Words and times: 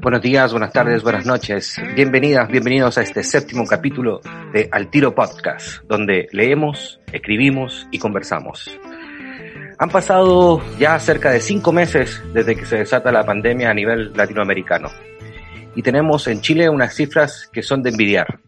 Buenos 0.00 0.22
días, 0.22 0.52
buenas 0.52 0.72
tardes, 0.72 1.02
buenas 1.02 1.26
noches. 1.26 1.76
Bienvenidas, 1.94 2.48
bienvenidos 2.48 2.96
a 2.96 3.02
este 3.02 3.24
séptimo 3.24 3.66
capítulo 3.66 4.20
de 4.52 4.68
Al 4.70 4.88
Tiro 4.88 5.14
Podcast, 5.14 5.82
donde 5.88 6.28
leemos, 6.32 7.00
escribimos 7.12 7.88
y 7.90 7.98
conversamos. 7.98 8.70
Han 9.78 9.90
pasado 9.90 10.62
ya 10.78 10.98
cerca 10.98 11.30
de 11.32 11.40
cinco 11.40 11.72
meses 11.72 12.22
desde 12.32 12.56
que 12.56 12.64
se 12.64 12.76
desata 12.78 13.12
la 13.12 13.26
pandemia 13.26 13.70
a 13.70 13.74
nivel 13.74 14.12
latinoamericano. 14.14 14.88
Y 15.74 15.82
tenemos 15.82 16.26
en 16.28 16.40
Chile 16.40 16.70
unas 16.70 16.94
cifras 16.94 17.50
que 17.52 17.62
son 17.62 17.82
de 17.82 17.90
envidiar. 17.90 18.40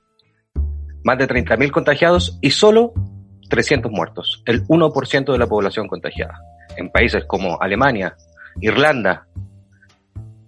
Más 1.05 1.19
de 1.19 1.29
30.000 1.29 1.71
contagiados 1.71 2.39
y 2.41 2.51
solo 2.51 2.95
300 3.49 3.91
muertos, 3.91 4.43
el 4.47 4.67
1% 4.67 5.33
de 5.33 5.39
la 5.39 5.47
población 5.47 5.89
contagiada. 5.89 6.41
En 6.77 6.91
países 6.91 7.25
como 7.27 7.61
Alemania, 7.61 8.17
Irlanda, 8.61 9.27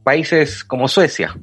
países 0.04 0.64
como 0.64 0.88
Suecia, 0.88 1.34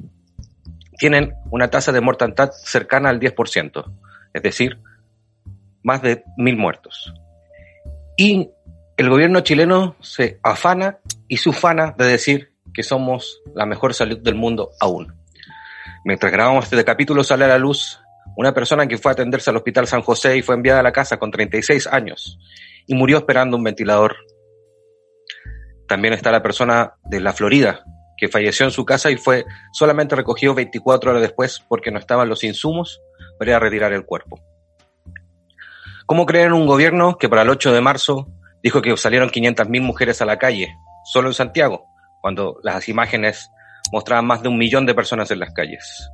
tienen 0.98 1.34
una 1.50 1.68
tasa 1.70 1.92
de 1.92 2.00
mortandad 2.00 2.50
cercana 2.52 3.08
al 3.08 3.20
10%, 3.20 3.84
es 4.34 4.42
decir, 4.42 4.78
más 5.82 6.02
de 6.02 6.24
mil 6.36 6.56
muertos. 6.56 7.12
Y 8.16 8.50
el 8.96 9.08
gobierno 9.08 9.40
chileno 9.40 9.96
se 10.00 10.40
afana 10.42 10.98
y 11.28 11.36
se 11.36 11.48
ufana 11.48 11.94
de 11.96 12.04
decir 12.06 12.52
que 12.74 12.82
somos 12.82 13.40
la 13.54 13.64
mejor 13.64 13.94
salud 13.94 14.18
del 14.18 14.34
mundo 14.34 14.70
aún. 14.80 15.14
Mientras 16.04 16.32
grabamos 16.32 16.64
este 16.64 16.84
capítulo 16.84 17.22
sale 17.22 17.44
a 17.44 17.48
la 17.48 17.58
luz 17.58 18.00
una 18.38 18.54
persona 18.54 18.86
que 18.86 18.98
fue 18.98 19.10
a 19.10 19.14
atenderse 19.14 19.50
al 19.50 19.56
Hospital 19.56 19.88
San 19.88 20.00
José 20.00 20.36
y 20.36 20.42
fue 20.42 20.54
enviada 20.54 20.78
a 20.78 20.82
la 20.84 20.92
casa 20.92 21.16
con 21.16 21.32
36 21.32 21.88
años 21.88 22.38
y 22.86 22.94
murió 22.94 23.18
esperando 23.18 23.56
un 23.56 23.64
ventilador. 23.64 24.14
También 25.88 26.14
está 26.14 26.30
la 26.30 26.40
persona 26.40 26.94
de 27.02 27.18
la 27.18 27.32
Florida 27.32 27.82
que 28.16 28.28
falleció 28.28 28.64
en 28.64 28.70
su 28.70 28.84
casa 28.84 29.10
y 29.10 29.16
fue 29.16 29.44
solamente 29.72 30.14
recogido 30.14 30.54
24 30.54 31.10
horas 31.10 31.22
después 31.22 31.64
porque 31.68 31.90
no 31.90 31.98
estaban 31.98 32.28
los 32.28 32.44
insumos 32.44 33.02
para 33.40 33.58
retirar 33.58 33.92
el 33.92 34.04
cuerpo. 34.04 34.38
¿Cómo 36.06 36.24
creen 36.24 36.52
un 36.52 36.66
gobierno 36.66 37.18
que 37.18 37.28
para 37.28 37.42
el 37.42 37.50
8 37.50 37.72
de 37.72 37.80
marzo 37.80 38.28
dijo 38.62 38.82
que 38.82 38.96
salieron 38.96 39.30
500.000 39.30 39.82
mujeres 39.82 40.22
a 40.22 40.26
la 40.26 40.38
calle, 40.38 40.68
solo 41.12 41.26
en 41.26 41.34
Santiago, 41.34 41.86
cuando 42.20 42.60
las 42.62 42.88
imágenes 42.88 43.50
mostraban 43.90 44.26
más 44.26 44.42
de 44.42 44.48
un 44.48 44.58
millón 44.58 44.86
de 44.86 44.94
personas 44.94 45.28
en 45.32 45.40
las 45.40 45.52
calles? 45.52 46.08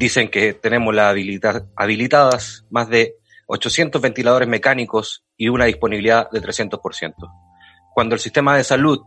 Dicen 0.00 0.30
que 0.30 0.54
tenemos 0.54 0.94
la 0.94 1.10
habilidad, 1.10 1.66
habilitadas 1.76 2.64
más 2.70 2.88
de 2.88 3.16
800 3.48 4.00
ventiladores 4.00 4.48
mecánicos 4.48 5.26
y 5.36 5.50
una 5.50 5.66
disponibilidad 5.66 6.30
de 6.30 6.40
300%. 6.40 6.80
Cuando 7.92 8.14
el 8.14 8.18
sistema 8.18 8.56
de 8.56 8.64
salud, 8.64 9.00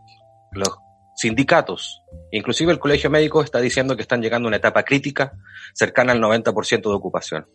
los 0.52 0.78
sindicatos, 1.16 2.00
inclusive 2.30 2.70
el 2.70 2.78
Colegio 2.78 3.10
Médico 3.10 3.42
está 3.42 3.58
diciendo 3.58 3.96
que 3.96 4.02
están 4.02 4.22
llegando 4.22 4.46
a 4.46 4.50
una 4.50 4.58
etapa 4.58 4.84
crítica 4.84 5.32
cercana 5.72 6.12
al 6.12 6.20
90% 6.20 6.82
de 6.82 6.94
ocupación. 6.94 7.48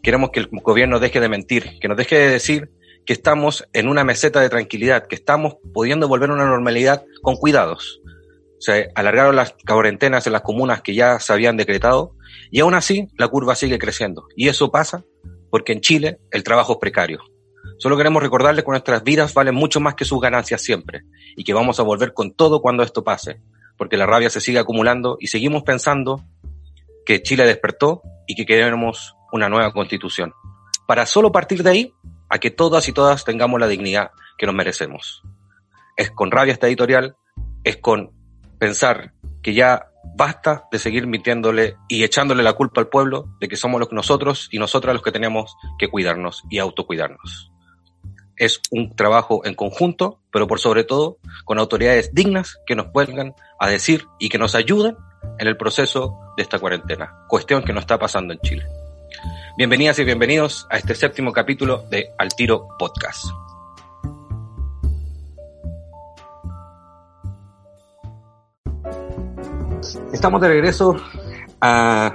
Queremos 0.00 0.30
que 0.30 0.38
el 0.38 0.48
gobierno 0.48 1.00
deje 1.00 1.18
de 1.18 1.28
mentir, 1.28 1.80
que 1.80 1.88
nos 1.88 1.96
deje 1.96 2.16
de 2.16 2.28
decir 2.28 2.70
que 3.04 3.12
estamos 3.12 3.66
en 3.72 3.88
una 3.88 4.04
meseta 4.04 4.40
de 4.40 4.50
tranquilidad, 4.50 5.08
que 5.08 5.16
estamos 5.16 5.56
pudiendo 5.74 6.06
volver 6.06 6.30
a 6.30 6.34
una 6.34 6.46
normalidad 6.46 7.04
con 7.22 7.34
cuidados. 7.34 8.00
Se 8.60 8.92
alargaron 8.94 9.34
las 9.34 9.56
cuarentenas 9.66 10.28
en 10.28 10.32
las 10.32 10.42
comunas 10.42 10.80
que 10.82 10.94
ya 10.94 11.18
se 11.18 11.32
habían 11.32 11.56
decretado 11.56 12.15
y 12.50 12.60
aún 12.60 12.74
así 12.74 13.08
la 13.18 13.28
curva 13.28 13.54
sigue 13.54 13.78
creciendo. 13.78 14.26
Y 14.36 14.48
eso 14.48 14.70
pasa 14.70 15.04
porque 15.50 15.72
en 15.72 15.80
Chile 15.80 16.18
el 16.30 16.42
trabajo 16.42 16.74
es 16.74 16.78
precario. 16.78 17.20
Solo 17.78 17.96
queremos 17.96 18.22
recordarles 18.22 18.64
que 18.64 18.70
nuestras 18.70 19.02
vidas 19.02 19.34
valen 19.34 19.54
mucho 19.54 19.80
más 19.80 19.94
que 19.94 20.04
sus 20.04 20.20
ganancias 20.20 20.62
siempre 20.62 21.02
y 21.36 21.44
que 21.44 21.52
vamos 21.52 21.78
a 21.78 21.82
volver 21.82 22.14
con 22.14 22.32
todo 22.32 22.62
cuando 22.62 22.82
esto 22.82 23.04
pase, 23.04 23.40
porque 23.76 23.96
la 23.96 24.06
rabia 24.06 24.30
se 24.30 24.40
sigue 24.40 24.58
acumulando 24.58 25.16
y 25.20 25.26
seguimos 25.26 25.62
pensando 25.62 26.24
que 27.04 27.22
Chile 27.22 27.46
despertó 27.46 28.02
y 28.26 28.34
que 28.34 28.46
queremos 28.46 29.14
una 29.32 29.48
nueva 29.48 29.72
constitución. 29.72 30.32
Para 30.86 31.06
solo 31.06 31.32
partir 31.32 31.62
de 31.62 31.70
ahí 31.70 31.94
a 32.28 32.38
que 32.38 32.50
todas 32.50 32.88
y 32.88 32.92
todas 32.92 33.24
tengamos 33.24 33.60
la 33.60 33.68
dignidad 33.68 34.10
que 34.38 34.46
nos 34.46 34.54
merecemos. 34.54 35.22
Es 35.96 36.10
con 36.10 36.30
rabia 36.30 36.52
esta 36.52 36.66
editorial, 36.66 37.16
es 37.64 37.76
con 37.76 38.12
pensar 38.58 39.12
que 39.42 39.54
ya 39.54 39.86
basta 40.16 40.64
de 40.72 40.78
seguir 40.78 41.06
mintiéndole 41.06 41.76
y 41.88 42.04
echándole 42.04 42.42
la 42.42 42.54
culpa 42.54 42.80
al 42.80 42.88
pueblo 42.88 43.28
de 43.40 43.48
que 43.48 43.56
somos 43.56 43.80
los 43.80 43.92
nosotros 43.92 44.48
y 44.50 44.58
nosotras 44.58 44.94
los 44.94 45.02
que 45.02 45.12
tenemos 45.12 45.56
que 45.78 45.88
cuidarnos 45.88 46.42
y 46.50 46.58
autocuidarnos 46.58 47.52
es 48.36 48.60
un 48.70 48.94
trabajo 48.94 49.44
en 49.44 49.54
conjunto, 49.54 50.20
pero 50.30 50.46
por 50.46 50.60
sobre 50.60 50.84
todo 50.84 51.18
con 51.44 51.58
autoridades 51.58 52.14
dignas 52.14 52.58
que 52.66 52.76
nos 52.76 52.92
vuelvan 52.92 53.34
a 53.58 53.68
decir 53.68 54.06
y 54.18 54.28
que 54.28 54.38
nos 54.38 54.54
ayuden 54.54 54.96
en 55.38 55.48
el 55.48 55.56
proceso 55.56 56.18
de 56.36 56.42
esta 56.42 56.58
cuarentena, 56.58 57.24
cuestión 57.28 57.64
que 57.64 57.72
no 57.72 57.80
está 57.80 57.98
pasando 57.98 58.32
en 58.32 58.40
Chile. 58.40 58.66
Bienvenidas 59.56 59.98
y 59.98 60.04
bienvenidos 60.04 60.66
a 60.70 60.76
este 60.76 60.94
séptimo 60.94 61.32
capítulo 61.32 61.84
de 61.90 62.10
Al 62.18 62.28
Tiro 62.34 62.68
Podcast. 62.78 63.26
Estamos 70.12 70.40
de 70.40 70.48
regreso 70.48 70.96
ah, 71.60 72.14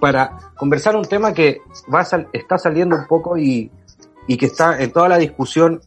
para 0.00 0.38
conversar 0.56 0.96
un 0.96 1.04
tema 1.04 1.32
que 1.32 1.60
va 1.92 2.06
está 2.32 2.58
saliendo 2.58 2.96
un 2.96 3.06
poco 3.06 3.36
y 3.36 3.70
que 4.26 4.46
está 4.46 4.82
en 4.82 4.92
toda 4.92 5.08
la 5.08 5.18
discusión 5.18 5.80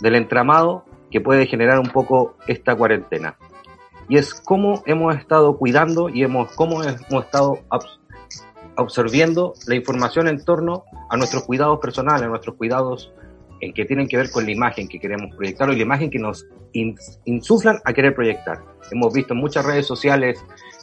del 0.00 0.16
entramado 0.16 0.84
que 1.10 1.20
puede 1.20 1.46
generar 1.46 1.78
un 1.78 1.90
poco 1.90 2.36
esta 2.46 2.74
cuarentena. 2.74 3.36
Y 4.08 4.18
es 4.18 4.34
cómo 4.34 4.82
hemos 4.86 5.16
estado 5.16 5.56
cuidando 5.56 6.08
y 6.08 6.24
hemos, 6.24 6.52
cómo 6.52 6.82
hemos 6.82 7.24
estado 7.24 7.60
observando 8.76 9.54
la 9.66 9.76
información 9.76 10.28
en 10.28 10.44
torno 10.44 10.84
a 11.08 11.16
nuestros 11.16 11.44
cuidados 11.44 11.78
personales, 11.78 12.24
a 12.24 12.28
nuestros 12.28 12.56
cuidados 12.56 13.12
en 13.64 13.72
que 13.72 13.86
tienen 13.86 14.06
que 14.06 14.18
ver 14.18 14.30
con 14.30 14.44
la 14.44 14.52
imagen 14.52 14.86
que 14.86 15.00
queremos 15.00 15.34
proyectar 15.34 15.68
o 15.70 15.72
la 15.72 15.82
imagen 15.82 16.10
que 16.10 16.18
nos 16.18 16.46
insuflan 17.24 17.78
a 17.84 17.92
querer 17.94 18.14
proyectar. 18.14 18.58
Hemos 18.90 19.14
visto 19.14 19.32
en 19.32 19.40
muchas 19.40 19.64
redes 19.64 19.86
sociales 19.86 20.38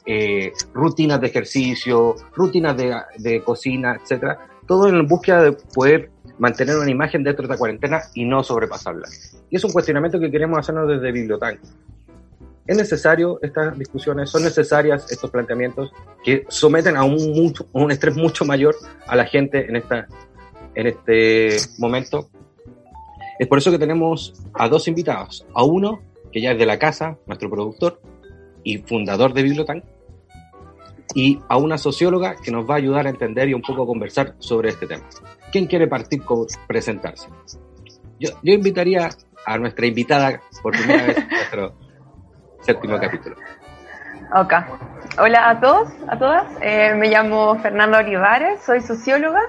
eh, 0.06 0.52
rutinas 0.74 1.22
de 1.22 1.28
ejercicio, 1.28 2.16
rutinas 2.34 2.76
de, 2.76 2.96
de 3.20 3.44
cocina, 3.44 4.00
etcétera, 4.02 4.40
todo 4.68 4.88
en 4.88 5.08
búsqueda 5.08 5.44
de 5.44 5.52
poder 5.52 6.10
mantener 6.40 6.76
una 6.78 6.90
imagen 6.90 7.24
dentro 7.24 7.44
de 7.44 7.50
la 7.50 7.58
cuarentena 7.58 8.02
y 8.16 8.26
no 8.26 8.44
sobrepasarla. 8.44 9.08
Y 9.52 9.58
es 9.58 9.64
un 9.64 9.72
cuestionamiento 9.72 10.20
que 10.20 10.32
queremos 10.32 10.58
hacernos 10.58 10.88
desde 10.90 11.12
Bibliotank. 11.12 11.60
¿Es 12.66 12.78
necesario 12.78 13.38
estas 13.44 13.78
discusiones? 13.78 14.30
¿Son 14.32 14.44
necesarias 14.44 15.12
estos 15.12 15.30
planteamientos 15.30 15.92
que 16.24 16.46
someten 16.48 16.96
a 16.96 17.04
un, 17.04 17.32
mucho, 17.34 17.68
un 17.74 17.92
estrés 17.92 18.16
mucho 18.16 18.44
mayor 18.44 18.76
a 19.06 19.16
la 19.16 19.26
gente 19.26 19.68
en, 19.68 19.76
esta, 19.76 20.08
en 20.74 20.88
este 20.88 21.58
momento? 21.78 22.30
Es 23.42 23.48
por 23.48 23.58
eso 23.58 23.72
que 23.72 23.80
tenemos 23.80 24.36
a 24.54 24.70
dos 24.70 24.88
invitados. 24.88 25.48
A 25.56 25.64
uno, 25.64 26.04
que 26.32 26.42
ya 26.42 26.52
es 26.52 26.60
de 26.60 26.66
la 26.68 26.78
casa, 26.78 27.18
nuestro 27.26 27.50
productor 27.50 28.00
y 28.64 28.78
fundador 28.78 29.34
de 29.34 29.42
Bibliotank, 29.42 29.84
y 31.16 31.40
a 31.50 31.58
una 31.58 31.80
socióloga 31.80 32.36
que 32.36 32.52
nos 32.52 32.70
va 32.70 32.76
a 32.76 32.78
ayudar 32.78 33.08
a 33.08 33.10
entender 33.10 33.50
y 33.50 33.56
un 33.56 33.64
poco 33.64 33.82
a 33.82 33.88
conversar 33.88 34.36
sobre 34.38 34.70
este 34.70 34.86
tema. 34.86 35.06
¿Quién 35.52 35.66
quiere 35.66 35.88
partir 35.88 36.24
con 36.24 36.46
presentarse? 36.68 37.30
Yo, 38.20 38.30
yo 38.44 38.54
invitaría 38.54 39.10
a 39.44 39.58
nuestra 39.58 39.88
invitada 39.88 40.40
por 40.62 40.74
primera 40.74 41.08
vez 41.08 41.18
en 41.18 41.30
nuestro 41.32 41.74
séptimo 42.60 43.00
capítulo. 43.00 43.38
Ok. 44.36 44.54
Hola 45.18 45.50
a 45.50 45.60
todos, 45.60 45.90
a 46.08 46.20
todas. 46.20 46.46
Eh, 46.62 46.94
me 46.94 47.10
llamo 47.10 47.60
Fernanda 47.60 47.98
Olivares, 47.98 48.62
soy 48.62 48.82
socióloga. 48.82 49.42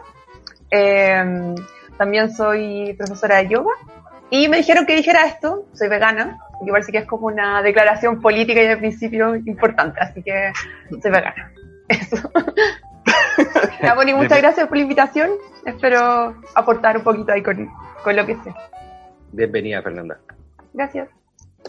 Eh, 0.70 1.54
también 1.98 2.34
soy 2.34 2.94
profesora 2.96 3.38
de 3.38 3.48
yoga. 3.48 3.72
Y 4.30 4.48
me 4.48 4.58
dijeron 4.58 4.86
que 4.86 4.96
dijera 4.96 5.26
esto, 5.26 5.66
soy 5.74 5.88
vegana, 5.88 6.38
que 6.64 6.70
parece 6.70 6.92
que 6.92 6.98
es 6.98 7.06
como 7.06 7.26
una 7.26 7.62
declaración 7.62 8.20
política 8.20 8.62
y 8.62 8.66
de 8.66 8.76
principio 8.76 9.36
importante, 9.36 10.00
así 10.00 10.22
que 10.22 10.52
soy 10.90 11.10
vegana. 11.10 11.52
Eso. 11.88 12.30
muchas 14.16 14.40
gracias 14.40 14.66
por 14.68 14.76
la 14.76 14.82
invitación. 14.82 15.30
Espero 15.66 16.34
aportar 16.54 16.96
un 16.96 17.04
poquito 17.04 17.32
ahí 17.32 17.42
con, 17.42 17.68
con 18.02 18.16
lo 18.16 18.24
que 18.24 18.34
sé. 18.36 18.54
Bienvenida, 19.32 19.82
Fernanda. 19.82 20.18
Gracias. 20.72 21.08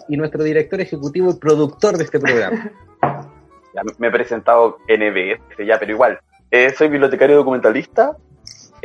Y 0.08 0.18
nuestro 0.18 0.44
director 0.44 0.80
ejecutivo 0.82 1.32
y 1.32 1.36
productor 1.36 1.98
de 1.98 2.04
este 2.04 2.20
programa. 2.20 2.72
Ya 3.76 3.82
me 3.98 4.08
he 4.08 4.12
presentado 4.12 4.78
NBS, 4.88 5.66
ya, 5.66 5.80
pero 5.80 5.94
igual. 5.94 6.20
Eh, 6.52 6.70
soy 6.78 6.90
bibliotecario 6.90 7.38
documentalista. 7.38 8.16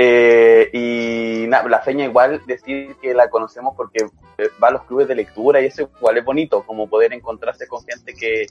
Eh, 0.01 0.71
y 0.73 1.47
nada, 1.49 1.69
la 1.69 1.81
feña 1.81 2.05
igual 2.05 2.41
decir 2.47 2.95
que 3.03 3.13
la 3.15 3.29
conocemos 3.29 3.75
porque 3.77 4.05
eh, 4.39 4.49
va 4.63 4.69
a 4.69 4.71
los 4.71 4.85
clubes 4.85 5.09
de 5.09 5.17
lectura 5.17 5.61
y 5.61 5.67
eso 5.67 5.91
igual 5.99 6.17
es 6.19 6.25
bonito, 6.25 6.63
como 6.63 6.89
poder 6.89 7.13
encontrarse 7.13 7.67
con 7.67 7.83
gente 7.85 8.15
que, 8.15 8.47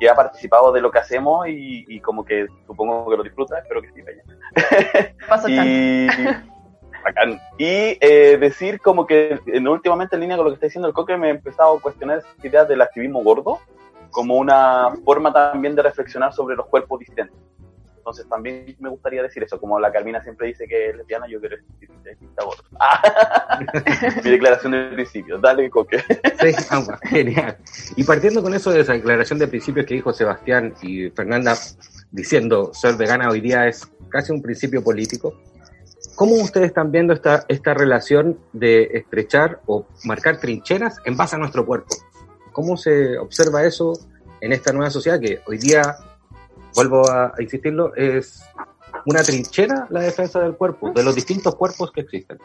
que 0.00 0.08
ha 0.08 0.14
participado 0.14 0.72
de 0.72 0.80
lo 0.80 0.90
que 0.90 0.98
hacemos 0.98 1.46
y, 1.48 1.84
y 1.86 2.00
como 2.00 2.24
que 2.24 2.46
supongo 2.66 3.10
que 3.10 3.16
lo 3.18 3.22
disfruta, 3.22 3.58
espero 3.58 3.82
que 3.82 3.90
sí, 3.92 4.02
feña. 4.02 4.22
Y, 5.48 6.08
bacán. 7.04 7.40
y 7.58 7.98
eh, 8.00 8.38
decir 8.40 8.80
como 8.80 9.06
que 9.06 9.38
en- 9.46 9.68
últimamente 9.68 10.16
en 10.16 10.22
línea 10.22 10.36
con 10.36 10.46
lo 10.46 10.50
que 10.50 10.54
está 10.54 10.66
diciendo 10.66 10.88
el 10.88 10.94
Coque 10.94 11.16
me 11.18 11.28
he 11.28 11.30
empezado 11.30 11.76
a 11.76 11.80
cuestionar 11.80 12.18
esa 12.18 12.28
idea 12.46 12.64
del 12.64 12.80
activismo 12.80 13.22
gordo 13.22 13.58
como 14.10 14.36
una 14.36 14.88
forma 15.04 15.32
también 15.32 15.74
de 15.76 15.82
reflexionar 15.82 16.32
sobre 16.32 16.56
los 16.56 16.66
cuerpos 16.66 16.98
distintos. 17.00 17.36
Entonces 18.10 18.28
también 18.28 18.76
me 18.80 18.88
gustaría 18.88 19.22
decir 19.22 19.44
eso, 19.44 19.60
como 19.60 19.78
la 19.78 19.92
Carmina 19.92 20.20
siempre 20.20 20.48
dice 20.48 20.66
que 20.66 20.90
es 20.90 20.96
lesbiana, 20.96 21.28
yo 21.28 21.38
quiero 21.38 21.58
decir 21.58 21.88
que 22.02 22.44
gordo. 22.44 22.64
Ah, 22.80 23.60
Mi 24.24 24.30
declaración 24.32 24.72
de 24.72 24.90
principio, 24.94 25.38
dale 25.38 25.70
Coque. 25.70 25.98
Sí, 26.00 26.52
genial. 27.04 27.56
Y 27.94 28.02
partiendo 28.02 28.42
con 28.42 28.52
eso 28.52 28.72
de 28.72 28.80
esa 28.80 28.94
declaración 28.94 29.38
de 29.38 29.46
principios 29.46 29.86
que 29.86 29.94
dijo 29.94 30.12
Sebastián 30.12 30.74
y 30.82 31.10
Fernanda, 31.10 31.54
diciendo 32.10 32.74
ser 32.74 32.96
vegana 32.96 33.28
hoy 33.30 33.40
día 33.40 33.68
es 33.68 33.88
casi 34.08 34.32
un 34.32 34.42
principio 34.42 34.82
político, 34.82 35.40
¿cómo 36.16 36.34
ustedes 36.34 36.66
están 36.66 36.90
viendo 36.90 37.12
esta, 37.12 37.44
esta 37.46 37.74
relación 37.74 38.40
de 38.52 38.90
estrechar 38.92 39.60
o 39.66 39.86
marcar 40.02 40.40
trincheras 40.40 40.96
en 41.04 41.16
base 41.16 41.36
a 41.36 41.38
nuestro 41.38 41.64
cuerpo? 41.64 41.94
¿Cómo 42.50 42.76
se 42.76 43.18
observa 43.18 43.62
eso 43.62 43.92
en 44.40 44.52
esta 44.52 44.72
nueva 44.72 44.90
sociedad 44.90 45.20
que 45.20 45.42
hoy 45.46 45.58
día, 45.58 45.96
vuelvo 46.74 47.08
a, 47.10 47.26
a 47.36 47.42
insistirlo, 47.42 47.94
es 47.94 48.42
una 49.06 49.22
trinchera 49.22 49.86
la 49.90 50.00
defensa 50.00 50.40
del 50.40 50.54
cuerpo, 50.56 50.90
de 50.90 51.02
los 51.02 51.14
distintos 51.14 51.54
cuerpos 51.56 51.90
que 51.92 52.02
existen? 52.02 52.38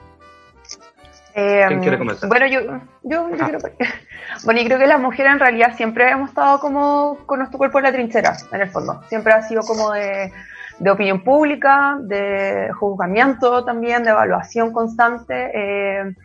Eh, 1.38 1.66
¿Quién 1.68 1.82
quiere 1.82 1.98
comenzar? 1.98 2.30
Bueno, 2.30 2.48
yo, 2.48 2.62
yo, 2.62 2.80
yo 3.04 3.28
Ah. 3.40 3.50
quiero- 3.50 3.60
Bueno, 4.46 4.62
y 4.62 4.66
creo 4.66 4.80
que 4.80 4.88
las 4.88 5.00
mujeres 5.00 5.34
en 5.34 5.40
realidad 5.40 5.76
siempre 5.76 6.10
hemos 6.10 6.30
estado 6.30 6.60
como 6.60 7.18
con 7.26 7.40
nuestro 7.40 7.58
cuerpo 7.58 7.78
en 7.80 7.84
la 7.86 7.92
trinchera, 7.92 8.38
en 8.52 8.62
el 8.62 8.70
fondo. 8.70 9.02
Siempre 9.08 9.34
ha 9.34 9.42
sido 9.42 9.62
como 9.64 9.92
de, 9.92 10.32
de 10.80 10.90
opinión 10.90 11.24
pública, 11.24 11.98
de 12.02 12.70
juzgamiento 12.80 13.64
también, 13.66 14.04
de 14.04 14.12
evaluación 14.12 14.72
constante, 14.72 15.52
eh, 15.54 16.16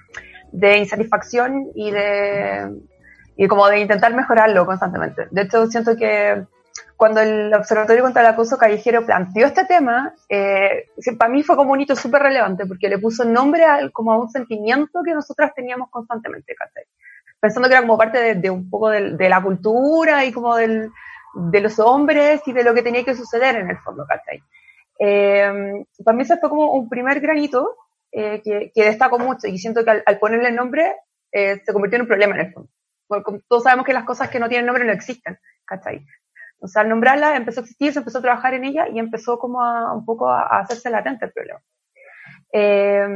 de 0.52 0.78
insatisfacción 0.78 1.66
y 1.74 1.90
de 1.90 2.70
y 3.36 3.46
como 3.48 3.66
de 3.68 3.80
intentar 3.80 4.12
mejorarlo 4.14 4.66
constantemente. 4.66 5.26
De 5.30 5.42
hecho, 5.42 5.66
siento 5.68 5.96
que 5.96 6.42
cuando 7.00 7.22
el 7.22 7.52
Observatorio 7.54 8.02
contra 8.02 8.20
el 8.20 8.28
Acoso 8.28 8.58
Callejero 8.58 9.06
planteó 9.06 9.46
este 9.46 9.64
tema, 9.64 10.12
eh, 10.28 10.90
para 11.18 11.32
mí 11.32 11.42
fue 11.42 11.56
como 11.56 11.72
un 11.72 11.80
hito 11.80 11.96
súper 11.96 12.20
relevante, 12.20 12.66
porque 12.66 12.90
le 12.90 12.98
puso 12.98 13.24
nombre 13.24 13.64
al, 13.64 13.90
como 13.90 14.12
a 14.12 14.18
un 14.18 14.28
sentimiento 14.28 15.00
que 15.02 15.14
nosotras 15.14 15.54
teníamos 15.54 15.88
constantemente, 15.88 16.54
¿cachai? 16.54 16.84
Pensando 17.40 17.68
que 17.70 17.74
era 17.74 17.80
como 17.80 17.96
parte 17.96 18.18
de, 18.18 18.34
de 18.34 18.50
un 18.50 18.68
poco 18.68 18.90
del- 18.90 19.16
de, 19.16 19.30
la 19.30 19.42
cultura 19.42 20.26
y 20.26 20.30
como 20.30 20.54
del, 20.56 20.90
de 21.52 21.60
los 21.62 21.78
hombres 21.78 22.42
y 22.44 22.52
de 22.52 22.64
lo 22.64 22.74
que 22.74 22.82
tenía 22.82 23.02
que 23.02 23.14
suceder 23.14 23.56
en 23.56 23.70
el 23.70 23.78
fondo, 23.78 24.04
¿cachai? 24.06 24.42
Eh, 24.98 25.50
para 26.04 26.14
mí 26.16 26.22
ese 26.22 26.36
fue 26.36 26.50
como 26.50 26.74
un 26.74 26.90
primer 26.90 27.20
granito 27.20 27.76
eh, 28.12 28.42
que, 28.44 28.72
que 28.74 28.84
destacó 28.84 29.18
mucho 29.18 29.46
y 29.46 29.56
siento 29.56 29.84
que 29.86 29.90
al, 29.90 30.02
al 30.04 30.18
ponerle 30.18 30.50
el 30.50 30.54
nombre 30.56 30.96
eh, 31.32 31.62
se 31.64 31.72
convirtió 31.72 31.96
en 31.96 32.02
un 32.02 32.08
problema 32.08 32.34
en 32.34 32.40
el 32.46 32.52
fondo. 32.52 32.68
Todos 33.48 33.62
sabemos 33.62 33.86
que 33.86 33.94
las 33.94 34.04
cosas 34.04 34.28
que 34.28 34.38
no 34.38 34.48
tienen 34.50 34.66
nombre 34.66 34.84
no 34.84 34.92
existen, 34.92 35.38
¿cachai? 35.64 36.04
O 36.60 36.68
sea, 36.68 36.82
al 36.82 36.88
nombrarla 36.88 37.36
empezó 37.36 37.60
a 37.60 37.62
existir, 37.62 37.92
se 37.92 38.00
empezó 38.00 38.18
a 38.18 38.22
trabajar 38.22 38.54
en 38.54 38.64
ella 38.64 38.86
y 38.88 38.98
empezó 38.98 39.38
como 39.38 39.62
a, 39.62 39.94
un 39.94 40.04
poco 40.04 40.28
a, 40.30 40.60
hacerse 40.60 40.90
latente 40.90 41.26
el 41.26 41.32
problema. 41.32 41.60
Eh, 42.52 43.06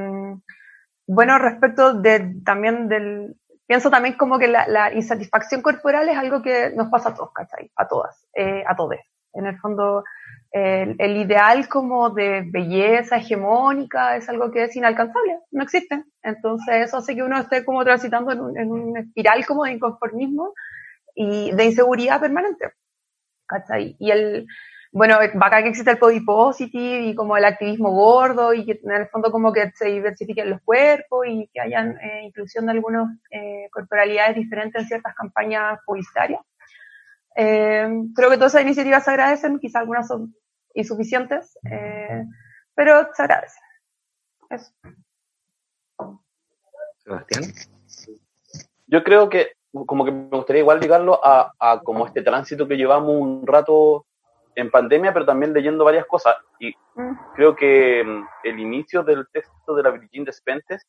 bueno, 1.07 1.39
respecto 1.39 1.95
de, 1.95 2.37
también 2.45 2.89
del, 2.89 3.37
pienso 3.67 3.91
también 3.91 4.15
como 4.17 4.39
que 4.39 4.49
la, 4.49 4.93
insatisfacción 4.95 5.61
corporal 5.61 6.09
es 6.09 6.17
algo 6.17 6.43
que 6.43 6.71
nos 6.75 6.89
pasa 6.89 7.11
a 7.11 7.15
todos, 7.15 7.33
¿cachai? 7.33 7.71
A 7.77 7.87
todas, 7.87 8.27
eh, 8.35 8.65
a 8.67 8.75
todos. 8.75 8.97
En 9.35 9.47
el 9.47 9.59
fondo, 9.59 10.05
el, 10.53 11.17
ideal 11.17 11.69
como 11.69 12.11
de 12.11 12.45
belleza 12.47 13.17
hegemónica 13.17 14.17
es 14.17 14.29
algo 14.29 14.53
que 14.53 14.65
es 14.65 14.77
inalcanzable, 14.77 15.41
no 15.51 15.63
existe. 15.63 16.05
Entonces 16.23 16.87
eso 16.87 16.99
hace 16.99 17.15
que 17.15 17.23
uno 17.23 17.39
esté 17.39 17.65
como 17.65 17.85
transitando 17.85 18.31
en 18.31 18.41
un, 18.41 18.59
en 18.59 18.71
un 18.71 18.97
espiral 18.97 19.45
como 19.45 19.65
de 19.65 19.73
inconformismo 19.73 20.55
y 21.15 21.53
de 21.53 21.65
inseguridad 21.65 22.21
permanente. 22.21 22.73
¿Cachai? 23.47 23.97
Y 23.99 24.11
el, 24.11 24.47
bueno, 24.93 25.19
bacán 25.35 25.65
que 25.65 25.71
existe 25.71 25.91
el 25.91 25.99
body 25.99 26.21
positive 26.21 27.07
y 27.07 27.15
como 27.15 27.37
el 27.37 27.45
activismo 27.45 27.91
gordo 27.91 28.55
y 28.55 28.65
que 28.65 28.81
en 28.83 28.93
el 28.93 29.09
fondo 29.09 29.33
como 29.33 29.53
que 29.53 29.73
se 29.73 29.87
diversifiquen 29.87 30.51
los 30.51 30.63
cuerpos 30.63 31.27
y 31.27 31.49
que 31.53 31.61
hayan 31.61 31.99
eh, 31.99 32.23
inclusión 32.25 32.67
de 32.67 32.73
algunas 32.73 33.09
eh, 33.31 33.69
corporalidades 33.73 34.37
diferentes 34.37 34.83
en 34.83 34.89
ciertas 34.89 35.15
campañas 35.15 35.81
publicitarias. 35.85 36.41
Eh, 37.37 37.89
creo 38.15 38.31
que 38.31 38.37
todas 38.37 38.55
esas 38.55 38.63
iniciativas 38.63 39.05
se 39.05 39.11
agradecen, 39.11 39.59
quizás 39.59 39.81
algunas 39.81 40.07
son 40.07 40.35
insuficientes, 40.75 41.59
eh, 41.71 42.25
pero 42.75 43.09
se 43.15 43.23
agradecen. 43.23 43.63
Eso. 44.51 44.73
Sebastián. 46.99 47.45
Yo 48.87 49.03
creo 49.03 49.29
que 49.29 49.53
como 49.87 50.05
que 50.05 50.13
me 50.13 50.29
gustaría 50.29 50.61
igual 50.63 50.81
ligarlo 50.81 51.21
a, 51.23 51.53
a 51.59 51.81
como 51.81 52.07
este 52.07 52.23
tránsito 52.23 52.69
que 52.69 52.77
llevamos 52.77 53.11
un 53.11 53.47
rato 53.47 54.07
en 54.55 54.71
pandemia, 54.71 55.13
pero 55.13 55.27
también 55.27 55.53
leyendo 55.53 55.85
varias 55.85 56.07
cosas. 56.07 56.37
Y 56.61 56.73
Mm. 56.97 57.13
creo 57.35 57.57
que 57.57 58.05
mm, 58.05 58.25
el 58.45 58.61
inicio 58.61 59.03
del 59.03 59.27
texto 59.33 59.75
de 59.75 59.83
la 59.83 59.91
Virgin 59.91 60.25
Despentes, 60.25 60.87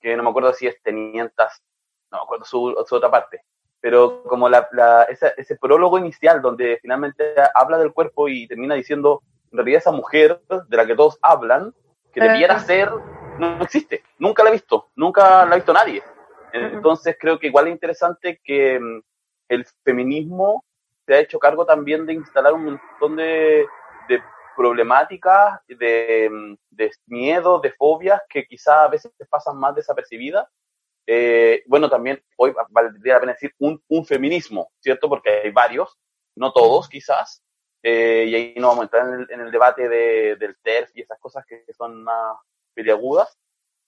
que 0.00 0.16
no 0.16 0.22
me 0.22 0.30
acuerdo 0.30 0.54
si 0.54 0.66
es 0.66 0.80
Tenientas, 0.82 1.62
no 2.10 2.18
me 2.18 2.24
acuerdo 2.24 2.46
su, 2.46 2.74
su 2.88 2.94
otra 2.94 3.10
parte, 3.10 3.42
pero 3.80 4.22
como 4.22 4.48
la, 4.48 4.66
la- 4.72 5.02
esa- 5.02 5.34
ese 5.36 5.56
prólogo 5.56 5.98
inicial 5.98 6.40
donde 6.40 6.78
finalmente 6.80 7.34
habla 7.54 7.76
del 7.76 7.92
cuerpo 7.92 8.26
y 8.28 8.48
termina 8.48 8.74
diciendo, 8.74 9.22
en 9.52 9.58
realidad 9.58 9.78
esa 9.80 9.92
mujer 9.92 10.40
de 10.66 10.76
la 10.78 10.86
que 10.86 10.94
todos 10.94 11.18
hablan, 11.20 11.74
que 12.12 12.20
debiera 12.22 12.58
ser, 12.58 12.90
no 13.38 13.60
existe, 13.62 14.02
nunca 14.18 14.42
la 14.42 14.48
he 14.48 14.52
visto, 14.54 14.88
nunca 14.96 15.44
la 15.44 15.52
ha 15.52 15.56
visto 15.56 15.74
nadie. 15.74 16.02
Entonces 16.66 17.16
creo 17.18 17.38
que 17.38 17.48
igual 17.48 17.66
es 17.66 17.72
interesante 17.72 18.40
que 18.42 18.78
mm, 18.78 19.00
el 19.48 19.66
feminismo 19.84 20.64
se 21.06 21.14
ha 21.14 21.20
hecho 21.20 21.38
cargo 21.38 21.64
también 21.64 22.06
de 22.06 22.14
instalar 22.14 22.52
un 22.52 22.64
montón 22.64 23.16
de, 23.16 23.66
de 24.08 24.22
problemáticas, 24.56 25.60
de, 25.66 26.28
mm, 26.30 26.54
de 26.70 26.90
miedos, 27.06 27.62
de 27.62 27.72
fobias 27.72 28.20
que 28.28 28.44
quizás 28.44 28.76
a 28.76 28.88
veces 28.88 29.12
pasan 29.30 29.56
más 29.56 29.74
desapercibidas. 29.74 30.46
Eh, 31.06 31.62
bueno, 31.66 31.88
también 31.88 32.22
hoy 32.36 32.52
valdría 32.70 33.14
la 33.14 33.20
pena 33.20 33.32
decir 33.32 33.54
un, 33.58 33.82
un 33.88 34.04
feminismo, 34.04 34.70
¿cierto? 34.80 35.08
Porque 35.08 35.30
hay 35.30 35.50
varios, 35.50 35.96
no 36.36 36.52
todos 36.52 36.88
quizás, 36.88 37.42
eh, 37.82 38.26
y 38.28 38.34
ahí 38.34 38.54
no 38.56 38.68
vamos 38.68 38.82
a 38.82 38.84
entrar 38.84 39.08
en 39.08 39.20
el, 39.20 39.26
en 39.30 39.40
el 39.40 39.50
debate 39.50 39.88
de, 39.88 40.36
del 40.36 40.56
TERF 40.62 40.90
y 40.94 41.02
esas 41.02 41.18
cosas 41.18 41.46
que 41.46 41.64
son 41.72 42.02
más 42.02 42.36
peliagudas, 42.74 43.38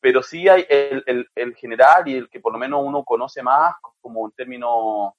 pero 0.00 0.22
sí 0.22 0.48
hay 0.48 0.66
el, 0.68 1.02
el, 1.06 1.28
el 1.34 1.54
general 1.54 2.08
y 2.08 2.16
el 2.16 2.28
que 2.28 2.40
por 2.40 2.52
lo 2.52 2.58
menos 2.58 2.80
uno 2.82 3.04
conoce 3.04 3.42
más 3.42 3.74
como 4.00 4.26
en 4.26 4.32
términos 4.32 5.12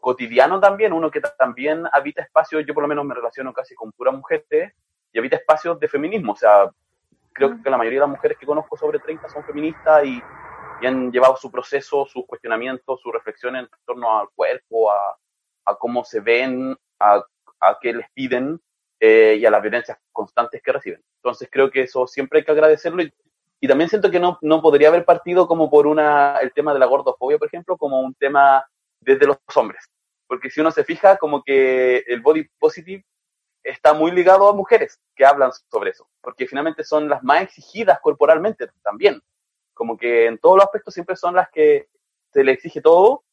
cotidiano 0.00 0.60
también, 0.60 0.92
uno 0.92 1.10
que 1.10 1.20
también 1.20 1.84
habita 1.92 2.22
espacios, 2.22 2.64
yo 2.66 2.74
por 2.74 2.82
lo 2.82 2.88
menos 2.88 3.04
me 3.04 3.14
relaciono 3.14 3.52
casi 3.52 3.74
con 3.74 3.92
puras 3.92 4.14
mujeres, 4.14 4.72
y 5.12 5.18
habita 5.18 5.36
espacios 5.36 5.78
de 5.78 5.88
feminismo, 5.88 6.32
o 6.32 6.36
sea, 6.36 6.70
creo 7.32 7.62
que 7.62 7.70
la 7.70 7.76
mayoría 7.76 8.00
de 8.00 8.06
las 8.06 8.16
mujeres 8.16 8.36
que 8.36 8.46
conozco 8.46 8.76
sobre 8.76 8.98
30 8.98 9.28
son 9.28 9.44
feministas 9.44 10.04
y, 10.04 10.22
y 10.80 10.86
han 10.86 11.10
llevado 11.10 11.36
su 11.36 11.50
proceso, 11.50 12.04
sus 12.06 12.26
cuestionamientos, 12.26 13.00
sus 13.00 13.12
reflexiones 13.12 13.62
en 13.62 13.68
torno 13.86 14.18
al 14.18 14.28
cuerpo, 14.34 14.90
a, 14.90 15.16
a 15.64 15.76
cómo 15.76 16.04
se 16.04 16.20
ven, 16.20 16.76
a, 16.98 17.22
a 17.60 17.78
qué 17.80 17.92
les 17.92 18.10
piden 18.10 18.60
eh, 19.00 19.36
y 19.38 19.46
a 19.46 19.50
las 19.50 19.62
violencias 19.62 19.98
constantes 20.12 20.62
que 20.62 20.72
reciben. 20.72 21.02
Entonces 21.16 21.48
creo 21.50 21.70
que 21.70 21.82
eso 21.82 22.06
siempre 22.06 22.40
hay 22.40 22.44
que 22.44 22.52
agradecerlo 22.52 23.02
y, 23.02 23.12
y 23.64 23.66
también 23.66 23.88
siento 23.88 24.10
que 24.10 24.20
no, 24.20 24.36
no 24.42 24.60
podría 24.60 24.88
haber 24.88 25.06
partido 25.06 25.48
como 25.48 25.70
por 25.70 25.86
una, 25.86 26.36
el 26.42 26.52
tema 26.52 26.74
de 26.74 26.78
la 26.78 26.84
gordofobia, 26.84 27.38
por 27.38 27.48
ejemplo, 27.48 27.78
como 27.78 27.98
un 27.98 28.12
tema 28.12 28.62
desde 29.00 29.26
los 29.26 29.38
hombres. 29.54 29.88
Porque 30.26 30.50
si 30.50 30.60
uno 30.60 30.70
se 30.70 30.84
fija, 30.84 31.16
como 31.16 31.42
que 31.42 32.04
el 32.06 32.20
body 32.20 32.46
positive 32.58 33.06
está 33.62 33.94
muy 33.94 34.10
ligado 34.10 34.50
a 34.50 34.52
mujeres 34.52 35.00
que 35.16 35.24
hablan 35.24 35.50
sobre 35.70 35.92
eso, 35.92 36.06
porque 36.20 36.46
finalmente 36.46 36.84
son 36.84 37.08
las 37.08 37.22
más 37.22 37.40
exigidas 37.40 38.00
corporalmente 38.02 38.68
también. 38.82 39.22
Como 39.72 39.96
que 39.96 40.26
en 40.26 40.36
todos 40.36 40.56
los 40.56 40.64
aspectos 40.66 40.92
siempre 40.92 41.16
son 41.16 41.34
las 41.34 41.48
que 41.48 41.88
se 42.34 42.44
le 42.44 42.52
exige 42.52 42.82
todo, 42.82 43.24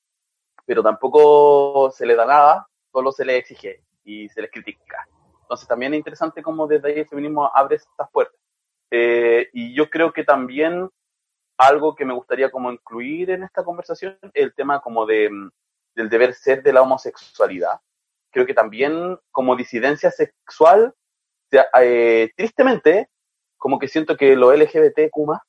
pero 0.66 0.82
tampoco 0.82 1.92
se 1.92 2.06
le 2.06 2.16
da 2.16 2.26
nada, 2.26 2.68
solo 2.90 3.12
se 3.12 3.26
le 3.26 3.36
exige 3.36 3.84
y 4.06 4.30
se 4.30 4.42
les 4.42 4.50
critica. 4.50 5.06
Entonces 5.42 5.68
también 5.68 5.94
es 5.94 5.98
interesante 5.98 6.42
cómo 6.42 6.68
desde 6.68 6.88
ahí 6.88 7.00
el 7.00 7.08
feminismo 7.10 7.52
abre 7.54 7.76
estas 7.76 8.10
puertas. 8.12 8.40
Eh, 8.92 9.50
y 9.54 9.74
yo 9.74 9.90
creo 9.90 10.12
que 10.12 10.26
también 10.26 10.90
algo 11.58 11.96
que 11.96 12.06
me 12.06 12.14
gustaría 12.14 12.52
como 12.52 12.72
incluir 12.72 13.30
en 13.32 13.44
esta 13.44 13.64
conversación, 13.64 14.18
el 14.34 14.54
tema 14.54 14.82
como 14.82 15.06
de, 15.06 15.30
mm, 15.30 15.50
del 15.96 16.10
deber 16.10 16.34
ser 16.34 16.62
de 16.62 16.74
la 16.74 16.82
homosexualidad. 16.82 17.80
Creo 18.32 18.46
que 18.46 18.54
también 18.54 19.18
como 19.32 19.56
disidencia 19.56 20.12
sexual, 20.12 20.94
eh, 21.52 22.32
tristemente, 22.36 23.10
como 23.58 23.80
que 23.80 23.88
siento 23.88 24.18
que 24.18 24.36
lo 24.36 24.54
LGBTQ 24.54 25.40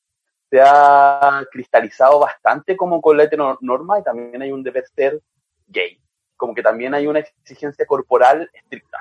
se 0.51 0.61
ha 0.61 1.45
cristalizado 1.51 2.19
bastante 2.21 2.77
como 2.77 3.01
con 3.01 3.17
la 3.17 3.25
heteronorma 3.25 4.01
y 4.01 4.03
también 4.03 4.43
hay 4.43 4.53
un 4.53 4.63
deber 4.63 4.85
ser 4.95 5.21
gay. 5.69 5.99
Como 6.37 6.55
que 6.55 6.63
también 6.63 6.93
hay 6.95 7.07
una 7.07 7.21
exigencia 7.21 7.87
corporal 7.87 8.51
estricta. 8.53 8.99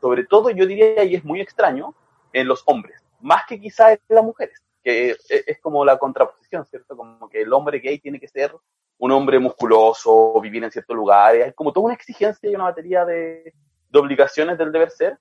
Sobre 0.00 0.24
todo, 0.24 0.50
yo 0.50 0.66
diría, 0.66 1.04
y 1.04 1.14
es 1.14 1.24
muy 1.24 1.40
extraño, 1.40 1.94
en 2.32 2.48
los 2.48 2.62
hombres, 2.66 3.01
más 3.22 3.44
que 3.46 3.58
quizá 3.58 3.92
en 3.92 4.00
las 4.08 4.24
mujeres 4.24 4.62
que 4.82 5.16
es 5.28 5.60
como 5.60 5.84
la 5.84 5.96
contraposición, 5.96 6.66
¿cierto? 6.66 6.96
Como 6.96 7.28
que 7.28 7.42
el 7.42 7.52
hombre 7.52 7.78
gay 7.78 7.98
tiene 8.00 8.18
que 8.18 8.28
ser 8.28 8.52
un 8.98 9.12
hombre 9.12 9.38
musculoso, 9.38 10.40
vivir 10.40 10.62
en 10.64 10.70
ciertos 10.70 10.96
lugares, 10.96 11.44
hay 11.44 11.52
como 11.52 11.72
toda 11.72 11.86
una 11.86 11.94
exigencia 11.94 12.50
y 12.50 12.54
una 12.54 12.64
batería 12.64 13.04
de, 13.04 13.52
de 13.90 13.98
obligaciones 13.98 14.58
del 14.58 14.72
deber 14.72 14.90
ser, 14.90 15.18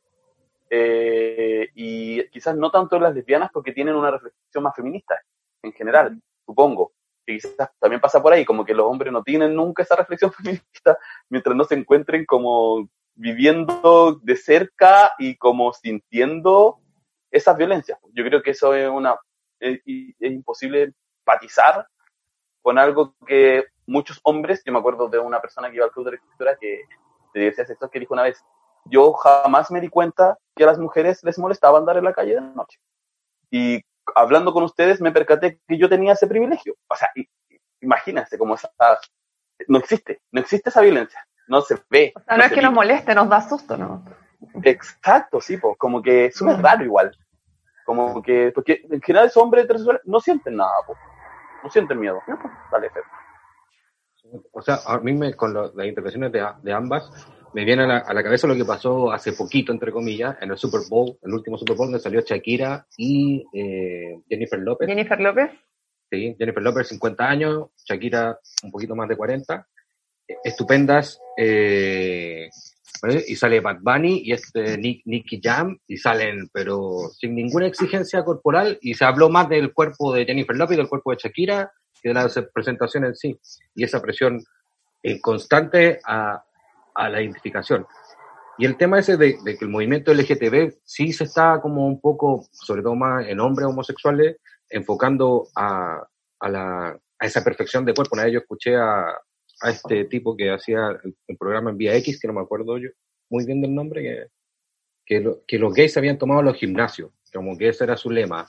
eh, 0.70 1.70
y 1.76 2.28
quizás 2.30 2.56
no 2.56 2.72
tanto 2.72 2.96
en 2.96 3.04
las 3.04 3.14
lesbianas 3.14 3.50
porque 3.52 3.74
tienen 3.74 3.96
una 3.96 4.12
reflexión 4.12 4.64
más 4.64 4.76
feminista 4.76 5.20
en 5.62 5.74
general, 5.74 6.20
supongo. 6.46 6.94
Y 7.26 7.40
quizás 7.40 7.70
también 7.80 8.02
pasa 8.02 8.22
por 8.22 8.34
ahí, 8.34 8.46
como 8.46 8.66
que 8.66 8.74
los 8.74 8.86
hombres 8.86 9.12
no 9.12 9.24
tienen 9.24 9.56
nunca 9.56 9.84
esa 9.84 9.96
reflexión 9.96 10.32
feminista 10.34 10.98
mientras 11.30 11.56
no 11.56 11.64
se 11.66 11.76
encuentren 11.76 12.26
como 12.26 12.88
viviendo 13.14 14.20
de 14.24 14.36
cerca 14.38 15.12
y 15.20 15.36
como 15.38 15.74
sintiendo 15.74 16.80
esas 17.32 17.58
violencias. 17.58 17.98
Yo 18.14 18.24
creo 18.24 18.42
que 18.44 18.52
eso 18.52 18.74
es 18.76 18.90
una 18.90 19.18
es, 19.62 19.80
es 19.86 20.32
imposible 20.32 20.94
empatizar 21.20 21.88
con 22.62 22.78
algo 22.78 23.16
que 23.26 23.66
muchos 23.86 24.20
hombres, 24.24 24.62
yo 24.66 24.74
me 24.74 24.80
acuerdo 24.80 25.08
de 25.08 25.20
una 25.20 25.40
persona 25.42 25.70
que 25.70 25.78
iba 25.78 25.86
al 25.86 25.92
club 25.92 26.06
de 26.06 26.12
lectura 26.12 26.58
que 26.60 26.82
de 27.34 27.40
diversidad 27.40 27.68
sexual 27.68 27.90
que 27.90 28.00
dijo 28.00 28.14
una 28.14 28.24
vez, 28.24 28.44
yo 28.86 29.14
jamás 29.14 29.72
me 29.72 29.80
di 29.80 29.90
cuenta 29.90 30.38
que 30.56 30.64
a 30.64 30.68
las 30.68 30.80
mujeres 30.80 31.24
les 31.24 31.38
molestaba 31.38 31.78
andar 31.78 31.98
en 31.98 32.04
la 32.04 32.14
calle 32.14 32.36
de 32.36 32.42
noche. 32.42 32.80
Y 33.50 33.82
hablando 34.16 34.54
con 34.54 34.64
ustedes 34.64 35.02
me 35.02 35.12
percaté 35.12 35.60
que 35.68 35.78
yo 35.78 35.88
tenía 35.88 36.14
ese 36.14 36.28
privilegio. 36.28 36.76
O 36.88 36.96
sea, 36.96 37.10
imagínense 37.80 38.38
cómo 38.38 38.56
esa... 38.56 38.72
No 39.68 39.78
existe, 39.78 40.22
no 40.32 40.42
existe 40.42 40.70
esa 40.70 40.82
violencia, 40.82 41.26
no 41.48 41.62
se 41.62 41.78
ve. 41.90 42.14
O 42.16 42.20
sea, 42.22 42.38
no, 42.38 42.44
es 42.44 42.52
que 42.52 42.62
nos 42.62 42.74
moleste, 42.74 43.14
nos 43.14 43.30
da 43.30 43.48
susto, 43.48 43.78
¿no? 43.78 44.04
Exacto, 44.64 45.40
sí, 45.40 45.58
pues, 45.58 45.78
como 45.78 46.02
que 46.02 46.26
es 46.26 46.36
súper 46.36 46.58
raro 46.58 46.84
igual. 46.84 47.12
Como 47.86 48.22
que, 48.22 48.52
porque 48.54 48.82
en 48.90 49.02
general 49.02 49.28
esos 49.28 49.44
hombres 49.44 49.66
heterosexuales 49.66 50.02
no 50.06 50.20
sienten 50.20 50.56
nada, 50.56 50.72
no 51.64 51.70
sienten 51.70 52.00
miedo. 52.00 52.22
No, 52.28 52.38
dale, 52.72 52.90
O 54.52 54.62
sea, 54.62 54.80
a 54.86 55.00
mí 55.00 55.14
me, 55.14 55.34
con 55.34 55.54
las 55.54 55.86
intervenciones 55.86 56.32
de, 56.32 56.46
de, 56.62 56.74
ambas, 56.74 57.10
me 57.54 57.66
viene 57.66 57.84
a 57.84 57.88
la, 57.88 57.98
a 58.00 58.14
la, 58.14 58.24
cabeza 58.24 58.48
lo 58.48 58.56
que 58.56 58.66
pasó 58.66 59.12
hace 59.12 59.34
poquito, 59.34 59.72
entre 59.72 59.92
comillas, 59.92 60.38
en 60.42 60.52
el 60.52 60.58
Super 60.58 60.82
Bowl, 60.90 61.18
el 61.22 61.34
último 61.34 61.58
Super 61.58 61.76
Bowl, 61.76 61.88
donde 61.88 62.00
salió 62.00 62.22
Shakira 62.22 62.86
y 62.98 63.44
eh, 63.54 64.22
Jennifer 64.30 64.60
López. 64.60 64.88
Jennifer 64.88 65.20
López. 65.20 65.52
Sí, 66.10 66.36
Jennifer 66.38 66.64
López, 66.64 66.88
50 66.90 67.24
años, 67.24 67.70
Shakira, 67.86 68.38
un 68.64 68.72
poquito 68.72 68.96
más 68.96 69.08
de 69.08 69.16
40. 69.16 69.68
Estupendas 70.44 71.20
eh, 71.38 72.50
y 73.28 73.36
sale 73.36 73.60
Bad 73.62 73.80
Bunny 73.82 74.22
y 74.26 74.32
este 74.32 74.78
Nick, 74.78 75.02
Nicky 75.06 75.40
Jam 75.42 75.78
y 75.88 75.98
salen, 75.98 76.50
pero 76.54 77.10
sin 77.18 77.34
ninguna 77.34 77.66
exigencia 77.68 78.24
corporal 78.24 78.78
y 78.82 78.94
se 78.94 79.06
habló 79.06 79.30
más 79.30 79.50
del 79.50 79.74
cuerpo 79.74 80.14
de 80.14 80.26
Jennifer 80.26 80.56
Lopez, 80.56 80.78
del 80.78 80.88
cuerpo 80.88 81.12
de 81.12 81.18
Shakira 81.18 81.72
que 82.02 82.10
de 82.10 82.16
la 82.16 82.30
presentación 82.54 83.06
en 83.06 83.16
sí 83.16 83.40
y 83.76 83.84
esa 83.84 84.02
presión 84.02 84.42
eh, 85.04 85.20
constante 85.20 86.00
a, 86.06 86.44
a, 86.94 87.10
la 87.10 87.22
identificación. 87.22 87.88
Y 88.58 88.66
el 88.66 88.78
tema 88.78 89.00
ese 89.00 89.18
de, 89.18 89.38
de, 89.44 89.58
que 89.58 89.66
el 89.66 89.72
movimiento 89.72 90.14
LGTB 90.14 90.74
sí 90.84 91.12
se 91.14 91.24
está 91.24 91.60
como 91.62 91.88
un 91.88 92.00
poco, 92.00 92.46
sobre 92.52 92.84
todo 92.84 92.96
más 92.96 93.26
en 93.28 93.40
hombres 93.40 93.68
homosexuales, 93.68 94.38
enfocando 94.70 95.48
a, 95.56 96.04
a, 96.40 96.50
la, 96.50 97.00
a 97.20 97.26
esa 97.26 97.44
perfección 97.44 97.86
de 97.86 97.94
cuerpo. 97.94 98.14
Una 98.14 98.26
vez 98.26 98.34
yo 98.34 98.40
escuché 98.40 98.76
a, 98.76 99.06
a 99.62 99.70
este 99.70 100.06
tipo 100.06 100.36
que 100.36 100.52
hacía 100.52 101.00
el, 101.04 101.38
programa 101.38 101.72
en 101.72 101.78
Vía 101.78 101.96
X, 101.98 102.20
que 102.20 102.28
no 102.28 102.34
me 102.34 102.42
acuerdo 102.42 102.78
yo 102.78 102.90
muy 103.30 103.46
bien 103.46 103.62
del 103.62 103.74
nombre, 103.74 104.02
que, 104.02 104.26
que, 105.06 105.36
que 105.48 105.58
los 105.58 105.74
gays 105.74 105.96
habían 105.98 106.18
tomado 106.18 106.42
los 106.42 106.58
gimnasios, 106.58 107.12
como 107.34 107.58
que 107.58 107.70
ese 107.70 107.86
era 107.86 107.96
su 107.96 108.10
lema, 108.10 108.48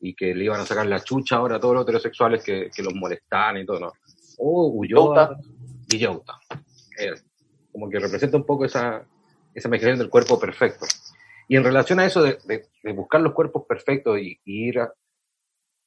y 0.00 0.14
que 0.14 0.34
le 0.34 0.44
iban 0.44 0.60
a 0.60 0.66
sacar 0.66 0.86
la 0.86 1.02
chucha 1.02 1.36
ahora 1.36 1.56
a 1.56 1.60
todos 1.60 1.74
los 1.74 1.82
heterosexuales 1.82 2.42
que, 2.42 2.70
que 2.74 2.82
los 2.82 2.94
molestaban 2.94 3.58
y 3.58 3.66
todo, 3.66 3.80
¿no? 3.80 3.92
Oh, 4.38 4.68
Ulloa 4.68 5.36
y 5.88 5.98
Yauta. 5.98 6.38
Eh, 6.98 7.12
como 7.72 7.90
que 7.90 7.98
representa 7.98 8.36
un 8.36 8.46
poco 8.46 8.64
esa, 8.64 9.04
esa 9.54 9.68
imaginación 9.68 9.98
del 9.98 10.08
cuerpo 10.08 10.38
perfecto. 10.38 10.86
Y 11.48 11.56
en 11.56 11.64
relación 11.64 12.00
a 12.00 12.06
eso 12.06 12.22
de, 12.22 12.38
de, 12.44 12.66
de 12.82 12.92
buscar 12.92 13.20
los 13.20 13.34
cuerpos 13.34 13.64
perfectos 13.68 14.18
y, 14.18 14.40
y 14.44 14.68
ir 14.68 14.80
a, 14.80 14.92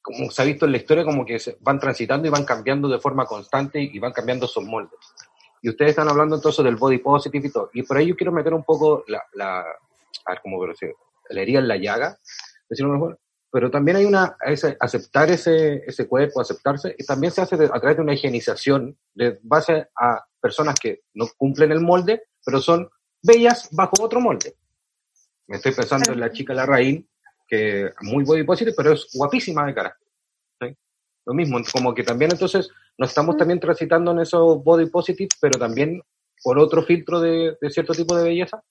como 0.04 0.30
se 0.30 0.42
ha 0.42 0.44
visto 0.44 0.66
en 0.66 0.72
la 0.72 0.76
historia, 0.76 1.02
como 1.02 1.24
que 1.24 1.38
se 1.38 1.56
van 1.60 1.80
transitando 1.80 2.28
y 2.28 2.30
van 2.30 2.44
cambiando 2.44 2.88
de 2.88 3.00
forma 3.00 3.24
constante 3.24 3.80
y 3.80 3.98
van 3.98 4.12
cambiando 4.12 4.46
sus 4.46 4.62
moldes. 4.62 5.00
Y 5.62 5.70
ustedes 5.70 5.92
están 5.92 6.10
hablando 6.10 6.36
entonces 6.36 6.62
del 6.62 6.76
body 6.76 6.98
positive 6.98 7.48
y 7.48 7.50
todo. 7.50 7.70
Y 7.72 7.82
por 7.84 7.96
ahí 7.96 8.08
yo 8.08 8.14
quiero 8.14 8.30
meter 8.30 8.52
un 8.52 8.64
poco 8.64 9.02
la, 9.08 9.22
la 9.32 9.60
a 9.60 10.30
ver 10.30 10.40
cómo 10.42 10.64
decir, 10.66 10.94
la 11.30 11.40
herida 11.40 11.58
en 11.60 11.68
la 11.68 11.78
llaga, 11.78 12.18
decirlo 12.68 12.92
mejor. 12.92 13.18
Pero 13.50 13.70
también 13.70 13.96
hay 13.96 14.04
una, 14.04 14.36
ese, 14.44 14.76
aceptar 14.78 15.30
ese, 15.30 15.82
ese 15.86 16.06
cuerpo, 16.06 16.38
aceptarse, 16.38 16.94
y 16.98 17.06
también 17.06 17.32
se 17.32 17.40
hace 17.40 17.54
a 17.54 17.80
través 17.80 17.96
de 17.96 18.02
una 18.02 18.12
higienización 18.12 18.98
de 19.14 19.38
base 19.42 19.88
a 19.96 20.22
personas 20.38 20.74
que 20.78 21.04
no 21.14 21.26
cumplen 21.38 21.72
el 21.72 21.80
molde, 21.80 22.24
pero 22.44 22.60
son 22.60 22.90
bellas 23.22 23.70
bajo 23.72 23.94
otro 24.02 24.20
molde. 24.20 24.54
Me 25.46 25.56
estoy 25.56 25.72
pensando 25.72 26.12
en 26.12 26.20
la 26.20 26.30
chica 26.30 26.52
Larraín, 26.52 27.08
que 27.54 27.92
muy 28.02 28.24
body 28.24 28.44
positive, 28.44 28.74
pero 28.76 28.92
es 28.92 29.08
guapísima 29.12 29.66
de 29.66 29.74
cara. 29.74 29.96
¿sí? 30.60 30.76
Lo 31.26 31.34
mismo, 31.34 31.58
como 31.72 31.94
que 31.94 32.02
también 32.02 32.32
entonces 32.32 32.68
nos 32.98 33.10
estamos 33.10 33.36
también 33.36 33.60
transitando 33.60 34.12
en 34.12 34.20
esos 34.20 34.62
body 34.62 34.86
positive, 34.86 35.28
pero 35.40 35.58
también 35.58 36.02
por 36.42 36.58
otro 36.58 36.82
filtro 36.82 37.20
de, 37.20 37.56
de 37.60 37.70
cierto 37.70 37.92
tipo 37.92 38.16
de 38.16 38.24
belleza. 38.24 38.62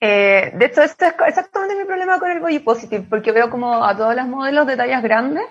Eh, 0.00 0.52
de 0.54 0.66
hecho, 0.66 0.82
este 0.82 1.06
es 1.06 1.14
exactamente 1.26 1.74
mi 1.74 1.84
problema 1.84 2.18
con 2.18 2.30
el 2.30 2.40
body 2.40 2.58
positive, 2.58 3.06
porque 3.08 3.32
veo 3.32 3.48
como 3.48 3.84
a 3.84 3.96
todas 3.96 4.14
las 4.14 4.28
modelos 4.28 4.66
de 4.66 4.76
tallas 4.76 5.02
grandes 5.02 5.44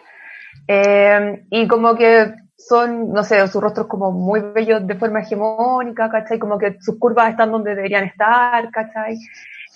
eh, 0.67 1.45
y 1.49 1.67
como 1.67 1.95
que 1.95 2.33
son, 2.57 3.11
no 3.11 3.23
sé, 3.23 3.45
sus 3.47 3.61
rostros 3.61 3.87
como 3.87 4.11
muy 4.11 4.41
bellos 4.41 4.85
de 4.85 4.95
forma 4.95 5.21
hegemónica, 5.21 6.09
¿cachai? 6.09 6.39
Como 6.39 6.57
que 6.57 6.77
sus 6.79 6.97
curvas 6.99 7.31
están 7.31 7.51
donde 7.51 7.75
deberían 7.75 8.05
estar, 8.05 8.69
¿cachai? 8.71 9.17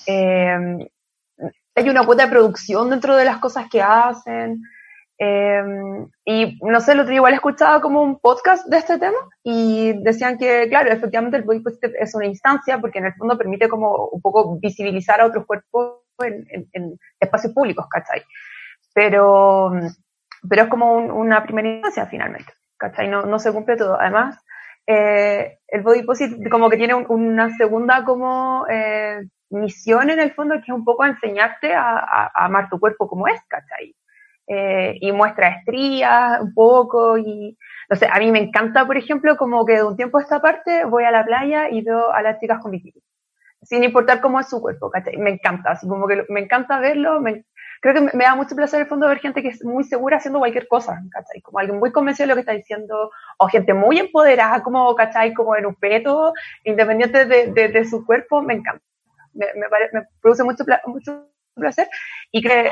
Eh, 0.07 0.89
hay 1.75 1.89
una 1.89 2.05
cuota 2.05 2.25
de 2.25 2.31
producción 2.31 2.89
dentro 2.89 3.15
de 3.15 3.25
las 3.25 3.37
cosas 3.37 3.69
que 3.69 3.81
hacen. 3.81 4.61
Eh, 5.21 5.61
y 6.25 6.57
no 6.61 6.79
sé, 6.79 6.93
el 6.93 7.01
otro 7.01 7.09
día 7.09 7.17
igual 7.17 7.33
escuchaba 7.33 7.81
como 7.81 8.01
un 8.01 8.19
podcast 8.19 8.67
de 8.67 8.77
este 8.77 8.97
tema 8.97 9.17
y 9.43 9.91
decían 10.01 10.37
que, 10.37 10.69
claro, 10.69 10.91
efectivamente 10.91 11.35
el 11.35 11.43
body 11.43 11.61
es 11.99 12.15
una 12.15 12.25
instancia 12.25 12.79
porque 12.79 12.99
en 12.99 13.05
el 13.05 13.13
fondo 13.15 13.37
permite 13.37 13.67
como 13.67 14.07
un 14.07 14.21
poco 14.21 14.57
visibilizar 14.59 15.19
a 15.19 15.25
otros 15.25 15.45
cuerpos 15.45 15.99
en, 16.19 16.97
espacios 17.19 17.53
públicos, 17.53 17.85
¿cachai? 17.89 18.23
Pero, 18.93 19.71
pero 20.47 20.63
es 20.63 20.69
como 20.69 20.93
un, 20.93 21.11
una 21.11 21.43
primera 21.43 21.67
instancia 21.67 22.05
finalmente, 22.05 22.53
¿cachai? 22.77 23.09
No, 23.09 23.23
no 23.23 23.39
se 23.39 23.51
cumple 23.51 23.75
todo. 23.75 23.99
Además, 23.99 24.37
eh, 24.91 25.59
el 25.67 25.81
body 25.83 26.01
positive 26.01 26.49
como 26.49 26.67
que 26.67 26.77
tiene 26.77 26.95
un, 26.95 27.05
una 27.09 27.55
segunda 27.57 28.03
como 28.03 28.65
eh, 28.67 29.21
misión 29.51 30.09
en 30.09 30.19
el 30.19 30.33
fondo 30.33 30.55
que 30.55 30.61
es 30.61 30.69
un 30.69 30.83
poco 30.83 31.05
enseñarte 31.05 31.75
a, 31.75 31.99
a, 31.99 32.31
a 32.33 32.45
amar 32.45 32.69
tu 32.69 32.79
cuerpo 32.79 33.07
como 33.07 33.27
es, 33.27 33.39
¿cachai? 33.47 33.95
Eh, 34.47 34.97
y 34.99 35.11
muestra 35.11 35.49
estrías 35.49 36.41
un 36.41 36.55
poco 36.55 37.19
y 37.19 37.55
no 37.87 37.95
sé, 37.95 38.07
a 38.11 38.17
mí 38.17 38.31
me 38.31 38.39
encanta, 38.39 38.87
por 38.87 38.97
ejemplo, 38.97 39.37
como 39.37 39.63
que 39.63 39.73
de 39.73 39.83
un 39.83 39.95
tiempo 39.95 40.17
a 40.17 40.21
esta 40.23 40.41
parte 40.41 40.85
voy 40.85 41.03
a 41.03 41.11
la 41.11 41.23
playa 41.23 41.69
y 41.69 41.83
veo 41.83 42.11
a 42.11 42.23
las 42.23 42.39
chicas 42.39 42.59
con 42.59 42.71
bikini, 42.71 42.99
sin 43.61 43.83
importar 43.83 44.21
cómo 44.21 44.39
es 44.39 44.49
su 44.49 44.59
cuerpo, 44.59 44.89
¿cachai? 44.89 45.17
Me 45.17 45.29
encanta, 45.29 45.71
así 45.71 45.87
como 45.87 46.07
que 46.07 46.25
me 46.29 46.39
encanta 46.39 46.79
verlo, 46.79 47.21
me, 47.21 47.45
creo 47.81 47.93
que 47.93 48.17
me, 48.17 48.23
da 48.23 48.35
mucho 48.35 48.55
placer 48.55 48.79
en 48.79 48.83
el 48.83 48.89
fondo 48.89 49.07
ver 49.07 49.19
gente 49.19 49.41
que 49.41 49.49
es 49.49 49.63
muy 49.63 49.83
segura 49.83 50.17
haciendo 50.17 50.39
cualquier 50.39 50.67
cosa, 50.67 51.01
¿cachai? 51.11 51.41
Como 51.41 51.59
alguien 51.59 51.79
muy 51.79 51.91
convencido 51.91 52.25
de 52.25 52.29
lo 52.29 52.35
que 52.35 52.41
está 52.41 52.53
diciendo, 52.53 53.11
o 53.37 53.47
gente 53.47 53.73
muy 53.73 53.99
empoderada, 53.99 54.61
como, 54.63 54.93
¿cachai? 54.95 55.33
Como 55.33 55.55
en 55.55 55.65
un 55.65 55.75
peto, 55.75 56.33
independiente 56.63 57.25
de, 57.25 57.51
de, 57.51 57.67
de 57.69 57.85
su 57.85 58.05
cuerpo, 58.05 58.41
me 58.41 58.55
encanta. 58.55 58.83
Me, 59.33 59.45
me, 59.55 59.67
me 59.93 60.07
produce 60.21 60.43
mucho, 60.43 60.63
mucho 60.87 61.29
placer 61.55 61.87
y 62.31 62.41
que 62.41 62.71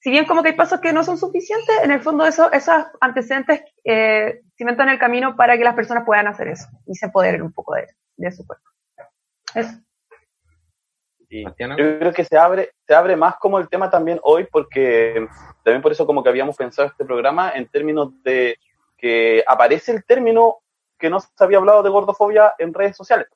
si 0.00 0.10
bien 0.10 0.24
como 0.24 0.42
que 0.42 0.50
hay 0.50 0.54
pasos 0.54 0.80
que 0.80 0.92
no 0.92 1.02
son 1.02 1.18
suficientes, 1.18 1.76
en 1.82 1.90
el 1.90 2.00
fondo 2.00 2.26
eso, 2.26 2.52
esos 2.52 2.86
antecedentes 3.00 3.62
eh, 3.82 4.42
cimentan 4.56 4.88
el 4.88 4.98
camino 4.98 5.34
para 5.36 5.56
que 5.56 5.64
las 5.64 5.74
personas 5.74 6.04
puedan 6.04 6.28
hacer 6.28 6.48
eso 6.48 6.68
y 6.86 6.94
se 6.94 7.06
empoderen 7.06 7.42
un 7.42 7.52
poco 7.52 7.74
de, 7.74 7.86
de 8.16 8.30
su 8.30 8.46
cuerpo. 8.46 8.68
Eso. 9.54 9.85
Yo 11.30 11.98
creo 11.98 12.12
que 12.12 12.24
se 12.24 12.36
abre, 12.36 12.72
se 12.86 12.94
abre 12.94 13.16
más 13.16 13.36
como 13.36 13.58
el 13.58 13.68
tema 13.68 13.90
también 13.90 14.20
hoy, 14.22 14.46
porque 14.50 15.26
también 15.62 15.82
por 15.82 15.92
eso 15.92 16.06
como 16.06 16.22
que 16.22 16.28
habíamos 16.28 16.56
pensado 16.56 16.88
este 16.88 17.04
programa 17.04 17.52
en 17.54 17.66
términos 17.68 18.10
de 18.22 18.58
que 18.96 19.44
aparece 19.46 19.92
el 19.92 20.04
término 20.04 20.58
que 20.98 21.10
no 21.10 21.20
se 21.20 21.28
había 21.38 21.58
hablado 21.58 21.82
de 21.82 21.90
gordofobia 21.90 22.54
en 22.58 22.72
redes 22.72 22.96
sociales. 22.96 23.26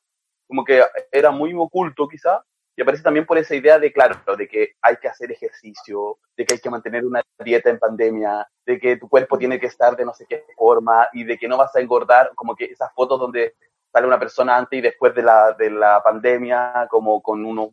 Como 0.47 0.65
que 0.65 0.83
era 1.13 1.31
muy 1.31 1.53
oculto 1.55 2.09
quizá, 2.09 2.43
y 2.77 2.83
aparece 2.83 3.03
también 3.03 3.27
por 3.27 3.37
esa 3.37 3.55
idea 3.55 3.79
de, 3.79 3.93
claro, 3.93 4.17
de 4.37 4.49
que 4.49 4.71
hay 4.81 4.97
que 4.97 5.09
hacer 5.09 5.31
ejercicio, 5.31 6.19
de 6.37 6.47
que 6.47 6.55
hay 6.55 6.61
que 6.61 6.71
mantener 6.71 7.05
una 7.05 7.23
dieta 7.39 7.69
en 7.69 7.79
pandemia, 7.79 8.49
de 8.65 8.81
que 8.81 8.97
tu 8.97 9.09
cuerpo 9.09 9.37
tiene 9.37 9.61
que 9.61 9.67
estar 9.67 9.97
de 9.97 10.05
no 10.05 10.15
sé 10.15 10.25
qué 10.27 10.45
forma 10.57 11.09
y 11.13 11.25
de 11.25 11.37
que 11.37 11.47
no 11.47 11.59
vas 11.59 11.75
a 11.77 11.81
engordar, 11.81 12.31
como 12.35 12.57
que 12.57 12.65
esas 12.65 12.91
fotos 12.95 13.21
donde 13.21 13.55
sale 13.93 14.07
una 14.07 14.19
persona 14.19 14.57
antes 14.57 14.79
y 14.79 14.83
después 14.83 15.15
de 15.15 15.23
la, 15.23 15.53
de 15.53 15.71
la 15.71 16.03
pandemia, 16.03 16.87
como 16.89 17.21
con 17.21 17.45
uno 17.45 17.73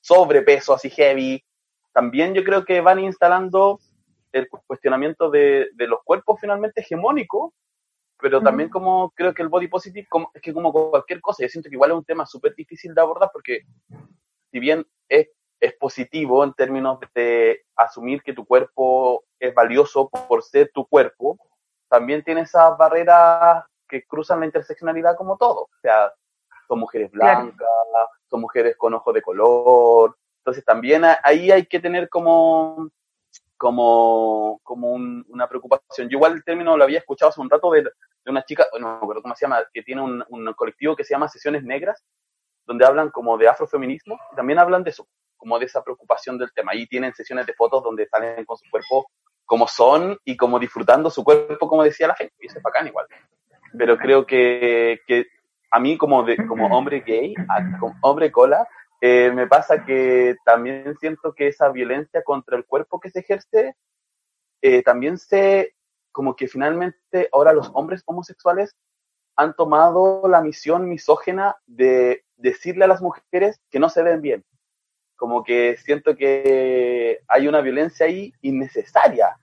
sobrepeso 0.00 0.74
así 0.74 0.90
heavy. 0.90 1.44
También 1.92 2.34
yo 2.34 2.44
creo 2.44 2.64
que 2.64 2.80
van 2.80 2.98
instalando 2.98 3.80
el 4.32 4.48
cuestionamiento 4.48 5.30
de, 5.30 5.68
de 5.74 5.86
los 5.86 6.02
cuerpos 6.04 6.40
finalmente 6.40 6.80
hegemónicos, 6.80 7.52
pero 8.18 8.40
también 8.40 8.70
como 8.70 9.10
creo 9.10 9.34
que 9.34 9.42
el 9.42 9.48
body 9.48 9.68
positive 9.68 10.06
como, 10.08 10.30
es 10.32 10.40
que 10.40 10.54
como 10.54 10.72
cualquier 10.72 11.20
cosa, 11.20 11.42
yo 11.42 11.48
siento 11.48 11.68
que 11.68 11.74
igual 11.74 11.90
es 11.90 11.96
un 11.96 12.04
tema 12.04 12.24
súper 12.24 12.54
difícil 12.54 12.94
de 12.94 13.00
abordar 13.00 13.30
porque 13.32 13.62
si 14.50 14.60
bien 14.60 14.86
es, 15.08 15.28
es 15.60 15.74
positivo 15.74 16.44
en 16.44 16.54
términos 16.54 16.98
de 17.14 17.62
asumir 17.76 18.22
que 18.22 18.32
tu 18.32 18.46
cuerpo 18.46 19.24
es 19.38 19.52
valioso 19.54 20.08
por 20.08 20.42
ser 20.42 20.70
tu 20.72 20.86
cuerpo, 20.86 21.36
también 21.88 22.22
tiene 22.22 22.42
esas 22.42 22.76
barreras 22.78 23.64
que 23.88 24.04
cruzan 24.06 24.40
la 24.40 24.46
interseccionalidad 24.46 25.16
como 25.16 25.36
todo. 25.36 25.62
O 25.62 25.80
sea, 25.82 26.12
son 26.68 26.78
mujeres 26.78 27.10
blancas, 27.10 27.68
son 28.32 28.40
mujeres 28.40 28.76
con 28.76 28.94
ojos 28.94 29.12
de 29.14 29.22
color. 29.22 30.16
Entonces 30.38 30.64
también 30.64 31.04
ahí 31.22 31.50
hay 31.50 31.66
que 31.66 31.78
tener 31.78 32.08
como, 32.08 32.88
como, 33.56 34.58
como 34.62 34.92
una 34.92 35.46
preocupación. 35.48 36.08
Yo 36.08 36.16
igual 36.16 36.32
el 36.32 36.44
término 36.44 36.76
lo 36.76 36.82
había 36.82 36.98
escuchado 36.98 37.28
hace 37.28 37.40
un 37.40 37.50
rato 37.50 37.70
de, 37.70 37.82
de 37.82 38.30
una 38.30 38.42
chica, 38.44 38.66
no 38.80 38.88
me 38.88 38.96
acuerdo 38.96 39.22
cómo 39.22 39.36
se 39.36 39.44
llama, 39.44 39.62
que 39.72 39.82
tiene 39.82 40.00
un, 40.00 40.24
un, 40.30 40.52
colectivo 40.54 40.96
que 40.96 41.04
se 41.04 41.14
llama 41.14 41.28
Sesiones 41.28 41.62
Negras, 41.62 42.02
donde 42.66 42.86
hablan 42.86 43.10
como 43.10 43.36
de 43.36 43.48
afrofeminismo 43.48 44.18
y 44.32 44.36
también 44.36 44.58
hablan 44.58 44.82
de 44.82 44.90
eso, 44.90 45.06
como 45.36 45.58
de 45.58 45.66
esa 45.66 45.84
preocupación 45.84 46.38
del 46.38 46.52
tema. 46.52 46.72
Ahí 46.72 46.86
tienen 46.86 47.14
sesiones 47.14 47.46
de 47.46 47.52
fotos 47.52 47.84
donde 47.84 48.08
salen 48.08 48.44
con 48.44 48.56
su 48.56 48.68
cuerpo 48.70 49.06
como 49.44 49.68
son 49.68 50.18
y 50.24 50.36
como 50.36 50.58
disfrutando 50.58 51.10
su 51.10 51.22
cuerpo, 51.22 51.68
como 51.68 51.84
decía 51.84 52.08
la 52.08 52.16
gente. 52.16 52.34
Y 52.40 52.46
eso 52.46 52.58
es 52.58 52.62
bacán 52.62 52.86
igual 52.86 53.06
pero 53.76 53.96
creo 53.96 54.26
que, 54.26 55.00
que 55.06 55.26
a 55.72 55.80
mí 55.80 55.96
como, 55.96 56.22
de, 56.22 56.36
como 56.46 56.66
hombre 56.66 57.00
gay, 57.00 57.34
como 57.80 57.96
hombre 58.02 58.30
cola, 58.30 58.68
eh, 59.00 59.32
me 59.34 59.46
pasa 59.46 59.84
que 59.84 60.36
también 60.44 60.96
siento 61.00 61.34
que 61.34 61.48
esa 61.48 61.70
violencia 61.70 62.22
contra 62.22 62.58
el 62.58 62.66
cuerpo 62.66 63.00
que 63.00 63.10
se 63.10 63.20
ejerce, 63.20 63.74
eh, 64.60 64.82
también 64.82 65.16
se, 65.16 65.74
como 66.12 66.36
que 66.36 66.46
finalmente 66.46 67.28
ahora 67.32 67.54
los 67.54 67.70
hombres 67.72 68.02
homosexuales 68.04 68.76
han 69.34 69.56
tomado 69.56 70.28
la 70.28 70.42
misión 70.42 70.90
misógena 70.90 71.56
de 71.66 72.22
decirle 72.36 72.84
a 72.84 72.88
las 72.88 73.00
mujeres 73.00 73.58
que 73.70 73.80
no 73.80 73.88
se 73.88 74.02
ven 74.02 74.20
bien. 74.20 74.44
Como 75.16 75.42
que 75.42 75.78
siento 75.78 76.14
que 76.16 77.20
hay 77.28 77.48
una 77.48 77.62
violencia 77.62 78.04
ahí 78.04 78.34
innecesaria, 78.42 79.38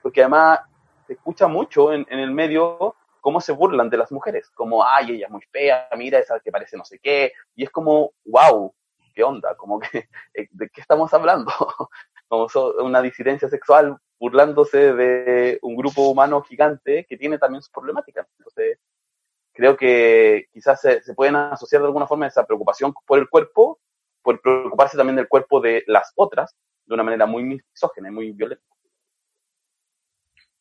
porque 0.00 0.20
además 0.20 0.60
se 1.08 1.14
escucha 1.14 1.48
mucho 1.48 1.92
en, 1.92 2.06
en 2.08 2.20
el 2.20 2.30
medio 2.30 2.94
cómo 3.22 3.40
se 3.40 3.52
burlan 3.52 3.88
de 3.88 3.96
las 3.96 4.12
mujeres, 4.12 4.50
como, 4.50 4.84
ay, 4.84 5.12
ella 5.12 5.26
es 5.26 5.32
muy 5.32 5.42
fea, 5.50 5.88
mira 5.96 6.18
esa 6.18 6.40
que 6.40 6.50
parece 6.50 6.76
no 6.76 6.84
sé 6.84 6.98
qué, 6.98 7.32
y 7.54 7.62
es 7.62 7.70
como, 7.70 8.12
wow, 8.26 8.74
qué 9.14 9.22
onda, 9.22 9.56
como 9.56 9.78
que, 9.78 9.86
eh, 10.34 10.48
¿de 10.50 10.68
qué 10.68 10.80
estamos 10.80 11.14
hablando? 11.14 11.50
como 12.28 12.48
una 12.80 13.00
disidencia 13.00 13.48
sexual 13.48 13.96
burlándose 14.18 14.94
de 14.94 15.58
un 15.62 15.76
grupo 15.76 16.08
humano 16.08 16.42
gigante 16.42 17.06
que 17.08 17.16
tiene 17.16 17.38
también 17.38 17.62
sus 17.62 17.70
problemáticas. 17.70 18.26
Entonces, 18.38 18.78
creo 19.52 19.76
que 19.76 20.48
quizás 20.52 20.80
se, 20.80 21.02
se 21.02 21.14
pueden 21.14 21.36
asociar 21.36 21.82
de 21.82 21.88
alguna 21.88 22.06
forma 22.06 22.26
esa 22.26 22.46
preocupación 22.46 22.94
por 23.06 23.18
el 23.18 23.28
cuerpo, 23.28 23.78
por 24.22 24.40
preocuparse 24.40 24.96
también 24.96 25.16
del 25.16 25.28
cuerpo 25.28 25.60
de 25.60 25.84
las 25.86 26.12
otras, 26.16 26.56
de 26.86 26.94
una 26.94 27.02
manera 27.02 27.26
muy 27.26 27.44
misógena 27.44 28.08
y 28.08 28.12
muy 28.12 28.32
violenta. 28.32 28.64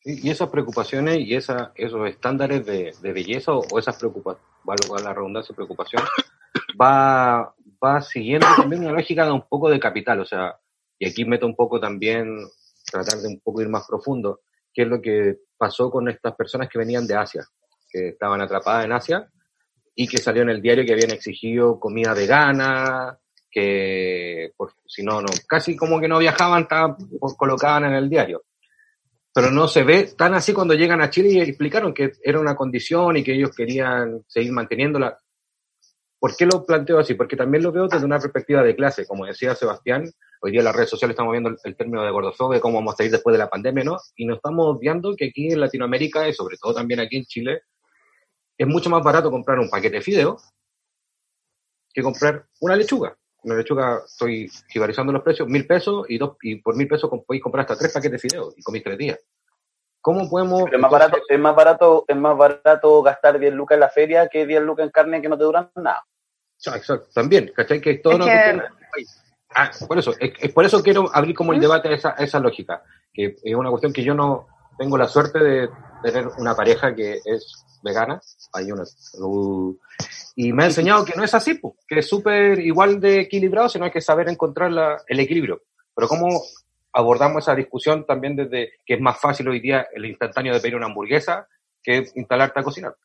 Y 0.04 0.32
esas 0.32 0.50
preocupaciones 0.50 1.20
y 1.20 1.36
esa, 1.36 1.72
esos 1.76 2.10
estándares 2.10 2.66
de, 2.66 3.14
belleza 3.14 3.54
o, 3.54 3.78
esas 3.78 3.98
preocupaciones, 3.98 5.04
la 5.04 5.14
redundancia, 5.14 5.56
preocupación, 5.56 6.02
va, 6.80 7.54
va 7.84 8.02
siguiendo 8.02 8.48
también 8.58 8.84
una 8.84 8.94
lógica 8.94 9.26
de 9.26 9.32
un 9.32 9.48
poco 9.48 9.70
de 9.70 9.80
capital, 9.80 10.20
o 10.22 10.26
sea, 10.26 10.56
y 10.98 11.08
aquí 11.08 11.24
meto 11.26 11.46
un 11.46 11.56
poco 11.56 11.80
también, 11.80 12.36
tratar 12.92 13.20
de 13.20 13.28
un 13.28 13.40
poco 13.42 13.62
ir 13.62 13.70
más 13.70 13.86
profundo, 13.88 14.42
qué 14.74 14.84
es 14.84 14.88
lo 14.88 15.00
que 15.00 15.38
pasó 15.56 15.92
con 15.92 16.10
estas 16.10 16.36
personas 16.36 16.68
que 16.68 16.80
venían 16.80 17.06
de 17.06 17.16
Asia, 17.16 17.46
que 17.88 18.10
estaban 18.10 18.42
atrapadas 18.42 18.86
en 18.86 18.94
Asia 18.94 19.30
y 19.94 20.08
que 20.08 20.18
salió 20.18 20.42
en 20.42 20.50
el 20.50 20.64
diario 20.64 20.84
que 20.84 20.94
habían 20.94 21.12
exigido 21.12 21.80
comida 21.80 22.16
vegana, 22.16 23.20
que 23.52 24.52
pues, 24.58 24.74
si 24.88 25.04
no, 25.04 25.22
no, 25.22 25.28
casi 25.48 25.76
como 25.76 26.00
que 26.00 26.08
no 26.08 26.18
viajaban, 26.18 26.64
estaban 26.64 26.96
colocaban 27.38 27.86
en 27.86 27.94
el 27.94 28.10
diario 28.10 28.42
pero 29.34 29.52
no 29.52 29.68
se 29.68 29.84
ve 29.84 30.12
tan 30.18 30.34
así 30.34 30.54
cuando 30.54 30.74
llegan 30.74 31.02
a 31.02 31.10
Chile 31.10 31.30
y 31.32 31.40
explicaron 31.40 31.94
que 31.94 32.12
era 32.22 32.40
una 32.40 32.56
condición 32.56 33.18
y 33.18 33.24
que 33.24 33.34
ellos 33.34 33.56
querían 33.56 34.24
seguir 34.28 34.52
manteniéndola. 34.52 35.20
¿Por 36.20 36.36
qué 36.36 36.46
lo 36.46 36.66
planteo 36.66 37.00
así? 37.00 37.16
Porque 37.16 37.36
también 37.36 37.64
lo 37.64 37.72
veo 37.72 37.88
desde 37.88 38.06
una 38.06 38.20
perspectiva 38.20 38.62
de 38.62 38.76
clase. 38.76 39.08
Como 39.08 39.26
decía 39.26 39.56
Sebastián, 39.56 40.12
hoy 40.42 40.52
día 40.52 40.60
en 40.60 40.66
las 40.66 40.76
redes 40.76 40.90
sociales 40.90 41.14
estamos 41.14 41.32
viendo 41.32 41.50
el, 41.64 41.76
término 41.76 42.04
de 42.04 42.12
gordofobia, 42.12 42.60
cómo 42.60 42.76
vamos 42.76 43.00
a 43.00 43.04
ir 43.04 43.12
después 43.12 43.34
de 43.34 43.40
la 43.40 43.50
pandemia, 43.50 43.84
¿no? 43.84 43.98
Y 44.16 44.26
nos 44.26 44.38
estamos 44.38 44.78
viendo 44.80 45.16
que 45.16 45.28
aquí 45.30 45.52
en 45.52 45.62
Latinoamérica 45.62 46.28
y 46.28 46.34
sobre 46.34 46.58
todo 46.58 46.76
también 46.76 47.00
aquí 47.00 47.18
en 47.18 47.26
Chile, 47.26 47.62
es 48.58 48.68
mucho 48.68 48.90
más 48.90 49.04
barato 49.04 49.32
comprar 49.32 49.60
un 49.60 49.70
paquete 49.70 49.96
de 49.96 50.02
fideos 50.02 50.44
que 51.94 52.04
comprar 52.04 52.46
una 52.60 52.76
lechuga 52.76 53.18
una 53.44 53.56
lechuga, 53.56 54.02
estoy 54.06 54.50
jibarizando 54.68 55.12
los 55.12 55.24
precios, 55.24 55.48
mil 55.48 55.66
pesos 55.66 56.06
y, 56.10 56.18
dos, 56.18 56.38
y 56.42 56.56
por 56.58 56.76
mil 56.76 56.88
pesos 56.88 57.10
podéis 57.26 57.44
comprar 57.44 57.62
hasta 57.62 57.78
tres 57.78 57.92
paquetes 57.92 58.22
de 58.22 58.30
fideos 58.30 58.54
y 58.58 58.62
comís 58.62 58.84
tres 58.84 58.98
días. 58.98 59.20
¿Cómo 60.00 60.30
podemos...? 60.30 60.64
es, 60.72 60.80
más 60.80 60.92
barato, 60.92 61.18
es, 61.28 61.40
más 61.40 61.56
barato, 61.56 62.06
es 62.08 62.16
más 62.18 62.38
barato 62.38 63.04
gastar 63.04 63.40
10 63.40 63.54
lucas 63.54 63.76
en 63.76 63.80
la 63.82 63.90
feria 63.90 64.28
que 64.28 64.48
10 64.48 64.64
lucas 64.64 64.86
en 64.86 64.92
carne 64.92 65.22
que 65.22 65.30
no 65.30 65.38
te 65.38 65.44
duran 65.44 65.70
nada. 65.76 66.04
Exacto, 66.58 67.08
también, 67.14 67.52
¿cachai? 67.56 67.82
Que 67.82 67.96
todo 67.96 68.18
no 68.18 68.26
Ah, 69.54 69.70
por 69.86 70.00
eso, 70.00 70.14
es, 70.18 70.54
por 70.54 70.64
eso 70.64 70.82
quiero 70.82 71.10
abrir 71.14 71.36
como 71.36 71.52
el 71.52 71.60
debate 71.60 71.90
a 71.90 71.92
esa, 71.92 72.10
esa 72.12 72.40
lógica, 72.40 72.84
que 73.14 73.36
es 73.44 73.56
una 73.56 73.70
cuestión 73.70 73.92
que 73.92 74.04
yo 74.04 74.14
no 74.14 74.48
tengo 74.82 74.98
la 74.98 75.08
suerte 75.08 75.38
de 75.38 75.70
tener 76.02 76.28
una 76.40 76.56
pareja 76.56 76.96
que 76.96 77.20
es 77.24 77.64
vegana, 77.84 78.20
hay 78.52 78.72
una, 78.72 78.84
y 80.36 80.52
me 80.54 80.64
ha 80.64 80.66
enseñado 80.66 81.06
que 81.06 81.14
no 81.16 81.24
es 81.24 81.36
así, 81.36 81.62
que 81.88 82.00
es 82.00 82.10
súper 82.10 82.58
igual 82.58 83.00
de 83.00 83.20
equilibrado, 83.20 83.70
sino 83.70 83.86
hay 83.86 83.92
que 83.92 84.02
saber 84.02 84.28
encontrar 84.28 84.72
el 85.08 85.20
equilibrio. 85.20 85.62
Pero 85.94 86.08
¿cómo 86.08 86.42
abordamos 86.94 87.44
esa 87.44 87.54
discusión 87.54 88.08
también 88.08 88.36
desde 88.36 88.72
que 88.84 88.96
es 88.96 89.00
más 89.00 89.22
fácil 89.22 89.50
hoy 89.50 89.60
día 89.60 89.86
el 89.94 90.06
instantáneo 90.06 90.52
de 90.52 90.60
pedir 90.60 90.76
una 90.76 90.88
hamburguesa 90.88 91.48
que 91.84 92.08
instalarte 92.16 92.60
a 92.60 92.64
cocinar? 92.64 92.96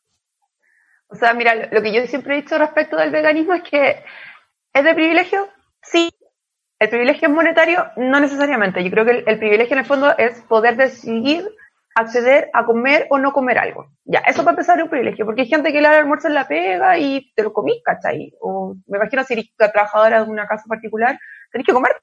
O 1.08 1.14
sea, 1.14 1.34
mira, 1.34 1.68
lo 1.70 1.82
que 1.82 1.92
yo 1.92 2.06
siempre 2.06 2.38
he 2.38 2.40
dicho 2.40 2.56
respecto 2.56 2.96
del 2.96 3.10
veganismo 3.10 3.52
es 3.52 3.62
que 3.64 4.02
es 4.72 4.84
de 4.84 4.94
privilegio, 4.94 5.46
sí. 5.82 6.08
El 6.78 6.88
privilegio 6.88 7.28
es 7.28 7.34
monetario, 7.34 7.86
no 7.96 8.18
necesariamente. 8.18 8.82
Yo 8.82 8.90
creo 8.90 9.04
que 9.04 9.24
el 9.26 9.38
privilegio 9.38 9.74
en 9.74 9.80
el 9.80 9.86
fondo 9.86 10.16
es 10.16 10.40
poder 10.42 10.76
decidir 10.76 11.46
acceder 11.96 12.50
a 12.52 12.66
comer 12.66 13.06
o 13.10 13.18
no 13.18 13.32
comer 13.32 13.58
algo. 13.58 13.90
Ya, 14.04 14.20
eso 14.20 14.44
para 14.44 14.52
empezar 14.52 14.78
es 14.78 14.84
un 14.84 14.90
privilegio, 14.90 15.24
porque 15.24 15.42
hay 15.42 15.48
gente 15.48 15.72
que 15.72 15.80
le 15.80 15.88
da 15.88 15.96
almuerzo 15.96 16.28
en 16.28 16.34
la 16.34 16.46
pega 16.46 16.98
y 16.98 17.32
te 17.34 17.42
lo 17.42 17.52
comís, 17.54 17.82
¿cachai? 17.82 18.34
O 18.40 18.76
me 18.86 18.98
imagino 18.98 19.24
si 19.24 19.32
eres 19.32 19.50
trabajadora 19.56 20.22
de 20.22 20.30
una 20.30 20.46
casa 20.46 20.64
particular, 20.68 21.18
tenés 21.50 21.66
que 21.66 21.72
comer 21.72 21.96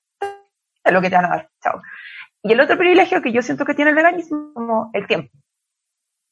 lo 0.92 1.02
que 1.02 1.10
te 1.10 1.16
van 1.16 1.26
a 1.26 1.30
dar, 1.30 1.50
chao. 1.64 1.80
Y 2.42 2.52
el 2.52 2.60
otro 2.60 2.78
privilegio 2.78 3.22
que 3.22 3.32
yo 3.32 3.42
siento 3.42 3.66
que 3.66 3.76
tiene 3.76 3.92
el 3.92 3.96
veganismo 3.96 4.48
es 4.48 4.54
como 4.56 4.90
el 4.94 5.08
tiempo. 5.08 5.32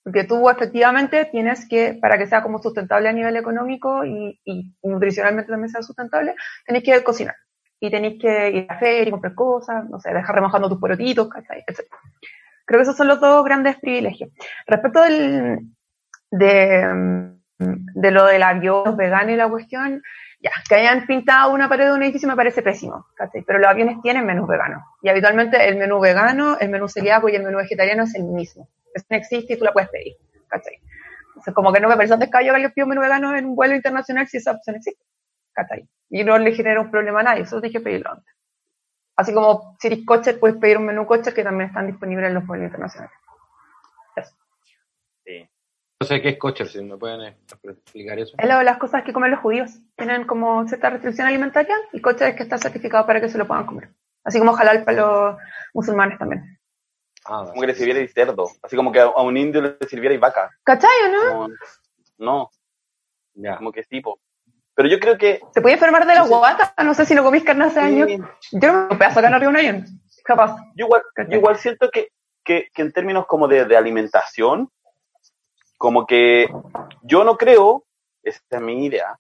Porque 0.04 0.24
tú 0.24 0.50
efectivamente 0.50 1.26
tienes 1.26 1.68
que, 1.70 1.94
para 1.94 2.18
que 2.18 2.26
sea 2.26 2.42
como 2.42 2.58
sustentable 2.58 3.08
a 3.08 3.14
nivel 3.14 3.38
económico 3.38 4.04
y, 4.04 4.42
nutricionalmente 4.82 5.52
también 5.52 5.70
sea 5.70 5.84
sustentable, 5.84 6.34
tenés 6.66 6.84
que 6.84 7.04
cocinar. 7.04 7.36
Y 7.80 7.92
tenés 7.92 8.20
que 8.20 8.50
ir 8.50 8.66
a 8.70 8.80
feria 8.80 9.08
y 9.08 9.12
comprar 9.12 9.36
cosas, 9.36 9.88
no 9.88 10.00
sé, 10.00 10.14
dejar 10.14 10.36
remojando 10.36 10.68
tus 10.68 10.80
porotitos, 10.80 11.30
¿cachai? 11.30 11.64
Etc. 11.68 11.86
Creo 12.72 12.80
que 12.80 12.84
esos 12.84 12.96
son 12.96 13.10
los 13.10 13.20
dos 13.20 13.44
grandes 13.44 13.76
privilegios. 13.82 14.30
Respecto 14.66 15.02
del, 15.02 15.60
de, 16.32 17.34
de 17.60 18.12
lo 18.12 18.26
del 18.28 18.44
avión 18.44 18.96
vegano 18.96 19.30
y 19.30 19.36
la 19.36 19.50
cuestión, 19.50 20.02
ya, 20.40 20.52
que 20.70 20.76
hayan 20.76 21.06
pintado 21.06 21.54
una 21.54 21.68
pared 21.68 21.88
de 21.88 21.92
un 21.92 22.04
edificio 22.04 22.30
me 22.30 22.38
parece 22.38 22.62
pésimo, 22.62 23.08
¿cachai? 23.14 23.42
Pero 23.42 23.60
los 23.60 23.68
aviones 23.68 23.98
tienen 24.02 24.26
menús 24.26 24.48
veganos. 24.48 24.84
Y 25.02 25.10
habitualmente 25.10 25.68
el 25.68 25.76
menú 25.76 26.00
vegano, 26.00 26.58
el 26.62 26.70
menú 26.70 26.88
celíaco 26.88 27.28
y 27.28 27.36
el 27.36 27.44
menú 27.44 27.58
vegetariano 27.58 28.04
es 28.04 28.16
el 28.16 28.24
mismo. 28.24 28.70
Eso 28.94 29.06
no 29.10 29.18
existe 29.18 29.56
y 29.56 29.58
tú 29.58 29.66
la 29.66 29.74
puedes 29.74 29.90
pedir, 29.90 30.14
¿cachai? 30.48 30.80
Entonces, 31.28 31.54
como 31.54 31.74
que 31.74 31.82
no 31.82 31.90
me 31.90 31.98
parece 31.98 32.14
un 32.14 32.22
descayo 32.22 32.54
que 32.54 32.70
pida 32.70 32.86
un 32.86 32.90
menú 32.92 33.02
vegano 33.02 33.36
en 33.36 33.48
un 33.48 33.56
vuelo 33.58 33.76
internacional 33.76 34.30
si 34.30 34.38
esa 34.38 34.52
opción 34.52 34.78
existe, 34.78 35.04
¿cachai? 35.52 35.90
y 36.12 36.24
no 36.24 36.38
le 36.38 36.54
genera 36.54 36.80
un 36.80 36.92
problema 36.92 37.22
a 37.22 37.24
nadie, 37.24 37.44
eso 37.44 37.60
dije 37.60 37.80
pedirlo 37.80 38.12
antes. 38.12 38.34
Así 39.22 39.34
como 39.36 39.78
si 39.80 39.88
eres 39.88 40.04
coche, 40.04 40.34
puedes 40.34 40.58
pedir 40.58 40.78
un 40.78 40.86
menú 40.88 41.06
coche 41.06 41.32
que 41.32 41.44
también 41.44 41.70
están 41.70 41.86
disponibles 41.86 42.28
en 42.28 42.34
los 42.34 42.48
vuelos 42.48 42.66
internacionales. 42.66 43.16
Sí. 45.24 45.48
No 46.00 46.08
sé 46.08 46.22
qué 46.24 46.30
es 46.30 46.38
coche, 46.40 46.66
si 46.66 46.82
me 46.84 46.98
pueden 46.98 47.36
explicar 47.62 48.18
eso. 48.18 48.36
Es 48.36 48.50
lo 48.50 48.58
de 48.58 48.64
las 48.64 48.80
cosas 48.80 49.04
que 49.04 49.14
comen 49.14 49.30
los 49.30 49.40
judíos. 49.40 49.80
Tienen 49.96 50.26
como 50.26 50.68
cierta 50.68 50.90
restricción 50.90 51.28
alimentaria 51.28 51.76
y 51.94 52.02
coche 52.02 52.30
es 52.30 52.36
que 52.36 52.42
está 52.42 52.58
certificado 52.58 53.06
para 53.06 53.22
que 53.22 53.30
se 53.30 53.38
lo 53.38 53.46
puedan 53.46 53.68
comer. 53.68 53.90
Así 54.24 54.40
como 54.40 54.58
halal 54.58 54.84
para 54.84 54.98
los 54.98 55.38
musulmanes 55.76 56.18
también. 56.18 56.60
Ah, 57.26 57.46
como 57.48 57.62
que 57.62 57.68
le 57.68 57.76
sirviera 57.76 58.08
cerdo. 58.08 58.48
Así 58.64 58.76
como 58.76 58.92
que 58.92 59.02
a 59.02 59.22
un 59.22 59.38
indio 59.38 59.62
le 59.62 59.78
sirviera 59.88 60.18
vaca. 60.18 60.50
¿Cachai 60.64 60.90
o 61.06 61.12
no? 61.12 61.48
no. 62.18 62.50
Ya. 63.36 63.58
Como 63.58 63.72
que 63.72 63.82
es 63.82 63.88
tipo. 63.88 64.20
Pero 64.82 64.96
yo 64.96 65.00
creo 65.00 65.16
que. 65.16 65.40
¿Se 65.54 65.62
puede 65.62 65.76
enfermar 65.76 66.08
de 66.08 66.16
la 66.16 66.24
guata? 66.24 66.74
No 66.84 66.96
sé 66.96 67.06
si 67.06 67.14
no 67.14 67.24
comís 67.24 67.44
carne 67.44 67.66
hace 67.66 67.80
años. 67.80 68.10
Yo 68.52 68.72
no 68.72 68.88
me 68.88 68.98
voy 68.98 69.06
a 69.06 69.12
sacar 69.12 69.32
arriba 69.32 69.52
un 69.52 69.58
avión. 69.58 69.86
Capaz. 70.24 70.56
Yo 70.76 70.88
igual, 70.88 71.04
yo 71.30 71.38
igual 71.38 71.58
siento 71.58 71.92
que, 71.92 72.08
que, 72.44 72.70
que, 72.74 72.82
en 72.82 72.92
términos 72.92 73.28
como 73.28 73.48
de, 73.48 73.66
de, 73.66 73.78
alimentación, 73.78 74.72
como 75.78 76.08
que 76.08 76.48
yo 77.04 77.24
no 77.24 77.38
creo, 77.38 77.84
esta 78.24 78.58
es 78.58 78.62
mi 78.64 78.84
idea, 78.84 79.20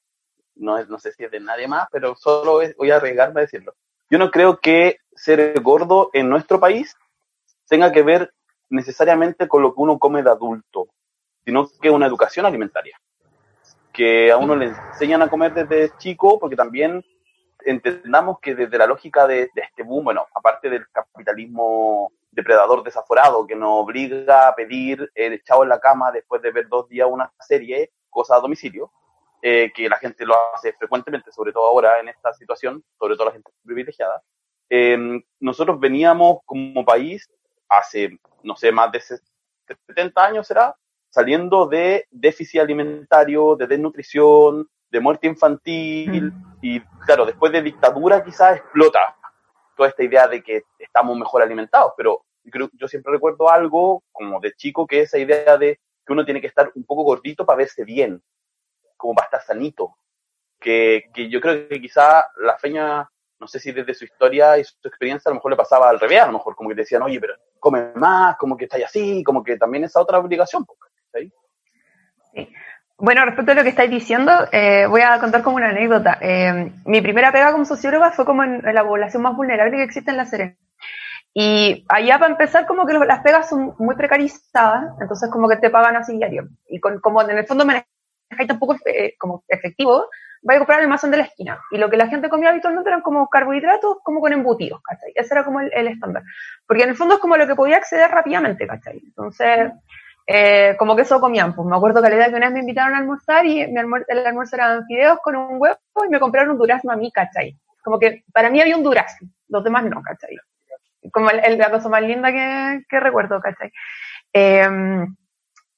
no, 0.55 0.79
es, 0.79 0.89
no 0.89 0.97
sé 0.97 1.11
si 1.11 1.25
es 1.25 1.29
de 1.29 1.39
nadie 1.39 1.67
más, 1.67 1.87
pero 1.91 2.15
solo 2.15 2.59
voy 2.75 2.89
a 2.89 2.95
arriesgarme 2.95 3.41
a 3.41 3.43
decirlo. 3.43 3.75
Yo 4.09 4.17
no 4.17 4.31
creo 4.31 4.57
que 4.57 4.97
ser 5.13 5.61
gordo 5.61 6.09
en 6.13 6.27
nuestro 6.27 6.59
país 6.59 6.95
tenga 7.67 7.91
que 7.91 8.01
ver 8.01 8.33
necesariamente 8.71 9.47
con 9.47 9.61
lo 9.61 9.75
que 9.75 9.81
uno 9.81 9.99
come 9.99 10.23
de 10.23 10.31
adulto, 10.31 10.87
sino 11.45 11.69
que 11.79 11.91
una 11.91 12.07
educación 12.07 12.47
alimentaria 12.47 12.99
que 13.91 14.31
a 14.31 14.37
uno 14.37 14.55
le 14.55 14.67
enseñan 14.67 15.21
a 15.21 15.29
comer 15.29 15.53
desde 15.53 15.95
chico, 15.97 16.39
porque 16.39 16.55
también 16.55 17.03
entendamos 17.65 18.39
que 18.39 18.55
desde 18.55 18.77
la 18.77 18.87
lógica 18.87 19.27
de, 19.27 19.49
este 19.55 19.83
boom, 19.83 20.05
bueno, 20.05 20.27
aparte 20.33 20.69
del 20.69 20.87
capitalismo 20.91 22.11
depredador 22.31 22.83
desaforado 22.83 23.45
que 23.45 23.55
nos 23.55 23.83
obliga 23.83 24.47
a 24.47 24.55
pedir 24.55 25.11
el 25.13 25.33
echado 25.33 25.63
en 25.63 25.69
la 25.69 25.79
cama 25.79 26.11
después 26.11 26.41
de 26.41 26.51
ver 26.51 26.67
dos 26.69 26.87
días 26.87 27.07
una 27.11 27.31
serie, 27.39 27.91
cosa 28.09 28.35
a 28.35 28.39
domicilio, 28.39 28.91
eh, 29.41 29.71
que 29.75 29.89
la 29.89 29.97
gente 29.97 30.25
lo 30.25 30.35
hace 30.53 30.73
frecuentemente, 30.73 31.31
sobre 31.31 31.51
todo 31.51 31.65
ahora 31.65 31.99
en 31.99 32.09
esta 32.09 32.33
situación, 32.33 32.83
sobre 32.97 33.15
todo 33.15 33.25
la 33.27 33.33
gente 33.33 33.51
privilegiada. 33.63 34.21
Eh, 34.69 35.21
nosotros 35.39 35.79
veníamos 35.79 36.39
como 36.45 36.85
país 36.85 37.29
hace, 37.67 38.19
no 38.43 38.55
sé, 38.55 38.71
más 38.71 38.91
de 38.91 39.01
70 39.01 40.23
años 40.23 40.47
será, 40.47 40.75
saliendo 41.11 41.67
de 41.67 42.07
déficit 42.09 42.61
alimentario, 42.61 43.55
de 43.55 43.67
desnutrición, 43.67 44.67
de 44.89 44.99
muerte 44.99 45.27
infantil, 45.27 46.31
mm. 46.31 46.57
y 46.61 46.79
claro, 47.05 47.25
después 47.25 47.51
de 47.51 47.61
dictadura 47.61 48.23
quizás 48.23 48.57
explota 48.57 49.15
toda 49.75 49.89
esta 49.89 50.03
idea 50.03 50.27
de 50.27 50.41
que 50.41 50.63
estamos 50.79 51.17
mejor 51.17 51.41
alimentados, 51.41 51.93
pero 51.95 52.25
yo 52.73 52.87
siempre 52.87 53.13
recuerdo 53.13 53.49
algo 53.49 54.03
como 54.11 54.39
de 54.39 54.53
chico 54.53 54.87
que 54.87 55.01
es 55.01 55.09
esa 55.09 55.19
idea 55.19 55.57
de 55.57 55.79
que 56.05 56.13
uno 56.13 56.25
tiene 56.25 56.41
que 56.41 56.47
estar 56.47 56.71
un 56.73 56.83
poco 56.85 57.03
gordito 57.03 57.45
para 57.45 57.57
verse 57.57 57.83
bien, 57.83 58.21
como 58.97 59.13
para 59.13 59.25
estar 59.25 59.41
sanito, 59.43 59.95
que, 60.59 61.09
que 61.13 61.29
yo 61.29 61.39
creo 61.39 61.67
que 61.67 61.81
quizá 61.81 62.25
la 62.37 62.57
feña, 62.57 63.07
no 63.39 63.47
sé 63.47 63.59
si 63.59 63.71
desde 63.71 63.93
su 63.93 64.05
historia 64.05 64.57
y 64.57 64.63
su 64.63 64.75
experiencia 64.83 65.29
a 65.29 65.31
lo 65.31 65.35
mejor 65.35 65.51
le 65.51 65.57
pasaba 65.57 65.89
al 65.89 65.99
revés, 65.99 66.21
a 66.21 66.27
lo 66.27 66.33
mejor 66.33 66.55
como 66.55 66.69
que 66.69 66.75
decían, 66.75 67.01
oye, 67.01 67.19
pero 67.19 67.35
come 67.59 67.91
más, 67.95 68.37
como 68.37 68.57
que 68.57 68.65
estáis 68.65 68.85
así, 68.85 69.23
como 69.23 69.43
que 69.43 69.57
también 69.57 69.83
esa 69.83 70.01
otra 70.01 70.19
obligación. 70.19 70.65
Bueno, 73.03 73.25
respecto 73.25 73.53
a 73.53 73.55
lo 73.55 73.63
que 73.63 73.69
estáis 73.69 73.89
diciendo, 73.89 74.31
eh, 74.51 74.85
voy 74.85 75.01
a 75.01 75.17
contar 75.19 75.41
como 75.41 75.55
una 75.55 75.69
anécdota. 75.69 76.19
Eh, 76.21 76.71
mi 76.85 77.01
primera 77.01 77.31
pega 77.31 77.51
como 77.51 77.65
socióloga 77.65 78.11
fue 78.11 78.25
como 78.25 78.43
en, 78.43 78.61
la 78.61 78.85
población 78.85 79.23
más 79.23 79.35
vulnerable 79.35 79.75
que 79.77 79.83
existe 79.83 80.11
en 80.11 80.17
la 80.17 80.27
Serena. 80.27 80.55
Y 81.33 81.83
allá 81.89 82.19
para 82.19 82.31
empezar 82.31 82.67
como 82.67 82.85
que 82.85 82.93
las 82.93 83.21
pegas 83.21 83.49
son 83.49 83.73
muy 83.79 83.95
precarizadas, 83.95 84.93
entonces 85.01 85.31
como 85.31 85.49
que 85.49 85.55
te 85.55 85.71
pagan 85.71 85.95
así 85.95 86.15
diario. 86.15 86.49
Y 86.67 86.79
con, 86.79 86.99
como 86.99 87.23
en 87.23 87.39
el 87.39 87.47
fondo 87.47 87.65
manejáis 87.65 88.47
tampoco 88.47 88.75
eh, 88.85 89.15
como 89.17 89.43
efectivo, 89.47 90.05
vais 90.43 90.57
a 90.57 90.59
comprar 90.59 90.77
el 90.77 90.85
almacén 90.85 91.09
de 91.09 91.17
la 91.17 91.23
esquina. 91.23 91.59
Y 91.71 91.79
lo 91.79 91.89
que 91.89 91.97
la 91.97 92.05
gente 92.05 92.29
comía 92.29 92.49
habitualmente 92.49 92.87
eran 92.91 93.01
como 93.01 93.29
carbohidratos, 93.29 93.97
como 94.03 94.21
con 94.21 94.31
embutidos, 94.31 94.79
¿cachai? 94.83 95.11
Ese 95.15 95.33
era 95.33 95.43
como 95.43 95.59
el, 95.59 95.71
el 95.73 95.87
estándar. 95.87 96.21
Porque 96.67 96.83
en 96.83 96.89
el 96.89 96.95
fondo 96.95 97.15
es 97.15 97.19
como 97.19 97.35
lo 97.35 97.47
que 97.47 97.55
podía 97.55 97.77
acceder 97.77 98.11
rápidamente, 98.11 98.67
¿cachai? 98.67 99.01
Entonces, 99.03 99.71
eh, 100.27 100.75
como 100.77 100.95
que 100.95 101.03
eso 101.03 101.19
comían. 101.19 101.55
Pues 101.55 101.67
me 101.67 101.75
acuerdo 101.75 102.01
que 102.01 102.09
la 102.09 102.15
idea 102.15 102.29
que 102.29 102.35
una 102.35 102.47
vez 102.47 102.53
me 102.53 102.59
invitaron 102.61 102.95
a 102.95 102.99
almorzar 102.99 103.45
y 103.45 103.61
el 103.61 103.77
almuerzo 103.77 104.55
eran 104.55 104.85
fideos 104.85 105.19
con 105.23 105.35
un 105.35 105.61
huevo 105.61 105.77
y 106.05 106.09
me 106.09 106.19
compraron 106.19 106.51
un 106.51 106.57
durazno 106.57 106.91
a 106.91 106.95
mí, 106.95 107.11
¿cachai? 107.11 107.57
Como 107.83 107.99
que 107.99 108.23
para 108.33 108.49
mí 108.49 108.61
había 108.61 108.77
un 108.77 108.83
durazno, 108.83 109.29
los 109.47 109.63
demás 109.63 109.83
no, 109.85 110.01
¿cachai? 110.01 110.37
Como 111.11 111.29
la 111.31 111.71
cosa 111.71 111.89
más 111.89 112.03
linda 112.03 112.31
que, 112.31 112.83
que 112.87 112.99
recuerdo, 112.99 113.41
¿cachai? 113.41 113.71
Em, 114.33 115.15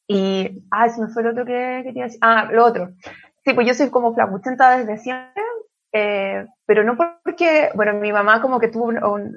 y, 0.08 0.64
ah, 0.72 0.86
eso 0.86 1.02
no 1.02 1.10
fue 1.10 1.24
lo 1.24 1.32
otro 1.32 1.46
que 1.46 1.82
quería 1.84 2.06
decir. 2.06 2.20
Ah, 2.22 2.50
lo 2.52 2.66
otro. 2.66 2.90
Sí, 3.46 3.54
pues 3.54 3.68
yo 3.68 3.74
soy 3.74 3.90
como 3.90 4.14
flacuchenta 4.14 4.78
desde 4.78 4.98
siempre, 4.98 5.44
eh, 5.92 6.46
pero 6.66 6.84
no 6.84 6.98
porque, 6.98 7.70
bueno, 7.76 7.94
mi 7.94 8.12
mamá 8.12 8.42
como 8.42 8.60
que 8.60 8.70
tuvo 8.70 8.92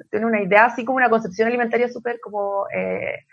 tiene 0.09 0.25
una 0.25 0.41
idea 0.41 0.65
así 0.65 0.85
como 0.85 0.97
una 0.97 1.09
concepción 1.09 1.47
alimentaria 1.47 1.89
súper 1.89 2.19
como 2.19 2.67
eh, 2.73 3.25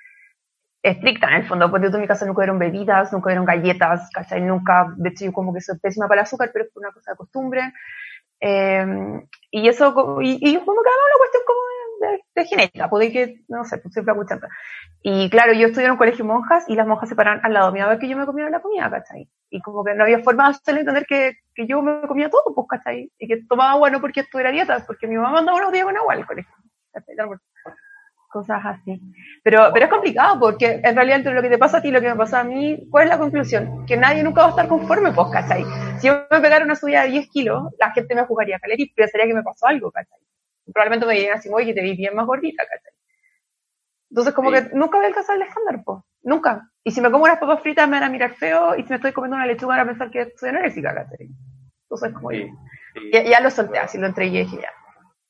estricta 0.85 1.29
en 1.29 1.35
el 1.37 1.49
fondo, 1.49 1.71
porque 1.71 1.87
en 1.87 2.01
mi 2.01 2.07
casa 2.07 2.27
nunca 2.27 2.43
dieron 2.43 2.59
bebidas, 2.59 3.11
nunca 3.11 3.31
dieron 3.31 3.47
galletas, 3.47 4.11
¿cachai? 4.13 4.43
Nunca, 4.43 4.93
de 4.97 5.09
hecho 5.09 5.25
yo 5.25 5.33
como 5.33 5.55
que 5.55 5.63
soy 5.63 5.79
pésima 5.79 6.07
para 6.07 6.21
el 6.21 6.25
azúcar, 6.25 6.51
pero 6.53 6.67
es 6.67 6.77
una 6.77 6.93
cosa 6.93 7.13
de 7.13 7.17
costumbre. 7.17 7.73
Eh, 8.39 8.85
y 9.51 9.67
eso, 9.67 10.21
y, 10.21 10.33
y 10.33 10.55
como 10.59 10.83
que 10.83 10.89
una 10.91 11.19
cuestión 11.19 11.43
como 11.47 11.61
de, 12.01 12.25
de, 12.35 12.47
genética, 12.47 12.91
puede 12.91 13.11
que, 13.11 13.45
no 13.49 13.65
sé, 13.65 13.79
pues 13.79 13.95
siempre 13.95 14.13
escuchando. 14.13 14.47
Y 15.03 15.31
claro, 15.31 15.55
yo 15.55 15.69
estudié 15.69 15.87
en 15.87 15.93
un 15.93 15.97
colegio 15.97 16.23
de 16.23 16.31
monjas 16.31 16.69
y 16.69 16.75
las 16.75 16.87
monjas 16.87 17.09
se 17.09 17.17
paran 17.17 17.41
al 17.43 17.55
lado 17.55 17.73
mío 17.73 17.85
a 17.85 17.89
ver 17.89 17.99
que 17.99 18.09
yo 18.09 18.19
me 18.19 18.27
comía 18.27 18.51
la 18.51 18.61
comida, 18.61 18.91
¿cachai? 18.91 19.27
Y 19.49 19.63
como 19.63 19.85
que 19.85 19.95
no 19.95 20.03
había 20.05 20.19
forma 20.19 20.45
de 20.45 20.51
hacerle 20.51 20.81
entender 20.81 21.07
que, 21.07 21.39
que 21.55 21.67
yo 21.67 21.81
me 21.81 22.07
comía 22.07 22.29
todo, 22.29 22.55
pues, 22.55 22.67
¿cachai? 22.69 23.11
Y 23.19 23.27
que 23.27 23.43
tomaba 23.49 23.73
agua 23.73 23.89
no 23.89 24.03
porque 24.03 24.21
estuviera 24.21 24.51
dieta, 24.51 24.85
porque 24.87 25.07
mi 25.07 25.17
mamá 25.17 25.33
mandaba 25.33 25.57
unos 25.57 25.73
días 25.73 25.87
con 25.87 25.97
agua 25.97 26.13
al 26.13 26.27
colegio 26.27 26.53
cosas 28.35 28.61
así. 28.65 29.01
Pero, 29.45 29.71
pero 29.73 29.85
es 29.85 29.91
complicado 29.91 30.41
porque 30.41 30.81
en 30.83 30.97
realidad 30.97 31.19
entre 31.19 31.35
lo 31.35 31.41
que 31.41 31.49
te 31.49 31.57
pasa 31.57 31.79
a 31.79 31.83
ti 31.83 31.89
y 31.89 31.93
lo 31.93 32.01
que 32.01 32.09
me 32.09 32.17
pasa 32.17 32.41
a 32.41 32.45
mí, 32.45 32.89
¿cuál 32.91 33.05
es 33.05 33.11
la 33.11 33.19
conclusión? 33.19 33.87
Que 33.87 33.97
nadie 33.97 34.25
nunca 34.25 34.41
va 34.41 34.49
a 34.49 34.51
estar 34.51 34.67
conforme, 34.67 35.13
pues, 35.13 35.29
¿cachai? 35.31 35.65
Si 36.01 36.09
yo 36.09 36.27
me 36.29 36.41
pegara 36.41 36.65
una 36.65 36.75
subida 36.75 37.05
de 37.05 37.11
10 37.11 37.31
kilos, 37.31 37.73
la 37.79 37.93
gente 37.93 38.13
me 38.17 38.25
jugaría 38.25 38.57
a 38.57 38.75
y 38.77 38.93
pensaría 38.93 39.29
que 39.29 39.35
me 39.35 39.45
pasó 39.45 39.69
algo, 39.69 39.93
¿cachai? 39.93 40.19
Probablemente 40.73 41.07
me 41.07 41.15
dirían 41.15 41.39
así, 41.39 41.49
oye, 41.53 41.73
te 41.73 41.81
vi 41.81 41.95
bien 41.95 42.17
más 42.17 42.27
gordita, 42.27 42.65
¿cachai? 42.65 42.93
Entonces, 44.11 44.35
como 44.35 44.51
que 44.51 44.63
nunca 44.73 44.97
voy 44.97 45.05
a 45.05 45.09
alcanzar 45.09 45.37
el 45.37 45.43
estándar, 45.43 45.83
pues. 45.85 46.01
Nunca. 46.23 46.69
Y 46.83 46.91
si 46.91 47.01
me 47.01 47.13
como 47.13 47.23
unas 47.23 47.39
papas 47.39 47.61
fritas 47.63 47.89
me 47.89 48.01
van 48.01 48.09
a 48.09 48.11
mirar 48.11 48.35
feo 48.35 48.75
y 48.75 48.83
si 48.83 48.89
me 48.89 48.97
estoy 48.97 49.13
comiendo 49.13 49.37
una 49.37 49.47
lechuga 49.47 49.77
van 49.77 49.87
a 49.87 49.91
pensar 49.91 50.11
que 50.11 50.33
soy 50.37 50.49
anoréxica, 50.49 50.93
¿cachai? 50.93 51.29
Entonces, 51.85 52.13
como 52.13 52.31
sí, 52.31 52.51
Ya, 53.13 53.23
ya, 53.23 53.41
lo 53.41 53.51
solté, 53.51 53.79
así 53.79 53.97
lo 53.97 54.09
entregué 54.09 54.41
y 54.41 54.45
dije, 54.45 54.59
ya, 54.63 54.71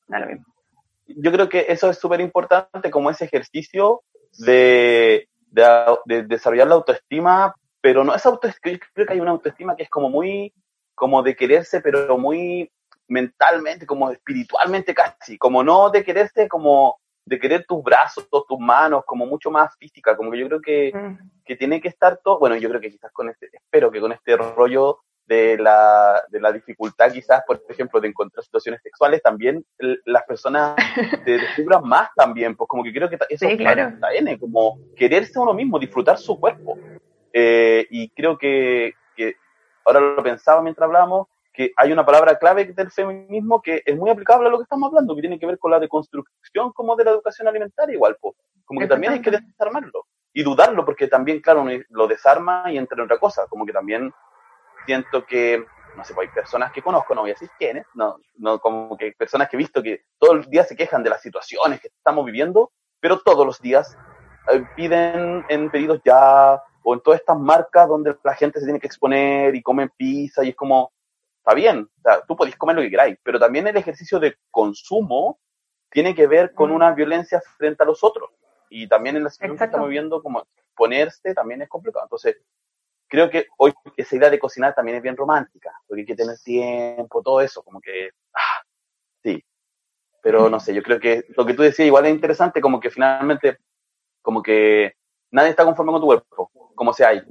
da 0.07 0.19
lo 0.19 0.27
mismo 0.27 0.54
yo 1.07 1.31
creo 1.31 1.49
que 1.49 1.65
eso 1.69 1.89
es 1.89 1.97
súper 1.97 2.21
importante 2.21 2.91
como 2.91 3.09
ese 3.09 3.25
ejercicio 3.25 4.01
de, 4.39 5.29
de, 5.51 6.23
desarrollar 6.23 6.67
la 6.67 6.75
autoestima, 6.75 7.55
pero 7.81 8.03
no 8.03 8.15
es 8.15 8.25
autoestima, 8.25 8.73
yo 8.73 8.79
creo 8.93 9.07
que 9.07 9.13
hay 9.13 9.19
una 9.19 9.31
autoestima 9.31 9.75
que 9.75 9.83
es 9.83 9.89
como 9.89 10.09
muy, 10.09 10.53
como 10.95 11.23
de 11.23 11.35
quererse, 11.35 11.81
pero 11.81 12.17
muy 12.17 12.69
mentalmente, 13.07 13.85
como 13.85 14.11
espiritualmente 14.11 14.93
casi, 14.95 15.37
como 15.37 15.63
no 15.63 15.89
de 15.91 16.03
quererse 16.03 16.47
como 16.47 16.97
de 17.25 17.39
querer 17.39 17.65
tus 17.65 17.83
brazos, 17.83 18.27
tus 18.29 18.59
manos, 18.59 19.03
como 19.05 19.25
mucho 19.25 19.49
más 19.49 19.75
física, 19.77 20.15
como 20.15 20.31
que 20.31 20.39
yo 20.39 20.47
creo 20.47 20.61
que, 20.61 20.91
mm. 20.93 21.43
que 21.43 21.55
tiene 21.55 21.81
que 21.81 21.87
estar 21.87 22.19
todo, 22.23 22.39
bueno, 22.39 22.55
yo 22.55 22.69
creo 22.69 22.79
que 22.79 22.91
quizás 22.91 23.11
con 23.11 23.29
este, 23.29 23.49
espero 23.51 23.91
que 23.91 23.99
con 23.99 24.11
este 24.11 24.37
rollo 24.37 24.99
de 25.27 25.57
la, 25.57 26.21
de 26.29 26.39
la 26.39 26.51
dificultad 26.51 27.11
quizás, 27.11 27.43
por 27.45 27.61
ejemplo, 27.67 27.99
de 27.99 28.09
encontrar 28.09 28.43
situaciones 28.43 28.81
sexuales, 28.81 29.21
también 29.21 29.65
las 30.05 30.23
personas 30.23 30.75
te 31.25 31.31
descubran 31.39 31.83
más 31.83 32.09
también, 32.15 32.55
pues 32.55 32.67
como 32.67 32.83
que 32.83 32.93
creo 32.93 33.09
que 33.09 33.17
eso 33.29 33.47
sí, 33.47 33.57
claro. 33.57 33.89
está 33.89 34.13
N, 34.13 34.39
como 34.39 34.79
quererse 34.95 35.37
a 35.37 35.41
uno 35.41 35.53
mismo, 35.53 35.79
disfrutar 35.79 36.17
su 36.17 36.39
cuerpo. 36.39 36.77
Eh, 37.33 37.87
y 37.89 38.09
creo 38.09 38.37
que, 38.37 38.93
que, 39.15 39.35
ahora 39.83 39.99
lo 39.99 40.23
pensaba 40.23 40.61
mientras 40.61 40.85
hablábamos, 40.85 41.27
que 41.51 41.71
hay 41.77 41.91
una 41.91 42.05
palabra 42.05 42.37
clave 42.37 42.65
del 42.65 42.91
feminismo 42.91 43.61
que 43.61 43.81
es 43.85 43.95
muy 43.97 44.09
aplicable 44.09 44.47
a 44.47 44.51
lo 44.51 44.57
que 44.57 44.63
estamos 44.63 44.89
hablando, 44.89 45.15
que 45.15 45.21
tiene 45.21 45.39
que 45.39 45.45
ver 45.45 45.57
con 45.57 45.71
la 45.71 45.79
deconstrucción 45.79 46.71
como 46.73 46.95
de 46.95 47.05
la 47.05 47.11
educación 47.11 47.47
alimentaria 47.47 47.95
igual, 47.95 48.17
pues, 48.19 48.35
como 48.65 48.79
que 48.79 48.87
también 48.87 49.13
hay 49.13 49.21
que 49.21 49.31
desarmarlo 49.31 50.05
y 50.33 50.43
dudarlo, 50.43 50.83
porque 50.83 51.07
también, 51.07 51.39
claro, 51.39 51.65
lo 51.89 52.07
desarma 52.07 52.65
y 52.69 52.77
entre 52.77 53.01
otra 53.01 53.17
cosa, 53.17 53.47
como 53.47 53.65
que 53.65 53.71
también 53.71 54.13
siento 54.85 55.25
que, 55.25 55.65
no 55.95 56.03
sé, 56.03 56.13
pues 56.13 56.27
hay 56.27 56.33
personas 56.33 56.71
que 56.71 56.81
conozco, 56.81 57.15
no 57.15 57.21
voy 57.21 57.31
a 57.31 57.33
decir 57.33 57.49
quiénes, 57.57 57.85
no, 57.93 58.17
no, 58.37 58.59
como 58.59 58.97
que 58.97 59.13
personas 59.13 59.49
que 59.49 59.55
he 59.55 59.59
visto 59.59 59.83
que 59.83 60.05
todos 60.17 60.35
los 60.35 60.49
días 60.49 60.67
se 60.67 60.75
quejan 60.75 61.03
de 61.03 61.09
las 61.09 61.21
situaciones 61.21 61.79
que 61.79 61.87
estamos 61.87 62.25
viviendo, 62.25 62.71
pero 62.99 63.19
todos 63.19 63.45
los 63.45 63.61
días 63.61 63.97
eh, 64.51 64.63
piden 64.75 65.45
en 65.49 65.69
pedidos 65.69 66.01
ya 66.03 66.61
o 66.83 66.93
en 66.93 67.01
todas 67.01 67.19
estas 67.19 67.37
marcas 67.37 67.87
donde 67.87 68.15
la 68.23 68.35
gente 68.35 68.59
se 68.59 68.65
tiene 68.65 68.79
que 68.79 68.87
exponer 68.87 69.55
y 69.55 69.61
comen 69.61 69.91
pizza 69.97 70.43
y 70.43 70.49
es 70.49 70.55
como, 70.55 70.91
está 71.39 71.53
bien, 71.53 71.89
o 71.97 72.01
sea, 72.01 72.21
tú 72.27 72.35
podés 72.35 72.55
comer 72.55 72.75
lo 72.75 72.81
que 72.81 72.91
queráis, 72.91 73.17
pero 73.23 73.39
también 73.39 73.67
el 73.67 73.77
ejercicio 73.77 74.19
de 74.19 74.35
consumo 74.51 75.39
tiene 75.89 76.13
que 76.13 76.27
ver 76.27 76.53
con 76.53 76.71
una 76.71 76.91
violencia 76.93 77.41
frente 77.57 77.83
a 77.83 77.85
los 77.85 78.03
otros. 78.03 78.29
Y 78.69 78.87
también 78.87 79.15
en 79.15 79.23
la 79.23 79.29
situación 79.29 79.57
que 79.57 79.63
estamos 79.63 79.87
viviendo, 79.87 80.21
como 80.21 80.45
ponerse 80.75 81.33
también 81.33 81.61
es 81.61 81.69
complicado. 81.69 82.05
Entonces, 82.05 82.37
creo 83.07 83.29
que 83.29 83.47
hoy 83.57 83.73
esa 83.97 84.15
idea 84.15 84.29
de 84.29 84.39
cocinar 84.39 84.73
también 84.73 84.97
es 84.97 85.03
bien 85.03 85.17
romántica, 85.17 85.71
porque 85.87 86.01
hay 86.01 86.05
que 86.05 86.15
tener 86.15 86.37
tiempo, 86.39 87.21
todo 87.21 87.41
eso, 87.41 87.63
como 87.63 87.79
que, 87.81 88.09
ah, 88.33 88.63
sí. 89.23 89.43
Pero 90.21 90.49
no 90.49 90.59
sé, 90.59 90.73
yo 90.73 90.81
creo 90.81 90.99
que 90.99 91.25
lo 91.35 91.45
que 91.45 91.53
tú 91.53 91.61
decías 91.61 91.87
igual 91.87 92.05
es 92.05 92.13
interesante, 92.13 92.61
como 92.61 92.79
que 92.79 92.89
finalmente, 92.89 93.59
como 94.21 94.41
que 94.41 94.95
nadie 95.31 95.49
está 95.49 95.63
conforme 95.63 95.91
con 95.91 96.01
tu 96.01 96.07
cuerpo, 96.07 96.51
como 96.73 96.93
sea 96.93 97.09
ahí. 97.09 97.21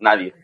Nadie. 0.00 0.34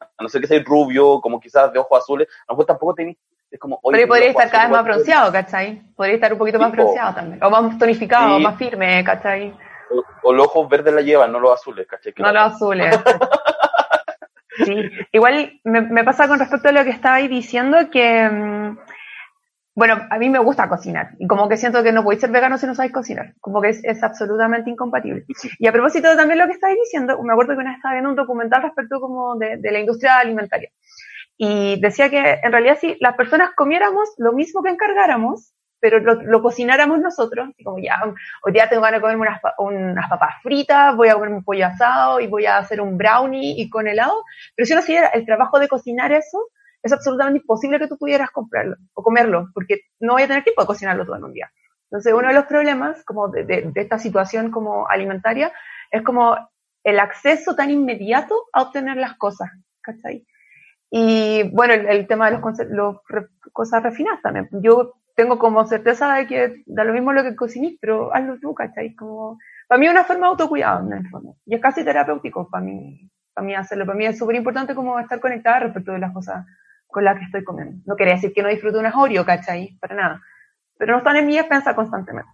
A 0.00 0.22
no 0.22 0.28
ser 0.28 0.40
que 0.40 0.48
seas 0.48 0.64
rubio, 0.64 1.20
como 1.20 1.38
quizás 1.40 1.72
de 1.72 1.78
ojos 1.78 1.98
azules, 2.02 2.28
a 2.28 2.52
lo 2.52 2.54
mejor 2.54 2.66
tampoco 2.66 2.94
tenés 2.94 3.16
es 3.50 3.58
como, 3.58 3.80
Pero 3.90 4.08
podría 4.08 4.30
estar 4.30 4.50
cada 4.50 4.64
vez 4.64 4.72
más 4.72 4.84
bronceado, 4.84 5.32
¿cachai? 5.32 5.82
Podría 5.96 6.16
estar 6.16 6.32
un 6.32 6.38
poquito 6.38 6.58
más 6.58 6.70
bronceado 6.70 7.14
también. 7.14 7.42
O 7.42 7.50
más 7.50 7.78
tonificado, 7.78 8.38
más 8.38 8.56
firme, 8.56 9.02
¿cachai? 9.04 9.56
O, 10.22 10.32
los 10.32 10.46
ojos 10.46 10.68
verdes 10.68 10.92
la 10.92 11.00
llevan, 11.00 11.32
no 11.32 11.40
los 11.40 11.52
azules, 11.52 11.86
¿cachai? 11.86 12.12
no 12.18 12.30
los 12.30 12.42
azules. 12.54 12.94
sí, 14.64 14.90
igual 15.12 15.60
me, 15.64 15.80
me, 15.82 16.04
pasa 16.04 16.28
con 16.28 16.38
respecto 16.38 16.68
a 16.68 16.72
lo 16.72 16.84
que 16.84 16.90
estabais 16.90 17.28
diciendo 17.28 17.76
que, 17.90 18.28
mm, 18.28 18.78
bueno, 19.74 20.06
a 20.10 20.18
mí 20.18 20.28
me 20.28 20.38
gusta 20.40 20.68
cocinar 20.68 21.10
y 21.18 21.26
como 21.26 21.48
que 21.48 21.56
siento 21.56 21.82
que 21.82 21.92
no 21.92 22.02
podéis 22.02 22.20
ser 22.20 22.30
vegano 22.30 22.58
si 22.58 22.66
no 22.66 22.74
sabéis 22.74 22.92
cocinar, 22.92 23.34
como 23.40 23.60
que 23.60 23.70
es, 23.70 23.84
es 23.84 24.02
absolutamente 24.02 24.70
incompatible. 24.70 25.24
Y 25.58 25.66
a 25.66 25.72
propósito 25.72 26.10
de 26.10 26.16
también 26.16 26.38
lo 26.38 26.46
que 26.46 26.52
estáis 26.52 26.76
diciendo, 26.76 27.22
me 27.22 27.32
acuerdo 27.32 27.54
que 27.54 27.60
una 27.60 27.70
vez 27.70 27.78
estaba 27.78 27.94
viendo 27.94 28.10
un 28.10 28.16
documental 28.16 28.62
respecto 28.62 29.00
como 29.00 29.36
de, 29.36 29.56
de 29.58 29.70
la 29.70 29.80
industria 29.80 30.18
alimentaria 30.18 30.70
y 31.38 31.80
decía 31.80 32.10
que 32.10 32.40
en 32.42 32.52
realidad 32.52 32.78
si 32.80 32.96
las 33.00 33.14
personas 33.14 33.50
comiéramos 33.54 34.12
lo 34.18 34.32
mismo 34.32 34.62
que 34.62 34.70
encargáramos, 34.70 35.54
pero 35.80 36.00
lo, 36.00 36.42
cocináramos 36.42 37.00
nosotros, 37.00 37.50
y 37.56 37.64
como 37.64 37.78
ya, 37.78 38.00
hoy 38.42 38.52
día 38.52 38.68
tengo 38.68 38.82
ganas 38.82 38.98
de 38.98 39.02
comerme 39.02 39.28
unas, 39.28 39.40
unas, 39.58 40.08
papas 40.08 40.34
fritas, 40.42 40.96
voy 40.96 41.08
a 41.08 41.14
comer 41.14 41.30
un 41.30 41.44
pollo 41.44 41.66
asado 41.66 42.20
y 42.20 42.26
voy 42.26 42.46
a 42.46 42.58
hacer 42.58 42.80
un 42.80 42.96
brownie 42.96 43.54
y 43.56 43.70
con 43.70 43.86
helado, 43.86 44.24
pero 44.56 44.66
si 44.66 44.72
uno 44.72 44.82
hiciera 44.82 45.08
el 45.08 45.24
trabajo 45.24 45.58
de 45.58 45.68
cocinar 45.68 46.12
eso, 46.12 46.46
es 46.82 46.92
absolutamente 46.92 47.40
imposible 47.40 47.78
que 47.78 47.88
tú 47.88 47.96
pudieras 47.98 48.30
comprarlo 48.30 48.76
o 48.94 49.02
comerlo, 49.02 49.48
porque 49.54 49.80
no 50.00 50.14
voy 50.14 50.22
a 50.22 50.28
tener 50.28 50.44
tiempo 50.44 50.62
de 50.62 50.66
cocinarlo 50.66 51.04
todo 51.04 51.16
en 51.16 51.24
un 51.24 51.32
día. 51.32 51.50
Entonces, 51.90 52.12
uno 52.12 52.28
de 52.28 52.34
los 52.34 52.44
problemas 52.44 53.02
como 53.04 53.28
de, 53.28 53.72
esta 53.74 53.98
situación 53.98 54.50
como 54.50 54.88
alimentaria 54.88 55.52
es 55.90 56.02
como 56.02 56.36
el 56.84 56.98
acceso 56.98 57.56
tan 57.56 57.70
inmediato 57.70 58.44
a 58.52 58.62
obtener 58.62 58.96
las 58.96 59.14
cosas, 59.16 59.50
¿cachai? 59.80 60.26
Y 60.90 61.50
bueno, 61.50 61.74
el, 61.74 62.06
tema 62.06 62.30
de 62.30 62.38
los 62.70 62.96
cosas 63.52 63.82
refinadas 63.82 64.22
también. 64.22 64.48
Yo 64.52 64.97
tengo 65.18 65.36
como 65.36 65.66
certeza 65.66 66.14
de 66.14 66.28
que 66.28 66.62
da 66.66 66.84
lo 66.84 66.92
mismo 66.92 67.12
lo 67.12 67.24
que 67.24 67.34
cocinís, 67.34 67.76
pero 67.80 68.14
hazlo 68.14 68.38
tú, 68.38 68.54
¿cachai? 68.54 68.94
Como, 68.94 69.36
para 69.66 69.80
mí 69.80 69.86
es 69.86 69.90
una 69.90 70.04
forma 70.04 70.28
de 70.28 70.30
autocuidado, 70.30 70.86
en 70.86 70.92
el 70.92 71.08
fondo. 71.08 71.34
Y 71.44 71.56
es 71.56 71.60
casi 71.60 71.84
terapéutico 71.84 72.48
para 72.48 72.64
mí, 72.64 73.10
para 73.34 73.44
mí 73.44 73.52
hacerlo. 73.52 73.84
Para 73.84 73.98
mí 73.98 74.06
es 74.06 74.16
súper 74.16 74.36
importante 74.36 74.76
como 74.76 74.96
estar 75.00 75.18
conectada 75.18 75.58
respecto 75.58 75.90
de 75.90 75.98
las 75.98 76.12
cosas 76.12 76.46
con 76.86 77.02
las 77.02 77.18
que 77.18 77.24
estoy 77.24 77.42
comiendo. 77.42 77.82
No 77.84 77.96
quería 77.96 78.14
decir 78.14 78.32
que 78.32 78.44
no 78.44 78.48
disfruto 78.48 78.78
unas 78.78 78.94
Oreo, 78.94 79.24
¿cachai? 79.24 79.76
Para 79.80 79.96
nada. 79.96 80.22
Pero 80.78 80.92
no 80.92 80.98
están 80.98 81.16
en 81.16 81.26
mi 81.26 81.36
despensa 81.36 81.74
constantemente. 81.74 82.30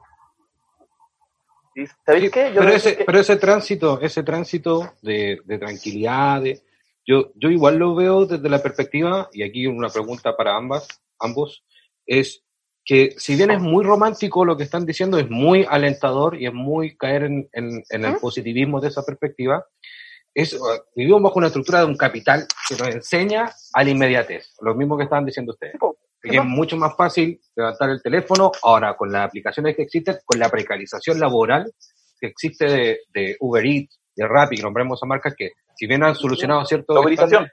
¿Sabéis 2.04 2.30
qué? 2.30 2.52
pero, 2.54 2.68
ese, 2.68 3.02
pero 3.06 3.18
ese 3.18 3.36
tránsito, 3.36 3.98
ese 4.02 4.22
tránsito 4.22 4.92
de, 5.00 5.40
de 5.46 5.58
tranquilidad, 5.58 6.42
de, 6.42 6.60
yo, 7.06 7.32
yo 7.34 7.48
igual 7.48 7.78
lo 7.78 7.94
veo 7.94 8.26
desde 8.26 8.50
la 8.50 8.62
perspectiva, 8.62 9.30
y 9.32 9.42
aquí 9.42 9.66
una 9.66 9.88
pregunta 9.88 10.36
para 10.36 10.54
ambas, 10.54 10.86
ambos, 11.18 11.64
es 12.06 12.43
que 12.84 13.14
si 13.16 13.34
bien 13.34 13.50
es 13.50 13.60
muy 13.60 13.84
romántico 13.84 14.44
lo 14.44 14.56
que 14.56 14.64
están 14.64 14.84
diciendo, 14.84 15.18
es 15.18 15.30
muy 15.30 15.66
alentador 15.68 16.40
y 16.40 16.46
es 16.46 16.52
muy 16.52 16.96
caer 16.96 17.24
en, 17.24 17.48
en, 17.52 18.04
el 18.04 18.16
positivismo 18.16 18.80
de 18.80 18.88
esa 18.88 19.02
perspectiva, 19.04 19.64
es, 20.34 20.58
vivimos 20.94 21.22
bajo 21.22 21.38
una 21.38 21.46
estructura 21.46 21.78
de 21.78 21.86
un 21.86 21.96
capital 21.96 22.46
que 22.68 22.76
nos 22.76 22.88
enseña 22.88 23.50
a 23.72 23.84
la 23.84 23.90
inmediatez, 23.90 24.52
lo 24.60 24.74
mismo 24.74 24.96
que 24.96 25.04
estaban 25.04 25.24
diciendo 25.24 25.52
ustedes. 25.52 25.76
Que 26.20 26.38
es 26.38 26.44
mucho 26.44 26.76
más 26.76 26.96
fácil 26.96 27.38
levantar 27.54 27.90
el 27.90 28.02
teléfono, 28.02 28.50
ahora 28.62 28.96
con 28.96 29.12
las 29.12 29.28
aplicaciones 29.28 29.76
que 29.76 29.82
existen, 29.82 30.16
con 30.24 30.38
la 30.38 30.48
precarización 30.48 31.20
laboral 31.20 31.70
que 32.18 32.28
existe 32.28 32.64
de, 32.66 32.98
de 33.12 33.36
Uber 33.40 33.64
Eats, 33.64 34.00
de 34.16 34.26
Rappi, 34.26 34.56
nombremos 34.56 35.02
a 35.02 35.06
marcas 35.06 35.34
que 35.36 35.52
si 35.76 35.86
bien 35.86 36.02
han 36.02 36.14
solucionado 36.14 36.64
cierto... 36.64 36.94
La 36.94 37.00
uberización. 37.00 37.48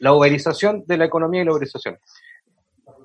La 0.00 0.12
uberización 0.12 0.84
de 0.86 0.96
la 0.96 1.04
economía 1.04 1.42
y 1.42 1.44
la 1.44 1.52
uberización. 1.52 1.98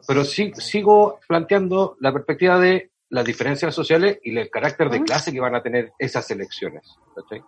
Pero 0.08 0.24
sí, 0.24 0.52
sigo 0.56 1.20
planteando 1.28 1.98
la 2.00 2.12
perspectiva 2.12 2.60
de 2.60 2.92
las 3.10 3.26
diferencias 3.26 3.76
sociales 3.76 4.20
y 4.24 4.36
el 4.38 4.50
carácter 4.50 4.90
de 4.90 5.04
clase 5.04 5.32
que 5.32 5.40
van 5.40 5.56
a 5.56 5.62
tener 5.62 5.94
esas 6.00 6.30
elecciones. 6.32 6.98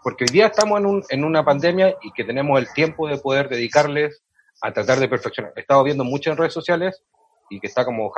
Porque 0.03 0.25
hoy 0.25 0.31
día 0.31 0.47
estamos 0.47 0.79
en, 0.79 0.85
un, 0.85 1.03
en 1.09 1.23
una 1.23 1.43
pandemia 1.43 1.95
y 2.01 2.11
que 2.11 2.23
tenemos 2.23 2.59
el 2.59 2.71
tiempo 2.71 3.07
de 3.07 3.17
poder 3.17 3.49
dedicarles 3.49 4.23
a 4.61 4.71
tratar 4.71 4.99
de 4.99 5.09
perfeccionar. 5.09 5.53
He 5.55 5.61
estado 5.61 5.83
viendo 5.83 6.03
mucho 6.03 6.31
en 6.31 6.37
redes 6.37 6.53
sociales 6.53 7.03
y 7.49 7.59
que 7.59 7.67
está 7.67 7.83
como 7.83 8.11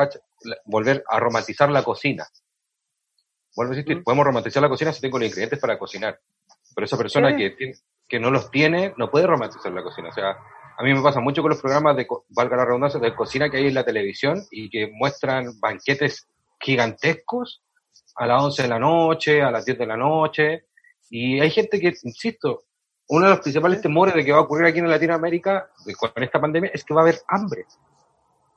volver 0.65 1.03
a 1.07 1.19
romantizar 1.19 1.69
la 1.69 1.83
cocina. 1.83 2.27
Vuelvo 3.55 3.71
a 3.71 3.75
insistir, 3.75 4.03
podemos 4.03 4.25
romantizar 4.25 4.61
la 4.61 4.69
cocina 4.69 4.93
si 4.93 5.01
tengo 5.01 5.17
los 5.17 5.27
ingredientes 5.27 5.59
para 5.59 5.79
cocinar. 5.79 6.19
Pero 6.75 6.85
esa 6.85 6.97
persona 6.97 7.35
que 7.35 7.55
que 8.07 8.19
no 8.19 8.31
los 8.31 8.49
tiene, 8.49 8.93
no 8.97 9.11
puede 9.11 9.27
romantizar 9.27 9.71
la 9.71 9.83
cocina. 9.83 10.09
O 10.09 10.13
sea, 10.13 10.37
a 10.77 10.83
mí 10.83 10.93
me 10.93 11.01
pasa 11.01 11.19
mucho 11.19 11.41
con 11.41 11.49
los 11.49 11.59
programas 11.59 11.97
de, 11.97 12.07
valga 12.29 12.55
la 12.55 12.65
redundancia, 12.65 12.99
de 12.99 13.15
cocina 13.15 13.49
que 13.49 13.57
hay 13.57 13.67
en 13.67 13.73
la 13.73 13.83
televisión 13.83 14.43
y 14.51 14.69
que 14.69 14.91
muestran 14.93 15.59
banquetes 15.59 16.27
gigantescos 16.59 17.63
a 18.15 18.27
las 18.27 18.43
11 18.43 18.61
de 18.61 18.69
la 18.69 18.79
noche, 18.79 19.41
a 19.41 19.49
las 19.49 19.65
10 19.65 19.79
de 19.79 19.85
la 19.87 19.97
noche. 19.97 20.65
Y 21.09 21.39
hay 21.39 21.49
gente 21.49 21.79
que, 21.79 21.93
insisto, 22.03 22.63
uno 23.07 23.25
de 23.25 23.31
los 23.31 23.39
principales 23.39 23.81
temores 23.81 24.13
de 24.13 24.23
que 24.23 24.31
va 24.31 24.37
a 24.37 24.41
ocurrir 24.41 24.67
aquí 24.67 24.77
en 24.77 24.89
Latinoamérica 24.89 25.67
con 25.97 26.23
esta 26.23 26.39
pandemia 26.39 26.69
es 26.71 26.83
que 26.83 26.93
va 26.93 27.01
a 27.01 27.03
haber 27.05 27.21
hambre. 27.27 27.65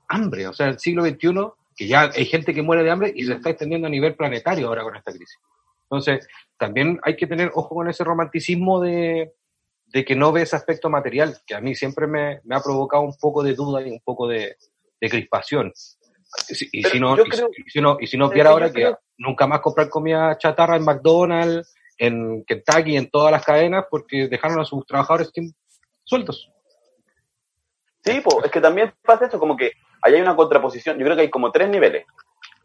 Hambre. 0.09 0.47
O 0.47 0.53
sea, 0.53 0.69
el 0.69 0.79
siglo 0.79 1.03
XXI, 1.03 1.53
que 1.75 1.87
ya 1.87 2.11
hay 2.15 2.27
gente 2.27 2.53
que 2.53 2.63
muere 2.63 2.83
de 2.83 2.91
hambre 2.91 3.13
y 3.17 3.25
se 3.25 3.33
está 3.33 3.49
extendiendo 3.49 3.87
a 3.87 3.91
nivel 3.91 4.15
planetario 4.15 4.69
ahora 4.69 4.83
con 4.83 4.95
esta 4.95 5.11
crisis. 5.11 5.39
Entonces, 5.85 6.29
también 6.59 7.01
hay 7.03 7.17
que 7.17 7.27
tener 7.27 7.51
ojo 7.55 7.77
con 7.77 7.89
ese 7.89 8.05
romanticismo 8.05 8.81
de, 8.81 9.33
de 9.93 10.05
que 10.05 10.15
no 10.15 10.33
ve 10.33 10.43
ese 10.43 10.57
aspecto 10.57 10.89
material, 10.89 11.39
que 11.47 11.55
a 11.55 11.61
mí 11.61 11.75
siempre 11.75 12.07
me, 12.07 12.41
me 12.45 12.55
ha 12.55 12.61
provocado 12.61 13.03
un 13.03 13.17
poco 13.17 13.43
de 13.43 13.55
duda 13.55 13.83
y 13.83 13.91
un 13.91 14.01
poco 14.01 14.29
de, 14.29 14.57
de 15.01 15.09
crispación. 15.09 15.73
Y, 16.49 16.85
si 16.85 17.01
no, 17.01 17.17
y, 17.17 17.71
si 17.71 17.81
no, 17.81 17.97
y 17.99 18.07
si 18.07 18.17
no 18.17 18.29
viera 18.29 18.51
ahora 18.51 18.71
que 18.71 18.95
nunca 19.19 19.49
más 19.49 19.61
comprar 19.61 19.89
comida 19.89 20.39
chatarra 20.39 20.77
en 20.77 20.85
McDonald's, 20.85 21.75
en 21.99 22.45
Kentucky, 22.45 22.97
en 22.97 23.11
todas 23.11 23.33
las 23.33 23.45
cadenas, 23.45 23.87
porque 23.91 24.29
dejaron 24.29 24.61
a 24.61 24.65
sus 24.65 24.87
trabajadores 24.87 25.33
sueltos. 26.05 26.51
Sí, 28.05 28.21
pues, 28.23 28.45
es 28.45 28.51
que 28.51 28.61
también 28.61 28.95
pasa 29.03 29.25
esto, 29.25 29.41
como 29.41 29.57
que 29.57 29.73
ahí 30.03 30.15
hay 30.15 30.21
una 30.21 30.37
contraposición, 30.37 30.99
yo 30.99 31.05
creo 31.05 31.17
que 31.17 31.23
hay 31.23 31.31
como 31.31 31.51
tres 31.51 31.69
niveles. 31.69 32.07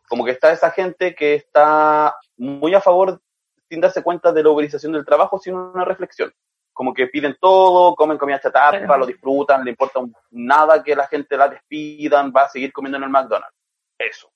Como 0.08 0.24
que 0.24 0.32
está 0.32 0.52
esa 0.52 0.70
gente 0.70 1.16
que 1.16 1.34
está 1.34 2.16
muy 2.38 2.76
a 2.76 2.82
favor, 2.82 3.20
sin 3.68 3.82
darse 3.82 4.04
cuenta 4.04 4.32
de 4.32 4.44
la 4.44 4.52
uberización 4.52 4.94
del 4.94 5.06
trabajo, 5.06 5.40
sin 5.40 5.56
una 5.56 5.84
reflexión 5.84 6.32
como 6.76 6.94
que 6.94 7.08
piden 7.08 7.38
todo, 7.40 7.96
comen 7.96 8.18
comida 8.18 8.38
chatarra, 8.38 8.98
lo 8.98 9.06
disfrutan, 9.06 9.64
le 9.64 9.72
importa 9.72 10.02
nada 10.32 10.84
que 10.84 10.94
la 10.94 11.08
gente 11.08 11.38
la 11.38 11.48
despidan, 11.48 12.34
va 12.36 12.42
a 12.42 12.50
seguir 12.50 12.74
comiendo 12.74 12.98
en 12.98 13.06
el 13.06 13.10
McDonald's. 13.10 13.56
Eso. 13.98 14.30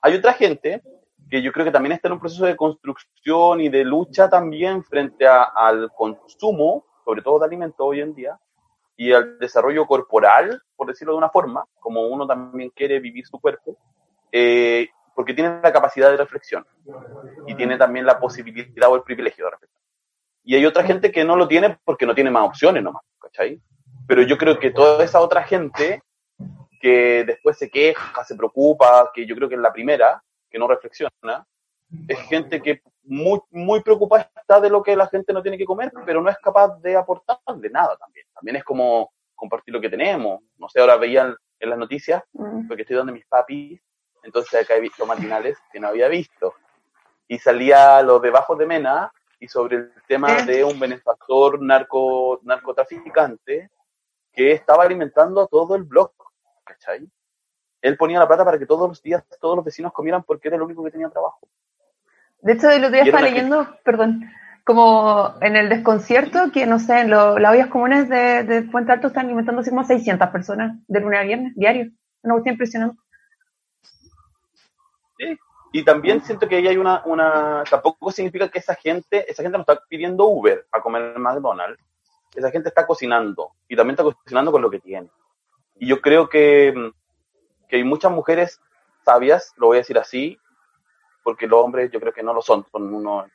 Hay 0.00 0.14
otra 0.14 0.32
gente 0.32 0.82
que 1.28 1.42
yo 1.42 1.52
creo 1.52 1.66
que 1.66 1.70
también 1.70 1.92
está 1.92 2.08
en 2.08 2.14
un 2.14 2.20
proceso 2.20 2.46
de 2.46 2.56
construcción 2.56 3.60
y 3.60 3.68
de 3.68 3.84
lucha 3.84 4.30
también 4.30 4.82
frente 4.82 5.26
al 5.26 5.90
consumo, 5.94 6.86
sobre 7.04 7.20
todo 7.20 7.40
de 7.40 7.44
alimentos 7.44 7.86
hoy 7.86 8.00
en 8.00 8.14
día, 8.14 8.38
y 8.96 9.12
al 9.12 9.38
desarrollo 9.38 9.86
corporal, 9.86 10.62
por 10.74 10.86
decirlo 10.86 11.12
de 11.12 11.18
una 11.18 11.28
forma, 11.28 11.66
como 11.80 12.06
uno 12.06 12.26
también 12.26 12.70
quiere 12.70 12.98
vivir 12.98 13.26
su 13.26 13.38
cuerpo, 13.38 13.76
eh, 14.32 14.88
porque 15.14 15.34
tiene 15.34 15.60
la 15.62 15.70
capacidad 15.70 16.10
de 16.10 16.16
reflexión 16.16 16.64
y 17.46 17.54
tiene 17.54 17.76
también 17.76 18.06
la 18.06 18.18
posibilidad 18.18 18.90
o 18.90 18.96
el 18.96 19.02
privilegio 19.02 19.44
de. 19.44 19.57
Y 20.48 20.54
hay 20.54 20.64
otra 20.64 20.82
gente 20.82 21.12
que 21.12 21.26
no 21.26 21.36
lo 21.36 21.46
tiene 21.46 21.78
porque 21.84 22.06
no 22.06 22.14
tiene 22.14 22.30
más 22.30 22.48
opciones 22.48 22.82
nomás, 22.82 23.02
¿cachai? 23.20 23.60
Pero 24.06 24.22
yo 24.22 24.38
creo 24.38 24.58
que 24.58 24.70
toda 24.70 25.04
esa 25.04 25.20
otra 25.20 25.42
gente 25.42 26.02
que 26.80 27.22
después 27.26 27.58
se 27.58 27.68
queja, 27.68 28.24
se 28.24 28.34
preocupa, 28.34 29.10
que 29.12 29.26
yo 29.26 29.36
creo 29.36 29.50
que 29.50 29.56
es 29.56 29.60
la 29.60 29.74
primera, 29.74 30.24
que 30.48 30.58
no 30.58 30.66
reflexiona, 30.66 31.46
es 32.08 32.18
gente 32.20 32.62
que 32.62 32.80
muy, 33.02 33.40
muy 33.50 33.82
preocupada 33.82 34.30
está 34.34 34.58
de 34.58 34.70
lo 34.70 34.82
que 34.82 34.96
la 34.96 35.06
gente 35.08 35.34
no 35.34 35.42
tiene 35.42 35.58
que 35.58 35.66
comer, 35.66 35.92
pero 36.06 36.22
no 36.22 36.30
es 36.30 36.38
capaz 36.38 36.80
de 36.80 36.96
aportar 36.96 37.36
de 37.54 37.68
nada 37.68 37.94
también. 37.98 38.24
También 38.32 38.56
es 38.56 38.64
como 38.64 39.12
compartir 39.34 39.74
lo 39.74 39.82
que 39.82 39.90
tenemos. 39.90 40.40
No 40.56 40.70
sé, 40.70 40.80
ahora 40.80 40.96
veían 40.96 41.36
en 41.60 41.68
las 41.68 41.78
noticias, 41.78 42.22
mm. 42.32 42.68
porque 42.68 42.84
estoy 42.84 42.96
donde 42.96 43.12
mis 43.12 43.26
papis, 43.26 43.78
entonces 44.22 44.62
acá 44.62 44.76
he 44.76 44.80
visto 44.80 45.04
matinales 45.04 45.58
que 45.70 45.78
no 45.78 45.88
había 45.88 46.08
visto. 46.08 46.54
Y 47.26 47.38
salía 47.38 48.00
los 48.00 48.22
debajo 48.22 48.56
de 48.56 48.64
Mena 48.64 49.12
y 49.40 49.48
sobre 49.48 49.76
el 49.76 49.92
tema 50.06 50.42
de 50.42 50.64
un 50.64 50.78
benefactor 50.78 51.60
narco, 51.62 52.40
narcotraficante 52.42 53.70
que 54.32 54.52
estaba 54.52 54.84
alimentando 54.84 55.42
a 55.42 55.46
todo 55.46 55.76
el 55.76 55.84
blog 55.84 56.12
¿cachai? 56.64 57.08
Él 57.80 57.96
ponía 57.96 58.18
la 58.18 58.26
plata 58.26 58.44
para 58.44 58.58
que 58.58 58.66
todos 58.66 58.88
los 58.88 59.02
días 59.02 59.24
todos 59.40 59.56
los 59.56 59.64
vecinos 59.64 59.92
comieran 59.92 60.22
porque 60.24 60.48
era 60.48 60.56
el 60.56 60.62
único 60.62 60.84
que 60.84 60.90
tenía 60.90 61.08
trabajo. 61.08 61.48
De 62.40 62.52
hecho, 62.52 62.70
el 62.70 62.84
otro 62.84 62.94
día 62.94 63.02
estaba 63.02 63.22
leyendo, 63.22 63.66
perdón, 63.84 64.30
como 64.64 65.34
en 65.40 65.56
el 65.56 65.68
desconcierto, 65.68 66.52
que 66.52 66.66
no 66.66 66.78
sé, 66.78 67.00
en 67.00 67.10
las 67.10 67.36
ollas 67.36 67.68
comunes 67.68 68.08
de, 68.08 68.44
de, 68.44 68.62
Puente 68.62 68.92
Alto 68.92 69.08
están 69.08 69.26
alimentando 69.26 69.60
así 69.60 69.70
como 69.70 69.84
600 69.84 70.28
personas 70.28 70.76
de 70.86 71.00
lunes 71.00 71.20
a 71.20 71.24
viernes, 71.24 71.52
diario. 71.56 71.90
Una 72.22 72.34
cuestión 72.34 72.54
impresionante. 72.54 72.98
Sí, 75.16 75.38
y 75.72 75.84
también 75.84 76.22
siento 76.22 76.48
que 76.48 76.56
ahí 76.56 76.66
hay 76.66 76.76
una, 76.76 77.02
una, 77.04 77.64
tampoco 77.68 78.10
significa 78.10 78.48
que 78.48 78.58
esa 78.58 78.74
gente, 78.74 79.30
esa 79.30 79.42
gente 79.42 79.58
no 79.58 79.62
está 79.62 79.80
pidiendo 79.88 80.26
Uber 80.26 80.66
a 80.72 80.80
comer 80.80 81.12
en 81.14 81.22
McDonald's, 81.22 81.82
esa 82.34 82.50
gente 82.50 82.68
está 82.68 82.86
cocinando 82.86 83.52
y 83.68 83.76
también 83.76 83.94
está 83.98 84.04
cocinando 84.04 84.52
con 84.52 84.62
lo 84.62 84.70
que 84.70 84.80
tiene. 84.80 85.10
Y 85.76 85.88
yo 85.88 86.00
creo 86.00 86.28
que, 86.28 86.92
que 87.68 87.76
hay 87.76 87.84
muchas 87.84 88.12
mujeres 88.12 88.60
sabias, 89.04 89.52
lo 89.56 89.68
voy 89.68 89.76
a 89.76 89.80
decir 89.80 89.98
así, 89.98 90.38
porque 91.22 91.46
los 91.46 91.62
hombres 91.62 91.90
yo 91.90 92.00
creo 92.00 92.12
que 92.12 92.22
no 92.22 92.32
lo 92.32 92.42
son, 92.42 92.64
son 92.70 92.94
unos 92.94 93.26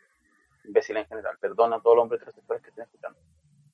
imbéciles 0.65 1.03
en 1.03 1.09
general, 1.09 1.37
perdona 1.39 1.75
a 1.75 1.81
todos 1.81 1.95
los 1.95 2.03
hombres 2.03 2.21
heterosexuales 2.21 2.63
que 2.63 2.69
estén 2.69 2.85
escuchando. 2.85 3.19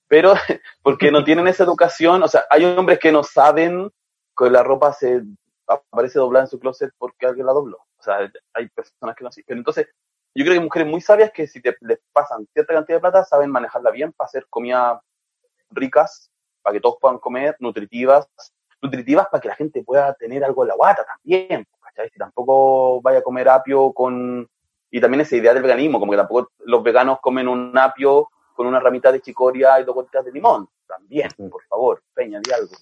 Pero 0.07 0.33
porque 0.83 1.11
no 1.11 1.23
tienen 1.23 1.47
esa 1.47 1.63
educación, 1.63 2.23
o 2.23 2.27
sea, 2.27 2.45
hay 2.49 2.65
hombres 2.65 2.99
que 2.99 3.11
no 3.11 3.23
saben 3.23 3.89
que 4.37 4.49
la 4.49 4.63
ropa 4.63 4.91
se 4.93 5.23
aparece 5.67 6.19
doblada 6.19 6.45
en 6.45 6.49
su 6.49 6.59
closet 6.59 6.91
porque 6.97 7.27
alguien 7.27 7.45
la 7.45 7.53
dobló. 7.53 7.77
O 7.99 8.03
sea, 8.03 8.31
hay 8.53 8.69
personas 8.69 9.15
que 9.15 9.23
no 9.23 9.29
así. 9.29 9.43
Pero 9.43 9.59
entonces, 9.59 9.88
yo 10.35 10.43
creo 10.43 10.53
que 10.53 10.59
hay 10.59 10.63
mujeres 10.63 10.88
muy 10.88 11.01
sabias 11.01 11.31
que 11.31 11.47
si 11.47 11.62
te, 11.62 11.75
les 11.81 11.99
pasan 12.13 12.47
cierta 12.53 12.73
cantidad 12.73 12.97
de 12.97 13.01
plata, 13.01 13.25
saben 13.25 13.51
manejarla 13.51 13.91
bien 13.91 14.13
para 14.13 14.27
hacer 14.27 14.45
comida 14.49 15.01
ricas, 15.71 16.31
para 16.62 16.73
que 16.73 16.81
todos 16.81 16.97
puedan 16.99 17.19
comer, 17.19 17.55
nutritivas, 17.59 18.27
nutritivas 18.81 19.27
para 19.27 19.41
que 19.41 19.47
la 19.47 19.55
gente 19.55 19.83
pueda 19.83 20.13
tener 20.13 20.43
algo 20.43 20.63
en 20.63 20.69
la 20.69 20.75
guata 20.75 21.05
también, 21.05 21.65
¿cachai? 21.81 22.09
Si 22.09 22.17
tampoco 22.17 23.01
vaya 23.01 23.19
a 23.19 23.23
comer 23.23 23.49
apio 23.49 23.91
con... 23.93 24.47
Y 24.91 24.99
también 24.99 25.21
esa 25.21 25.35
idea 25.35 25.53
del 25.53 25.63
veganismo, 25.63 25.99
como 25.99 26.12
que 26.12 26.17
tampoco 26.17 26.51
los 26.59 26.81
veganos 26.81 27.19
comen 27.19 27.47
un 27.47 27.77
apio 27.77 28.29
con 28.55 28.65
una 28.65 28.79
ramita 28.79 29.12
de 29.12 29.21
chicoria 29.21 29.79
y 29.79 29.83
dos 29.83 29.95
gotitas 29.95 30.25
de 30.25 30.31
limón. 30.31 30.67
También, 30.88 31.29
por 31.49 31.63
favor, 31.65 32.01
Peña, 32.13 32.39
di 32.39 32.51
algo. 32.51 32.75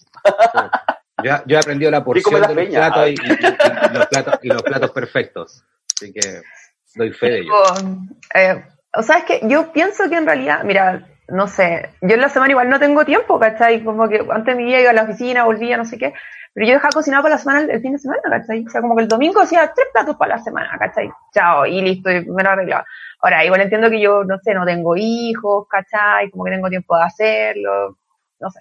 Yo, 1.24 1.32
yo 1.46 1.58
he 1.58 1.60
aprendido 1.60 1.92
la 1.92 2.04
porción 2.04 2.42
de 2.42 2.66
los 2.66 2.68
platos 2.70 4.40
y, 4.44 4.48
los 4.48 4.64
platos 4.64 4.92
perfectos. 4.92 5.64
Así 5.96 6.14
que 6.14 6.42
doy 6.96 7.12
fe 7.12 7.30
de 7.30 7.40
ello. 7.40 7.54
Eh, 8.34 8.64
o 8.94 9.04
sea, 9.04 9.18
es 9.18 9.24
que 9.26 9.42
yo 9.44 9.72
pienso 9.72 10.10
que 10.10 10.16
en 10.16 10.26
realidad, 10.26 10.64
mira, 10.64 11.08
no 11.28 11.48
sé, 11.48 11.90
yo 12.02 12.16
en 12.16 12.22
la 12.22 12.30
semana 12.30 12.52
igual 12.52 12.70
no 12.70 12.80
tengo 12.80 13.06
tiempo, 13.06 13.40
¿cachai? 13.40 13.84
Como 13.84 14.08
que 14.08 14.26
antes 14.30 14.56
mi 14.56 14.66
día 14.66 14.82
iba 14.82 14.92
a 14.92 14.94
la 14.94 15.04
oficina, 15.04 15.44
volvía, 15.44 15.78
no 15.78 15.86
sé 15.86 15.98
qué, 15.98 16.14
pero 16.54 16.68
yo 16.68 16.74
dejaba 16.74 16.92
cocinar 16.92 17.22
para 17.22 17.36
la 17.36 17.40
semana 17.40 17.72
el, 17.72 17.82
fin 17.82 17.94
de 17.94 18.00
semana, 18.00 18.22
¿cachai? 18.30 18.66
O 18.66 18.70
sea, 18.70 18.82
como 18.82 18.96
que 18.96 19.04
el 19.04 19.08
domingo 19.08 19.42
hacía 19.42 19.72
tres 19.76 19.88
platos 19.92 20.16
para 20.16 20.38
la 20.38 20.44
semana, 20.44 20.78
¿cachai? 20.80 21.10
Chao, 21.34 21.66
y 21.66 21.82
listo, 21.82 22.10
y 22.10 22.26
me 22.26 22.44
lo 22.44 22.50
arreglaba. 22.50 22.86
Ahora, 23.22 23.46
igual 23.46 23.62
entiendo 23.62 23.90
que 23.90 24.00
yo, 24.00 24.24
no 24.24 24.40
sé, 24.40 24.54
no 24.54 24.66
tengo 24.66 24.96
hijos, 24.96 25.68
¿cachai? 25.70 26.30
Como 26.32 26.46
que 26.46 26.52
tengo 26.52 26.70
tiempo 26.70 26.98
de 26.98 27.04
hacerlo, 27.04 27.98
no 28.40 28.50
sé. 28.50 28.60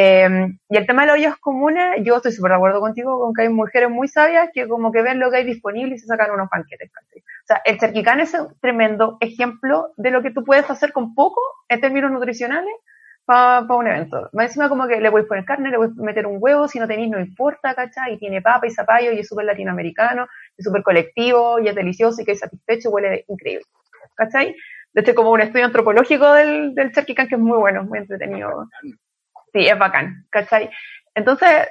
Em, 0.00 0.56
y 0.68 0.76
el 0.76 0.86
tema 0.86 1.02
de 1.02 1.08
los 1.08 1.16
ollas 1.16 1.36
comunes, 1.38 2.04
yo 2.04 2.16
estoy 2.16 2.30
súper 2.30 2.52
de 2.52 2.56
acuerdo 2.56 2.78
contigo 2.78 3.18
con 3.18 3.34
que 3.34 3.42
hay 3.42 3.48
mujeres 3.48 3.90
muy 3.90 4.06
sabias 4.06 4.48
que 4.54 4.68
como 4.68 4.92
que 4.92 5.02
ven 5.02 5.18
lo 5.18 5.28
que 5.28 5.38
hay 5.38 5.44
disponible 5.44 5.96
y 5.96 5.98
se 5.98 6.06
sacan 6.06 6.30
unos 6.30 6.48
panquetes. 6.48 6.88
O 6.88 7.46
sea, 7.46 7.60
el 7.64 7.80
cerquicán 7.80 8.20
es 8.20 8.32
un 8.34 8.54
tremendo 8.60 9.16
ejemplo 9.20 9.92
de 9.96 10.12
lo 10.12 10.22
que 10.22 10.30
tú 10.30 10.44
puedes 10.44 10.70
hacer 10.70 10.92
con 10.92 11.16
poco 11.16 11.40
en 11.68 11.80
términos 11.80 12.12
nutricionales 12.12 12.72
para 13.24 13.66
un 13.74 13.88
evento. 13.88 14.30
Más 14.34 14.46
encima 14.46 14.68
como 14.68 14.86
que 14.86 15.00
le 15.00 15.08
a 15.08 15.10
poner 15.10 15.44
carne, 15.44 15.70
le 15.70 15.76
a 15.76 15.88
meter 15.96 16.28
un 16.28 16.36
huevo, 16.38 16.68
si 16.68 16.78
no 16.78 16.86
tenéis 16.86 17.10
no 17.10 17.18
importa, 17.18 17.74
¿cachai? 17.74 18.14
Y 18.14 18.18
tiene 18.18 18.40
papa 18.40 18.68
y 18.68 18.70
zapallo 18.70 19.10
y 19.10 19.18
es 19.18 19.26
súper 19.26 19.46
latinoamericano, 19.46 20.28
es 20.56 20.64
súper 20.64 20.84
colectivo 20.84 21.58
y 21.58 21.66
es 21.66 21.74
delicioso 21.74 22.22
y 22.22 22.24
que 22.24 22.32
es 22.32 22.38
satisfecho, 22.38 22.90
huele 22.90 23.24
increíble, 23.26 23.64
¿cachai? 24.14 24.54
De 24.92 25.00
hecho, 25.00 25.16
como 25.16 25.32
un 25.32 25.40
estudio 25.40 25.64
antropológico 25.64 26.32
del, 26.34 26.72
del 26.76 26.92
que 26.92 27.14
es 27.16 27.38
muy 27.38 27.58
bueno, 27.58 27.82
muy 27.82 27.98
entretenido. 27.98 28.68
Sí, 29.52 29.66
es 29.66 29.78
bacán, 29.78 30.26
¿cachai? 30.30 30.70
Entonces, 31.14 31.68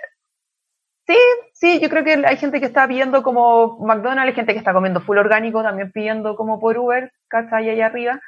sí, 1.05 1.15
sí, 1.53 1.79
yo 1.79 1.89
creo 1.89 2.03
que 2.03 2.25
hay 2.25 2.37
gente 2.37 2.59
que 2.59 2.65
está 2.65 2.87
pidiendo 2.87 3.23
como 3.23 3.77
McDonald's, 3.79 4.29
hay 4.29 4.33
gente 4.33 4.53
que 4.53 4.59
está 4.59 4.73
comiendo 4.73 5.01
full 5.01 5.17
orgánico, 5.17 5.63
también 5.63 5.91
pidiendo 5.91 6.35
como 6.35 6.59
por 6.59 6.77
Uber, 6.77 7.11
¿cachai? 7.27 7.69
Allá 7.69 7.87
arriba. 7.87 8.19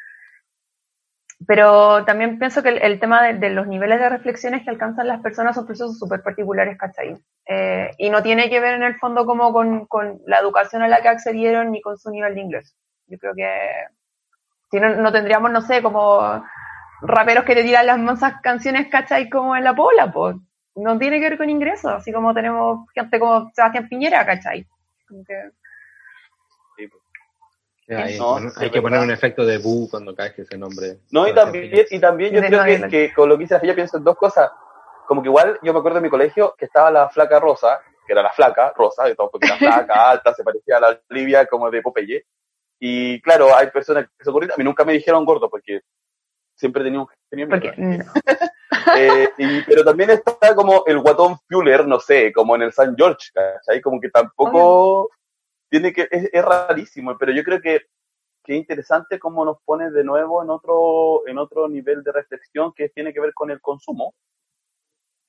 Pero 1.47 2.03
también 2.05 2.37
pienso 2.37 2.61
que 2.61 2.69
el, 2.69 2.99
tema 2.99 3.23
de, 3.23 3.49
los 3.49 3.65
niveles 3.65 3.99
de 3.99 4.09
reflexiones 4.09 4.63
que 4.63 4.69
alcanzan 4.69 5.07
las 5.07 5.21
personas 5.21 5.55
son 5.55 5.65
procesos 5.65 5.97
súper 5.97 6.21
particulares, 6.21 6.77
¿cachai? 6.77 7.17
Eh, 7.45 7.91
y 7.97 8.09
no 8.09 8.21
tiene 8.21 8.49
que 8.49 8.59
ver 8.59 8.75
en 8.75 8.83
el 8.83 8.97
fondo 8.99 9.25
como 9.25 9.53
con, 9.53 9.85
con, 9.87 10.19
la 10.25 10.39
educación 10.39 10.81
a 10.81 10.89
la 10.89 11.01
que 11.01 11.07
accedieron 11.07 11.71
ni 11.71 11.81
con 11.81 11.97
su 11.97 12.11
nivel 12.11 12.35
de 12.35 12.41
inglés. 12.41 12.75
Yo 13.07 13.17
creo 13.17 13.33
que 13.35 13.47
si 14.69 14.79
no, 14.79 14.95
no 14.95 15.11
tendríamos, 15.11 15.49
no 15.51 15.61
sé, 15.61 15.81
como 15.81 16.43
raperos 17.01 17.43
que 17.43 17.55
te 17.55 17.63
tiran 17.63 17.85
las 17.85 17.99
mansas 17.99 18.35
canciones, 18.41 18.87
¿cachai? 18.89 19.29
Como 19.29 19.55
en 19.55 19.63
la 19.63 19.75
pola, 19.75 20.11
pues. 20.11 20.35
No 20.75 20.97
tiene 20.97 21.19
que 21.19 21.29
ver 21.29 21.37
con 21.37 21.49
ingresos, 21.49 21.91
así 21.91 22.11
como 22.13 22.33
tenemos 22.33 22.87
gente 22.93 23.19
como 23.19 23.51
Sebastián 23.53 23.87
Piñera, 23.89 24.25
¿cachai? 24.25 24.65
Como 25.07 25.23
que... 25.25 25.51
hay, 28.57 28.69
que 28.71 28.81
poner 28.81 28.99
un 28.99 29.11
efecto 29.11 29.45
de 29.45 29.57
bu 29.57 29.89
cuando 29.89 30.15
cae 30.15 30.33
ese 30.37 30.57
nombre. 30.57 30.99
No, 31.11 31.27
y 31.27 31.33
también, 31.33 31.85
y 31.89 31.99
también 31.99 32.33
yo 32.33 32.41
creo 32.41 32.63
que, 32.63 32.87
que, 32.87 33.13
con 33.13 33.27
lo 33.27 33.37
que 33.37 33.43
dice 33.43 33.59
la 33.61 33.75
pienso 33.75 33.97
en 33.97 34.03
dos 34.03 34.15
cosas. 34.15 34.51
Como 35.07 35.21
que 35.21 35.27
igual 35.27 35.59
yo 35.63 35.73
me 35.73 35.79
acuerdo 35.79 35.97
de 35.97 36.03
mi 36.03 36.09
colegio 36.09 36.53
que 36.57 36.65
estaba 36.65 36.91
la 36.91 37.09
flaca 37.09 37.39
rosa, 37.39 37.81
que 38.05 38.13
era 38.13 38.21
la 38.21 38.31
flaca 38.31 38.71
rosa, 38.75 39.05
de 39.05 39.15
todo, 39.15 39.31
porque 39.31 39.47
era 39.47 39.57
flaca, 39.57 40.11
alta, 40.11 40.33
se 40.33 40.43
parecía 40.43 40.77
a 40.77 40.79
la 40.79 41.01
Olivia 41.09 41.45
como 41.47 41.69
de 41.71 41.81
Popeye. 41.81 42.25
Y 42.79 43.19
claro, 43.21 43.55
hay 43.55 43.71
personas 43.71 44.05
que 44.05 44.23
se 44.23 44.29
ocurren, 44.29 44.51
a 44.51 44.55
mí 44.55 44.63
nunca 44.63 44.85
me 44.85 44.93
dijeron 44.93 45.25
gordo, 45.25 45.49
porque 45.49 45.81
siempre 46.59 46.83
tenía 46.83 46.99
un 46.99 47.07
genio. 47.29 47.47
eh, 48.97 49.29
y, 49.37 49.61
pero 49.63 49.83
también 49.83 50.09
está 50.09 50.53
como 50.53 50.83
el 50.85 50.99
guatón 50.99 51.37
Fuller, 51.47 51.87
no 51.87 51.99
sé, 51.99 52.33
como 52.33 52.55
en 52.55 52.63
el 52.63 52.73
San 52.73 52.95
George, 52.95 53.29
¿cachai? 53.33 53.81
Como 53.81 53.99
que 53.99 54.09
tampoco 54.09 55.09
tiene 55.69 55.93
que, 55.93 56.07
es, 56.11 56.29
rarísimo, 56.43 57.17
pero 57.17 57.31
yo 57.31 57.43
creo 57.43 57.61
que, 57.61 57.81
que 58.43 58.53
es 58.53 58.59
interesante 58.59 59.19
cómo 59.19 59.45
nos 59.45 59.57
pone 59.63 59.89
de 59.91 60.03
nuevo 60.03 60.43
en 60.43 60.49
otro, 60.49 61.27
en 61.27 61.37
otro 61.37 61.69
nivel 61.69 62.03
de 62.03 62.11
reflexión 62.11 62.73
que 62.73 62.89
tiene 62.89 63.13
que 63.13 63.21
ver 63.21 63.33
con 63.33 63.51
el 63.51 63.61
consumo. 63.61 64.13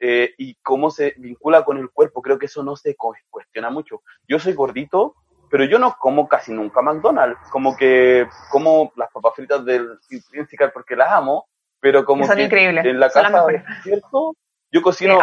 Eh, 0.03 0.33
y 0.39 0.55
cómo 0.63 0.91
se 0.91 1.15
vincula 1.19 1.63
con 1.63 1.77
el 1.77 1.91
cuerpo, 1.91 2.23
creo 2.23 2.39
que 2.39 2.47
eso 2.47 2.63
no 2.63 2.75
se 2.75 2.97
cuestiona 2.97 3.69
mucho. 3.69 4.03
Yo 4.27 4.39
soy 4.39 4.55
gordito, 4.55 5.15
pero 5.51 5.65
yo 5.65 5.79
no 5.79 5.97
como 5.99 6.29
casi 6.29 6.53
nunca 6.53 6.81
McDonald's, 6.81 7.41
como 7.51 7.77
que 7.77 8.27
como 8.51 8.93
las 8.97 9.11
papas 9.11 9.35
fritas 9.35 9.65
del 9.65 9.99
Principal 10.31 10.71
porque 10.73 10.97
las 10.97 11.11
amo, 11.13 11.49
pero 11.81 12.05
como 12.05 12.25
Son 12.25 12.37
que 12.37 12.45
increíbles. 12.45 12.85
en 12.85 13.01
la 13.01 13.11
casa, 13.11 13.45
¿cierto? 13.83 14.37
Yo 14.73 14.83
cocino 14.83 15.19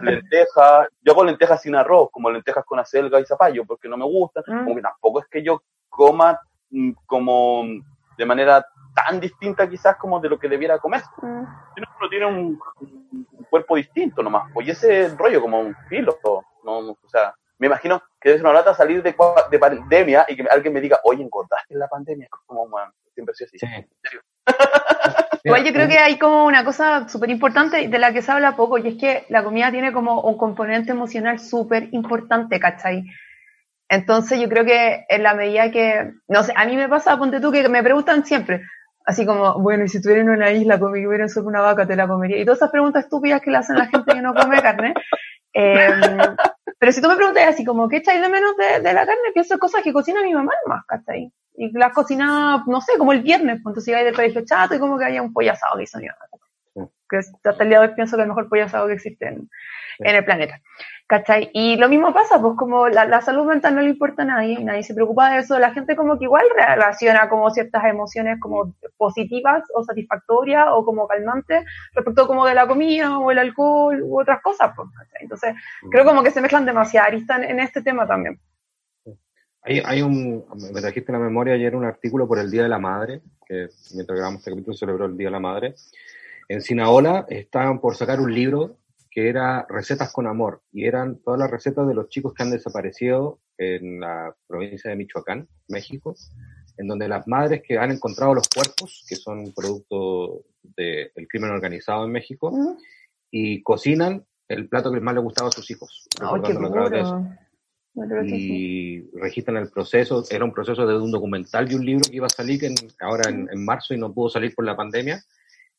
lentejas, 0.00 0.88
yo 1.00 1.12
hago 1.12 1.24
lentejas 1.24 1.60
sin 1.60 1.74
arroz, 1.74 2.08
como 2.12 2.30
lentejas 2.30 2.64
con 2.64 2.78
acelga 2.78 3.18
y 3.18 3.24
zapallo, 3.24 3.64
porque 3.64 3.88
no 3.88 3.96
me 3.96 4.04
gustan, 4.04 4.44
mm. 4.46 4.64
como 4.64 4.76
que 4.76 4.82
tampoco 4.82 5.20
es 5.20 5.26
que 5.26 5.42
yo 5.42 5.62
coma 5.88 6.38
mm, 6.70 6.92
como 7.04 7.64
de 8.16 8.24
manera 8.24 8.64
tan 8.94 9.18
distinta 9.18 9.68
quizás 9.68 9.96
como 9.96 10.20
de 10.20 10.28
lo 10.28 10.38
que 10.38 10.48
debiera 10.48 10.78
comer. 10.78 11.02
Mm. 11.20 11.42
Uno 12.00 12.08
tiene 12.08 12.26
un, 12.26 12.60
cuerpo 13.50 13.76
distinto 13.76 14.22
nomás, 14.22 14.50
pues 14.54 14.68
ese 14.68 15.08
rollo 15.16 15.40
como 15.40 15.60
un 15.60 15.74
filo, 15.88 16.16
no, 16.64 16.78
o 16.78 17.08
sea, 17.08 17.34
me 17.62 17.68
imagino 17.68 18.02
que 18.20 18.30
debe 18.30 18.40
ser 18.40 18.46
una 18.46 18.58
lata 18.58 18.74
salir 18.74 19.04
de, 19.04 19.14
de 19.50 19.58
pandemia 19.60 20.26
y 20.28 20.34
que 20.34 20.42
alguien 20.50 20.74
me 20.74 20.80
diga, 20.80 20.98
oye, 21.04 21.22
engordaste 21.22 21.72
en 21.72 21.78
la 21.78 21.86
pandemia. 21.86 22.26
Como, 22.44 22.68
bueno, 22.68 22.92
siempre 23.14 23.32
así. 23.32 23.56
Sí. 23.56 23.66
Igual 25.44 25.64
yo 25.64 25.72
creo 25.72 25.86
que 25.86 25.98
hay 25.98 26.18
como 26.18 26.44
una 26.44 26.64
cosa 26.64 27.08
súper 27.08 27.30
importante 27.30 27.86
de 27.86 27.98
la 28.00 28.12
que 28.12 28.20
se 28.20 28.32
habla 28.32 28.56
poco 28.56 28.78
y 28.78 28.88
es 28.88 28.94
que 28.96 29.26
la 29.28 29.44
comida 29.44 29.70
tiene 29.70 29.92
como 29.92 30.22
un 30.22 30.36
componente 30.36 30.90
emocional 30.90 31.38
súper 31.38 31.88
importante, 31.92 32.58
¿cachai? 32.58 33.04
Entonces 33.88 34.40
yo 34.40 34.48
creo 34.48 34.64
que 34.64 35.04
en 35.08 35.22
la 35.22 35.34
medida 35.34 35.70
que, 35.70 36.14
no 36.26 36.42
sé, 36.42 36.52
a 36.56 36.66
mí 36.66 36.74
me 36.76 36.88
pasa, 36.88 37.16
ponte 37.16 37.38
tú, 37.38 37.52
que 37.52 37.68
me 37.68 37.84
preguntan 37.84 38.26
siempre, 38.26 38.62
así 39.04 39.24
como, 39.24 39.60
bueno, 39.60 39.84
y 39.84 39.88
si 39.88 39.98
estuviera 39.98 40.22
en 40.22 40.30
una 40.30 40.50
isla, 40.50 40.80
y 40.80 41.06
hubiera 41.06 41.28
sobre 41.28 41.46
una 41.46 41.60
vaca, 41.60 41.86
te 41.86 41.94
la 41.94 42.08
comería. 42.08 42.38
Y 42.38 42.44
todas 42.44 42.58
esas 42.58 42.70
preguntas 42.70 43.04
estúpidas 43.04 43.40
que 43.40 43.52
le 43.52 43.58
hacen 43.58 43.76
la 43.76 43.86
gente 43.86 44.14
que 44.14 44.20
no 44.20 44.34
come 44.34 44.60
carne. 44.60 44.94
Eh, 45.54 45.88
pero 46.78 46.92
si 46.92 47.00
tú 47.00 47.08
me 47.08 47.16
preguntas 47.16 47.44
así 47.48 47.64
como, 47.64 47.88
¿qué 47.88 47.98
echáis 47.98 48.20
de 48.20 48.28
menos 48.28 48.56
de, 48.56 48.82
la 48.82 49.06
carne? 49.06 49.32
Pienso 49.32 49.54
en 49.54 49.60
cosas 49.60 49.82
que 49.82 49.92
cocina 49.92 50.22
mi 50.22 50.34
mamá 50.34 50.52
más, 50.66 50.84
¿cachai? 50.86 51.32
Y 51.54 51.70
las 51.76 51.92
cocina, 51.92 52.64
no 52.66 52.80
sé, 52.80 52.98
como 52.98 53.12
el 53.12 53.22
viernes, 53.22 53.60
cuando 53.62 53.80
se 53.80 53.90
iba 53.90 54.02
del 54.02 54.14
colegio 54.14 54.44
chato 54.44 54.74
y 54.74 54.78
como 54.78 54.98
que 54.98 55.04
había 55.04 55.22
un 55.22 55.32
pollo 55.32 55.52
asado 55.52 55.76
que 55.76 55.84
hizo 55.84 55.98
mi. 55.98 56.06
Que 57.12 57.48
hasta 57.48 57.62
el 57.62 57.68
día 57.68 57.80
de 57.80 57.88
hoy 57.88 57.94
pienso 57.94 58.16
que 58.16 58.22
el 58.22 58.28
mejor 58.28 58.48
pollo 58.48 58.64
asado 58.64 58.86
que 58.86 58.94
existe 58.94 59.28
en, 59.28 59.48
en 59.98 60.16
el 60.16 60.24
planeta. 60.24 60.60
¿Cachai? 61.06 61.50
Y 61.52 61.76
lo 61.76 61.90
mismo 61.90 62.14
pasa, 62.14 62.40
pues 62.40 62.54
como 62.56 62.88
la, 62.88 63.04
la, 63.04 63.20
salud 63.20 63.44
mental 63.44 63.74
no 63.74 63.82
le 63.82 63.90
importa 63.90 64.22
a 64.22 64.24
nadie, 64.24 64.58
nadie 64.60 64.82
se 64.82 64.94
preocupa 64.94 65.30
de 65.30 65.40
eso, 65.40 65.58
la 65.58 65.74
gente 65.74 65.94
como 65.94 66.18
que 66.18 66.24
igual 66.24 66.44
relaciona 66.56 67.28
como 67.28 67.50
ciertas 67.50 67.84
emociones 67.84 68.40
como 68.40 68.74
positivas 68.96 69.62
o 69.74 69.84
satisfactorias 69.84 70.68
o 70.70 70.84
como 70.86 71.06
calmantes 71.06 71.66
respecto 71.92 72.26
como 72.26 72.46
de 72.46 72.54
la 72.54 72.66
comida 72.66 73.18
o 73.18 73.30
el 73.30 73.38
alcohol 73.38 74.00
u 74.02 74.20
otras 74.20 74.40
cosas, 74.40 74.72
pues, 74.74 74.88
¿cachai? 74.96 75.22
Entonces, 75.22 75.54
creo 75.90 76.04
como 76.04 76.22
que 76.22 76.30
se 76.30 76.40
mezclan 76.40 76.64
demasiado 76.64 77.08
aristas 77.08 77.38
en, 77.38 77.44
en 77.44 77.60
este 77.60 77.82
tema 77.82 78.06
también. 78.06 78.40
Hay, 79.64 79.80
hay 79.84 80.02
un, 80.02 80.44
me 80.72 80.80
trajiste 80.80 81.12
en 81.12 81.18
la 81.18 81.24
memoria 81.24 81.54
ayer 81.54 81.76
un 81.76 81.84
artículo 81.84 82.26
por 82.26 82.38
el 82.38 82.50
Día 82.50 82.62
de 82.62 82.68
la 82.68 82.78
Madre, 82.78 83.20
que 83.46 83.68
mientras 83.94 84.16
grabamos 84.16 84.40
este 84.40 84.50
capítulo 84.50 84.76
celebró 84.76 85.06
el 85.06 85.16
Día 85.16 85.28
de 85.28 85.32
la 85.32 85.40
Madre. 85.40 85.74
En 86.48 86.60
Sinaola 86.60 87.26
estaban 87.28 87.80
por 87.80 87.96
sacar 87.96 88.20
un 88.20 88.34
libro 88.34 88.78
que 89.12 89.28
era 89.28 89.66
Recetas 89.68 90.10
con 90.10 90.26
Amor, 90.26 90.62
y 90.72 90.86
eran 90.86 91.18
todas 91.18 91.38
las 91.38 91.50
recetas 91.50 91.86
de 91.86 91.94
los 91.94 92.08
chicos 92.08 92.32
que 92.32 92.42
han 92.42 92.50
desaparecido 92.50 93.40
en 93.58 94.00
la 94.00 94.34
provincia 94.46 94.88
de 94.88 94.96
Michoacán, 94.96 95.48
México, 95.68 96.14
en 96.78 96.88
donde 96.88 97.08
las 97.08 97.28
madres 97.28 97.62
que 97.62 97.76
han 97.76 97.90
encontrado 97.90 98.34
los 98.34 98.48
cuerpos, 98.48 99.04
que 99.06 99.16
son 99.16 99.52
producto 99.54 100.44
del 100.62 101.28
crimen 101.28 101.50
organizado 101.50 102.06
en 102.06 102.12
México, 102.12 102.48
uh 102.50 102.56
-huh. 102.56 102.78
y 103.30 103.62
cocinan 103.62 104.24
el 104.48 104.68
plato 104.68 104.90
que 104.90 105.00
más 105.00 105.14
les 105.14 105.24
gustaba 105.24 105.48
a 105.48 105.52
sus 105.52 105.70
hijos. 105.70 106.08
Oh, 106.22 106.42
qué 106.42 106.54
y 108.24 109.10
registran 109.12 109.58
el 109.58 109.68
proceso. 109.68 110.24
Era 110.30 110.44
un 110.44 110.52
proceso 110.52 110.86
de 110.86 110.96
un 110.96 111.10
documental 111.10 111.70
y 111.70 111.74
un 111.74 111.84
libro 111.84 112.08
que 112.08 112.16
iba 112.16 112.26
a 112.26 112.30
salir 112.30 112.64
en, 112.64 112.74
ahora 113.00 113.28
en, 113.28 113.48
en, 113.52 113.64
marzo 113.64 113.92
y 113.92 113.98
no 113.98 114.12
pudo 114.12 114.30
salir 114.30 114.54
por 114.54 114.64
la 114.64 114.74
pandemia. 114.74 115.22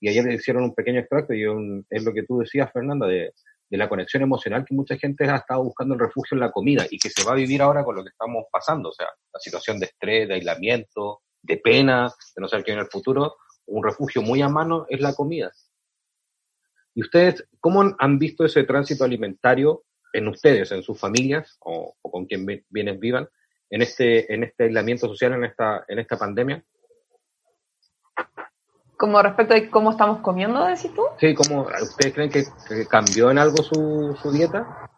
Y 0.03 0.09
ayer 0.09 0.29
hicieron 0.33 0.63
un 0.63 0.75
pequeño 0.75 0.99
extracto 0.99 1.33
y 1.33 1.45
un, 1.45 1.85
es 1.89 2.03
lo 2.03 2.13
que 2.13 2.23
tú 2.23 2.39
decías, 2.39 2.69
Fernanda, 2.73 3.07
de, 3.07 3.33
de, 3.69 3.77
la 3.77 3.87
conexión 3.87 4.21
emocional 4.21 4.65
que 4.65 4.75
mucha 4.75 4.97
gente 4.97 5.23
ha 5.29 5.37
estado 5.37 5.63
buscando 5.63 5.93
el 5.93 6.01
refugio 6.01 6.35
en 6.35 6.41
la 6.41 6.51
comida 6.51 6.85
y 6.91 6.99
que 6.99 7.09
se 7.09 7.23
va 7.23 7.31
a 7.31 7.35
vivir 7.35 7.61
ahora 7.61 7.85
con 7.85 7.95
lo 7.95 8.03
que 8.03 8.09
estamos 8.09 8.43
pasando. 8.51 8.89
O 8.89 8.91
sea, 8.91 9.07
la 9.33 9.39
situación 9.39 9.79
de 9.79 9.85
estrés, 9.85 10.27
de 10.27 10.33
aislamiento, 10.33 11.21
de 11.41 11.55
pena, 11.55 12.11
de 12.35 12.41
no 12.41 12.49
saber 12.49 12.65
qué 12.65 12.73
en 12.73 12.79
el 12.79 12.87
futuro. 12.87 13.37
Un 13.67 13.81
refugio 13.81 14.21
muy 14.21 14.41
a 14.41 14.49
mano 14.49 14.85
es 14.89 14.99
la 14.99 15.13
comida. 15.13 15.53
¿Y 16.93 17.01
ustedes 17.01 17.47
cómo 17.61 17.95
han 17.97 18.19
visto 18.19 18.43
ese 18.43 18.65
tránsito 18.65 19.05
alimentario 19.05 19.85
en 20.11 20.27
ustedes, 20.27 20.73
en 20.73 20.83
sus 20.83 20.99
familias 20.99 21.55
o, 21.61 21.95
con 22.01 22.25
quien 22.25 22.45
vienen 22.67 22.99
vivan 22.99 23.29
en 23.69 23.81
este, 23.81 24.33
en 24.33 24.43
este 24.43 24.65
aislamiento 24.65 25.07
social, 25.07 25.31
en 25.31 25.45
esta, 25.45 25.85
en 25.87 25.99
esta 25.99 26.17
pandemia? 26.17 26.61
Como 28.97 29.21
respecto 29.21 29.53
a 29.53 29.69
cómo 29.69 29.91
estamos 29.91 30.19
comiendo, 30.19 30.65
decís 30.65 30.93
tú? 30.93 31.03
Sí, 31.19 31.33
¿cómo, 31.33 31.67
¿ustedes 31.81 32.13
creen 32.13 32.29
que, 32.29 32.43
que 32.67 32.85
cambió 32.87 33.31
en 33.31 33.37
algo 33.37 33.57
su, 33.57 34.17
su 34.21 34.31
dieta? 34.31 34.89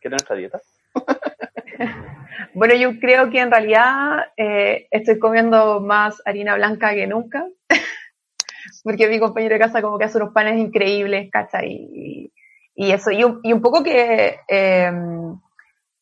¿Qué 0.00 0.08
es 0.08 0.10
nuestra 0.10 0.36
dieta? 0.36 0.60
bueno, 2.54 2.74
yo 2.74 2.98
creo 3.00 3.30
que 3.30 3.40
en 3.40 3.50
realidad 3.50 4.26
eh, 4.36 4.86
estoy 4.90 5.18
comiendo 5.18 5.80
más 5.80 6.20
harina 6.24 6.56
blanca 6.56 6.94
que 6.94 7.06
nunca, 7.06 7.46
porque 8.84 9.08
mi 9.08 9.18
compañero 9.18 9.54
de 9.54 9.60
casa 9.60 9.82
como 9.82 9.98
que 9.98 10.04
hace 10.04 10.18
unos 10.18 10.32
panes 10.32 10.58
increíbles, 10.58 11.30
¿cachai? 11.30 11.70
Y, 11.70 12.32
y 12.74 12.90
eso, 12.90 13.10
y 13.12 13.24
un, 13.24 13.40
y 13.42 13.52
un 13.52 13.62
poco 13.62 13.82
que 13.82 14.40
eh, 14.48 14.92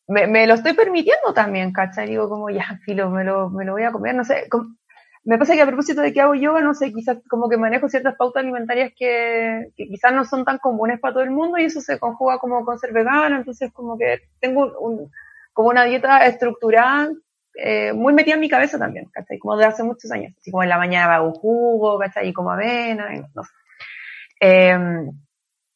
me, 0.07 0.27
me, 0.27 0.47
lo 0.47 0.55
estoy 0.55 0.73
permitiendo 0.73 1.33
también, 1.33 1.71
¿cachai? 1.71 2.09
Digo 2.09 2.27
como, 2.27 2.49
ya, 2.49 2.79
filo, 2.83 3.09
me 3.09 3.23
lo, 3.23 3.49
me 3.49 3.63
lo 3.63 3.73
voy 3.73 3.83
a 3.83 3.91
comer, 3.91 4.15
no 4.15 4.23
sé, 4.23 4.47
como, 4.49 4.75
me 5.25 5.37
pasa 5.37 5.53
que 5.53 5.61
a 5.61 5.65
propósito 5.65 6.01
de 6.01 6.11
que 6.11 6.21
hago 6.21 6.35
yoga, 6.35 6.61
no 6.61 6.73
sé, 6.73 6.91
quizás 6.91 7.19
como 7.29 7.47
que 7.47 7.57
manejo 7.57 7.87
ciertas 7.87 8.15
pautas 8.15 8.43
alimentarias 8.43 8.91
que, 8.97 9.71
quizás 9.75 10.13
no 10.13 10.25
son 10.25 10.43
tan 10.43 10.57
comunes 10.57 10.99
para 10.99 11.13
todo 11.13 11.23
el 11.23 11.31
mundo 11.31 11.57
y 11.57 11.65
eso 11.65 11.79
se 11.79 11.97
conjuga 11.97 12.39
como 12.39 12.65
con 12.65 12.77
ser 12.77 12.91
vegana, 12.91 13.37
entonces 13.37 13.71
como 13.71 13.97
que 13.97 14.19
tengo 14.39 14.77
un, 14.79 15.11
como 15.53 15.69
una 15.69 15.85
dieta 15.85 16.25
estructurada 16.25 17.09
eh, 17.55 17.93
muy 17.93 18.13
metida 18.13 18.35
en 18.35 18.41
mi 18.41 18.49
cabeza 18.49 18.77
también, 18.77 19.05
¿cachai? 19.13 19.39
Como 19.39 19.55
de 19.55 19.65
hace 19.65 19.83
muchos 19.83 20.11
años, 20.11 20.33
así 20.37 20.51
como 20.51 20.63
en 20.63 20.69
la 20.69 20.77
mañana 20.77 21.15
hago 21.15 21.31
jugo, 21.31 21.99
¿cachai? 21.99 22.29
Y 22.29 22.33
como 22.33 22.51
avena, 22.51 23.15
y 23.15 23.21
no 23.33 23.43
sé. 23.43 23.51
Eh, 24.41 24.77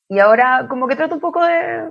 y 0.10 0.20
ahora 0.20 0.68
como 0.70 0.88
que 0.88 0.96
trato 0.96 1.16
un 1.16 1.22
poco 1.22 1.46
de, 1.46 1.90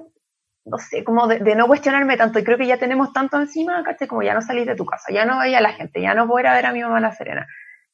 no 0.67 0.79
sé, 0.79 1.05
como 1.05 1.29
de, 1.29 1.39
de, 1.39 1.55
no 1.55 1.69
cuestionarme 1.69 2.17
tanto. 2.17 2.39
Y 2.39 2.45
creo 2.45 2.59
que 2.59 2.67
ya 2.67 2.77
tenemos 2.77 3.13
tanto 3.13 3.41
encima, 3.41 3.83
¿cachai? 3.85 4.09
Como 4.09 4.23
ya 4.23 4.35
no 4.35 4.43
salís 4.43 4.67
de 4.67 4.75
tu 4.75 4.85
casa, 4.85 5.13
ya 5.13 5.25
no 5.25 5.39
veía 5.39 5.59
a 5.59 5.63
la 5.63 5.73
gente, 5.73 6.03
ya 6.03 6.15
no 6.15 6.27
poder 6.27 6.49
a 6.49 6.55
ver 6.55 6.67
a 6.67 6.73
mi 6.73 6.83
mamá 6.83 7.01
La 7.01 7.13
Serena. 7.13 7.47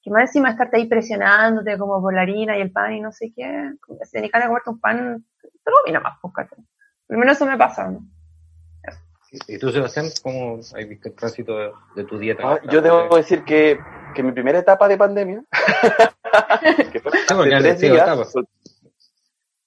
Que 0.03 0.11
más 0.11 0.23
encima 0.23 0.51
estarte 0.51 0.79
ahí 0.79 0.87
presionándote 0.87 1.79
como 1.79 2.01
por 2.01 2.15
la 2.15 2.23
harina 2.23 2.57
y 2.57 2.63
el 2.63 2.73
pan 2.73 2.95
y 2.95 3.01
no 3.01 3.13
sé 3.13 3.33
qué. 3.37 3.71
Si 4.05 4.11
tenés 4.11 4.33
ganas 4.33 4.47
de 4.47 4.49
comerte 4.49 4.71
un 4.71 4.81
pan, 4.81 5.25
te 5.41 5.71
lo 5.71 5.77
comí 5.85 5.99
más, 5.99 6.19
pues, 6.21 6.35
¿cachai? 6.35 6.59
Por 7.07 7.17
lo 7.17 7.19
menos 7.19 7.37
eso 7.37 7.47
me 7.47 7.59
pasa, 7.59 7.89
¿no? 7.89 8.01
¿Y 9.49 9.59
tú, 9.59 9.71
Sebastián, 9.71 10.07
cómo 10.23 10.59
has 10.59 10.89
visto 10.89 11.09
el 11.09 11.15
tránsito 11.15 11.57
de, 11.57 11.71
de 11.97 12.05
tu 12.05 12.19
dieta? 12.19 12.43
Ah, 12.45 12.61
yo 12.71 12.83
debo 12.83 13.17
decir 13.17 13.45
que, 13.45 13.79
que 14.15 14.23
mi 14.23 14.33
primera 14.33 14.59
etapa 14.59 14.89
de 14.89 14.99
pandemia, 14.99 15.43
que 16.93 17.01
fue 17.01 17.13
no, 17.31 17.43
de 17.43 17.59
tres 17.59 17.81
días, 17.81 18.35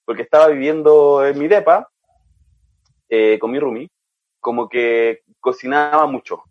porque 0.04 0.22
estaba 0.22 0.46
viviendo 0.48 1.26
en 1.26 1.36
mi 1.36 1.48
depa 1.48 1.88
eh, 3.08 3.38
con 3.38 3.50
mi 3.50 3.58
roomie, 3.58 3.88
como 4.40 4.68
que 4.68 5.22
cocinaba 5.40 6.06
mucho. 6.06 6.42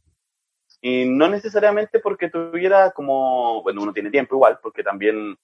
Y 0.81 1.05
no 1.05 1.27
necesariamente 1.27 1.99
porque 1.99 2.29
tuviera 2.29 2.91
como, 2.91 3.63
bueno, 3.63 3.81
uno 3.81 3.93
tiene 3.93 4.11
tiempo 4.11 4.35
igual, 4.35 4.59
porque 4.61 4.83
también, 4.83 5.37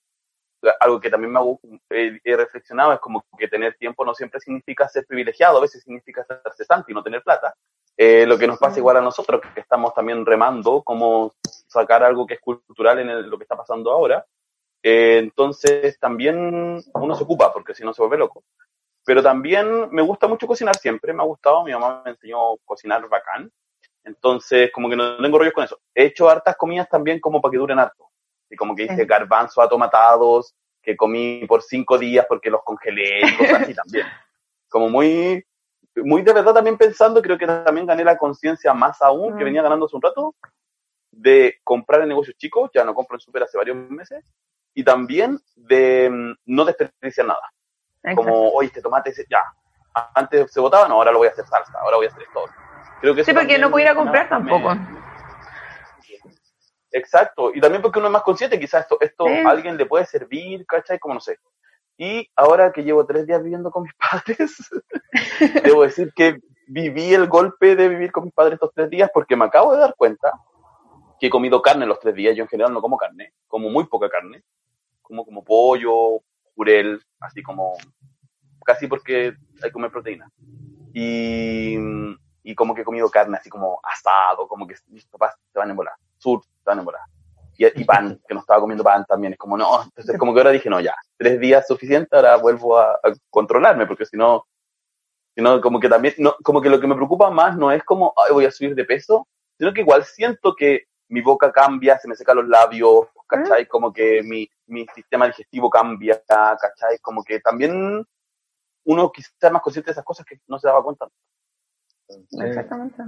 algo 0.80 1.00
que 1.00 1.10
también 1.10 1.34
me 1.34 1.40
ha, 1.40 1.44
he, 1.90 2.20
he, 2.24 2.38
reflexionado 2.38 2.94
es 2.94 3.00
como 3.00 3.26
que 3.38 3.48
tener 3.48 3.76
tiempo 3.76 4.06
no 4.06 4.14
siempre 4.14 4.40
significa 4.40 4.88
ser 4.88 5.06
privilegiado, 5.06 5.58
a 5.58 5.62
veces 5.62 5.84
significa 5.84 6.24
ser 6.26 6.42
cesante 6.56 6.92
y 6.92 6.96
no 6.96 7.02
tener 7.02 7.24
plata. 7.24 7.56
Eh, 7.98 8.26
lo 8.26 8.38
que 8.38 8.48
nos 8.48 8.58
pasa 8.58 8.80
igual 8.80 8.98
a 8.98 9.02
nosotros, 9.02 9.42
que 9.54 9.60
estamos 9.60 9.94
también 9.94 10.26
remando 10.26 10.82
cómo 10.84 11.34
sacar 11.68 12.04
algo 12.04 12.26
que 12.26 12.36
es 12.36 12.40
cultural 12.40 13.00
en 13.00 13.10
el, 13.10 13.30
lo 13.30 13.38
que 13.38 13.44
está 13.44 13.56
pasando 13.56 13.92
ahora. 13.92 14.26
Eh, 14.84 15.20
entonces 15.20 16.00
también 16.00 16.84
uno 16.94 17.16
se 17.16 17.24
ocupa, 17.24 17.54
porque 17.54 17.74
si 17.74 17.84
no 17.84 17.94
se 17.94 18.02
vuelve 18.02 18.18
loco. 18.18 18.44
Pero 19.06 19.24
también 19.24 19.90
me 19.92 20.02
gusta 20.02 20.28
mucho 20.28 20.48
cocinar 20.48 20.76
siempre, 20.78 21.14
me 21.14 21.24
ha 21.24 21.26
gustado, 21.26 21.64
mi 21.64 21.72
mamá 21.72 22.02
me 22.06 22.12
enseñó 22.12 22.54
a 22.54 22.58
cocinar 22.66 23.08
bacán. 23.10 23.52
Entonces, 24.04 24.72
como 24.72 24.90
que 24.90 24.96
no 24.96 25.18
tengo 25.18 25.38
rollos 25.38 25.54
con 25.54 25.64
eso. 25.64 25.80
He 25.94 26.06
hecho 26.06 26.30
hartas 26.30 26.56
comidas 26.56 26.90
también 26.90 27.20
como 27.20 27.42
para 27.42 27.52
que 27.52 27.58
duren 27.58 27.80
harto. 27.80 28.10
Y 28.50 28.56
como 28.56 28.76
que 28.76 28.84
hice 28.84 29.06
garbanzos 29.06 29.64
atomatados, 29.64 30.56
que 30.82 30.98
comí 30.98 31.46
por 31.48 31.62
cinco 31.62 31.98
días 31.98 32.26
porque 32.28 32.50
los 32.50 32.64
congelé 32.64 33.22
y 33.22 33.38
cosas 33.38 33.62
así 33.62 33.74
también. 33.74 34.06
Como 34.70 34.90
muy, 34.90 35.44
muy 35.98 36.22
de 36.22 36.34
verdad 36.34 36.54
también 36.54 36.78
pensando, 36.78 37.22
creo 37.22 37.38
que 37.38 37.46
también 37.46 37.86
gané 37.86 38.04
la 38.04 38.18
conciencia 38.18 38.74
más 38.74 39.02
aún, 39.02 39.38
que 39.38 39.44
venía 39.44 39.62
ganando 39.62 39.86
hace 39.86 39.96
un 39.98 40.02
rato, 40.02 40.36
de 41.12 41.60
comprar 41.64 42.02
en 42.02 42.10
negocios 42.10 42.38
chicos, 42.38 42.72
ya 42.74 42.86
no 42.86 42.94
compro 42.94 43.18
en 43.18 43.20
super 43.20 43.44
hace 43.44 43.58
varios 43.58 43.76
meses, 43.90 44.24
y 44.74 44.84
también 44.84 45.40
de 45.56 46.10
mm, 46.10 46.34
no 46.46 46.66
desperdiciar 46.66 47.28
nada. 47.28 47.42
Exacto. 48.04 48.22
Como, 48.24 48.50
oye, 48.50 48.68
este 48.68 48.82
tomate, 48.82 49.14
ya, 49.30 49.44
antes 50.16 50.52
se 50.52 50.60
botaba, 50.60 50.88
no, 50.88 50.96
ahora 50.96 51.12
lo 51.12 51.20
voy 51.20 51.28
a 51.28 51.32
hacer 51.32 51.46
salsa, 51.46 51.78
ahora 51.80 51.98
voy 51.98 52.06
a 52.06 52.10
hacer 52.10 52.24
esto. 52.24 52.46
Creo 53.02 53.16
que 53.16 53.24
sí, 53.24 53.34
porque 53.34 53.58
no 53.58 53.70
puedo 53.70 53.84
ir 53.84 53.92
a 53.92 53.96
comprar 53.96 54.30
tampoco. 54.30 54.76
Exacto, 56.92 57.52
y 57.54 57.62
también 57.62 57.82
porque 57.82 58.00
uno 58.00 58.08
es 58.08 58.14
más 58.14 58.24
consciente, 58.24 58.60
quizás 58.60 58.82
esto, 58.82 58.98
esto 59.00 59.26
a 59.26 59.50
alguien 59.50 59.78
le 59.78 59.86
puede 59.86 60.06
servir, 60.06 60.66
¿cachai? 60.66 61.00
Como 61.00 61.14
no 61.14 61.22
sé. 61.22 61.38
Y 61.98 62.30
ahora 62.36 62.72
que 62.72 62.84
llevo 62.84 63.06
tres 63.06 63.28
días 63.28 63.42
viviendo 63.44 63.72
con 63.72 63.84
mis 63.84 63.94
padres, 64.12 64.58
debo 65.64 65.84
decir 65.84 66.12
que 66.16 66.40
viví 66.68 67.14
el 67.14 67.28
golpe 67.28 67.76
de 67.76 67.90
vivir 67.90 68.12
con 68.12 68.26
mis 68.26 68.34
padres 68.34 68.56
estos 68.56 68.72
tres 68.74 68.90
días 68.90 69.10
porque 69.14 69.36
me 69.36 69.46
acabo 69.46 69.74
de 69.74 69.80
dar 69.80 69.94
cuenta 69.96 70.32
que 71.20 71.28
he 71.28 71.30
comido 71.30 71.62
carne 71.62 71.86
los 71.86 72.00
tres 72.00 72.16
días. 72.16 72.36
Yo 72.36 72.44
en 72.44 72.50
general 72.50 72.74
no 72.74 72.82
como 72.82 72.98
carne, 72.98 73.34
como 73.48 73.70
muy 73.70 73.86
poca 73.86 74.10
carne. 74.10 74.44
Como 75.02 75.26
como 75.26 75.44
pollo, 75.44 76.22
así 77.20 77.42
como 77.42 77.74
casi 78.66 78.88
porque 78.88 79.34
hay 79.62 79.70
que 79.70 79.72
comer 79.72 79.92
proteína. 79.92 80.30
Y, 80.94 81.78
y 82.44 82.56
como 82.56 82.76
que 82.76 82.82
he 82.82 82.86
comido 82.86 83.10
carne 83.10 83.38
así 83.38 83.50
como 83.50 83.80
asado, 83.84 84.48
como 84.48 84.68
que 84.68 84.76
mis 84.88 85.06
papás 85.06 85.36
se 85.52 85.60
van 85.60 85.70
a 85.70 85.72
embolar, 85.72 85.94
sur 86.18 86.44
se 86.44 86.50
van 86.66 86.80
a 86.80 86.82
embolar. 86.82 87.02
Y, 87.58 87.66
y, 87.82 87.84
pan, 87.86 88.20
que 88.28 88.34
no 88.34 88.42
estaba 88.42 88.60
comiendo 88.60 88.84
pan 88.84 89.06
también, 89.06 89.34
es 89.34 89.40
como 89.40 89.58
no, 89.58 89.84
entonces 89.84 90.18
como 90.18 90.34
que 90.34 90.40
ahora 90.40 90.52
dije, 90.52 90.70
no, 90.70 90.80
ya, 90.80 90.96
tres 91.18 91.40
días 91.40 91.68
suficiente, 91.68 92.16
ahora 92.16 92.38
vuelvo 92.38 92.78
a, 92.78 92.94
a 92.94 93.14
controlarme, 93.30 93.86
porque 93.86 94.06
si 94.06 94.18
no, 94.18 94.46
si 95.36 95.42
no, 95.42 95.62
como 95.62 95.80
que 95.80 95.90
también, 95.90 96.14
no, 96.18 96.36
como 96.44 96.62
que 96.62 96.70
lo 96.70 96.80
que 96.80 96.88
me 96.88 96.96
preocupa 96.96 97.30
más 97.30 97.58
no 97.58 97.72
es 97.72 97.84
como, 97.84 98.14
ay, 98.18 98.34
voy 98.34 98.46
a 98.46 98.52
subir 98.52 98.76
de 98.76 98.86
peso, 98.86 99.28
sino 99.58 99.74
que 99.74 99.82
igual 99.82 100.04
siento 100.04 100.56
que 100.56 100.86
mi 101.08 101.22
boca 101.22 101.52
cambia, 101.52 101.98
se 102.00 102.08
me 102.08 102.16
secan 102.16 102.38
los 102.38 102.48
labios, 102.48 103.08
¿cachai? 103.32 103.66
Como 103.66 103.92
que 103.92 104.22
mi, 104.24 104.50
mi 104.68 104.86
sistema 104.94 105.26
digestivo 105.26 105.70
cambia, 105.70 106.22
¿cachai? 106.28 107.00
Como 107.02 107.24
que 107.24 107.40
también 107.40 108.06
uno 108.84 109.12
quizás 109.12 109.34
sea 109.40 109.50
más 109.50 109.62
consciente 109.62 109.90
de 109.90 109.94
esas 109.94 110.06
cosas 110.06 110.26
que 110.26 110.40
no 110.48 110.60
se 110.60 110.68
daba 110.68 110.84
cuenta. 110.84 111.08
Exactamente. 112.32 113.02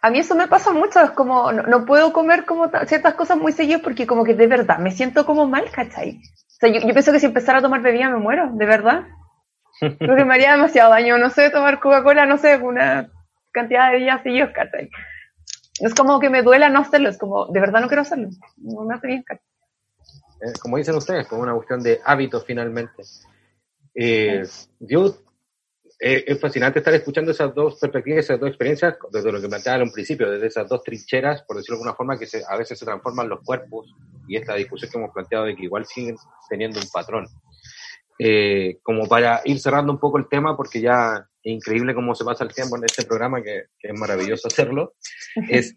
A 0.00 0.10
mí 0.10 0.18
eso 0.18 0.34
me 0.34 0.48
pasa 0.48 0.72
mucho, 0.72 1.00
es 1.00 1.10
como, 1.10 1.52
no, 1.52 1.62
no 1.64 1.84
puedo 1.84 2.12
comer 2.12 2.46
como 2.46 2.70
ciertas 2.86 3.14
cosas 3.14 3.36
muy 3.36 3.52
seguidas 3.52 3.82
porque 3.82 4.06
como 4.06 4.24
que 4.24 4.34
de 4.34 4.46
verdad 4.46 4.78
me 4.78 4.92
siento 4.92 5.26
como 5.26 5.46
mal, 5.46 5.70
¿cachai? 5.70 6.22
sea, 6.58 6.70
yo, 6.70 6.80
yo 6.80 6.92
pienso 6.92 7.12
que 7.12 7.20
si 7.20 7.26
empezara 7.26 7.58
a 7.58 7.62
tomar 7.62 7.82
bebida 7.82 8.08
me 8.08 8.18
muero, 8.18 8.50
de 8.52 8.66
verdad. 8.66 9.04
Creo 9.80 10.16
que 10.16 10.24
me 10.24 10.34
haría 10.34 10.52
demasiado 10.52 10.90
daño, 10.90 11.18
no 11.18 11.28
sé, 11.28 11.50
tomar 11.50 11.80
Coca-Cola, 11.80 12.24
no 12.24 12.38
sé, 12.38 12.56
una 12.56 13.10
cantidad 13.52 13.92
de 13.92 13.98
días 13.98 14.22
seguidos, 14.22 14.50
¿cachai? 14.54 14.88
No 15.82 15.88
es 15.88 15.94
como 15.94 16.18
que 16.18 16.30
me 16.30 16.42
duela 16.42 16.70
no 16.70 16.80
hacerlo, 16.80 17.10
es 17.10 17.18
como, 17.18 17.46
de 17.48 17.60
verdad 17.60 17.82
no 17.82 17.88
quiero 17.88 18.02
hacerlo. 18.02 18.30
No 18.56 18.84
me 18.84 18.94
hace 18.94 19.06
bien, 19.06 19.22
¿cachai? 19.22 19.44
Eh, 20.40 20.52
como 20.60 20.76
dicen 20.76 20.94
ustedes, 20.94 21.26
como 21.26 21.42
una 21.42 21.54
cuestión 21.54 21.82
de 21.82 22.00
hábitos 22.04 22.44
finalmente. 22.44 23.02
Eh, 23.94 24.44
yo, 24.78 25.16
eh, 25.98 26.24
es 26.26 26.38
fascinante 26.38 26.80
estar 26.80 26.92
escuchando 26.92 27.30
esas 27.30 27.54
dos 27.54 27.78
perspectivas, 27.80 28.24
esas 28.24 28.38
dos 28.38 28.50
experiencias, 28.50 28.96
desde 29.10 29.32
lo 29.32 29.40
que 29.40 29.48
planteaba 29.48 29.78
en 29.78 29.84
un 29.84 29.92
principio, 29.92 30.30
desde 30.30 30.48
esas 30.48 30.68
dos 30.68 30.82
trincheras, 30.82 31.42
por 31.42 31.56
decirlo 31.56 31.76
de 31.76 31.80
alguna 31.80 31.96
forma, 31.96 32.18
que 32.18 32.26
se, 32.26 32.42
a 32.46 32.56
veces 32.56 32.78
se 32.78 32.84
transforman 32.84 33.28
los 33.28 33.40
cuerpos 33.42 33.94
y 34.28 34.36
esta 34.36 34.54
discusión 34.54 34.90
que 34.90 34.98
hemos 34.98 35.12
planteado 35.12 35.46
de 35.46 35.56
que 35.56 35.64
igual 35.64 35.86
siguen 35.86 36.16
teniendo 36.48 36.80
un 36.80 36.88
patrón. 36.92 37.26
Eh, 38.18 38.78
como 38.82 39.06
para 39.06 39.42
ir 39.44 39.58
cerrando 39.60 39.92
un 39.92 39.98
poco 39.98 40.18
el 40.18 40.28
tema, 40.28 40.56
porque 40.56 40.80
ya 40.80 41.28
es 41.42 41.52
increíble 41.52 41.94
cómo 41.94 42.14
se 42.14 42.24
pasa 42.24 42.44
el 42.44 42.52
tiempo 42.52 42.76
en 42.76 42.84
este 42.84 43.04
programa, 43.04 43.42
que, 43.42 43.64
que 43.78 43.88
es 43.88 43.98
maravilloso 43.98 44.48
hacerlo, 44.48 44.94
es 45.48 45.76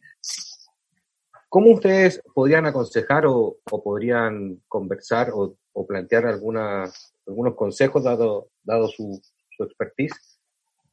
¿Cómo 1.50 1.72
ustedes 1.72 2.22
podrían 2.36 2.68
aconsejar 2.68 3.26
o, 3.26 3.58
podrían 3.66 4.62
conversar 4.68 5.32
o, 5.34 5.58
plantear 5.88 6.28
alguna, 6.28 6.84
algunos 7.26 7.56
consejos, 7.56 8.04
dado, 8.04 8.50
su, 8.89 9.20
su 9.58 9.64
expertise, 9.64 10.39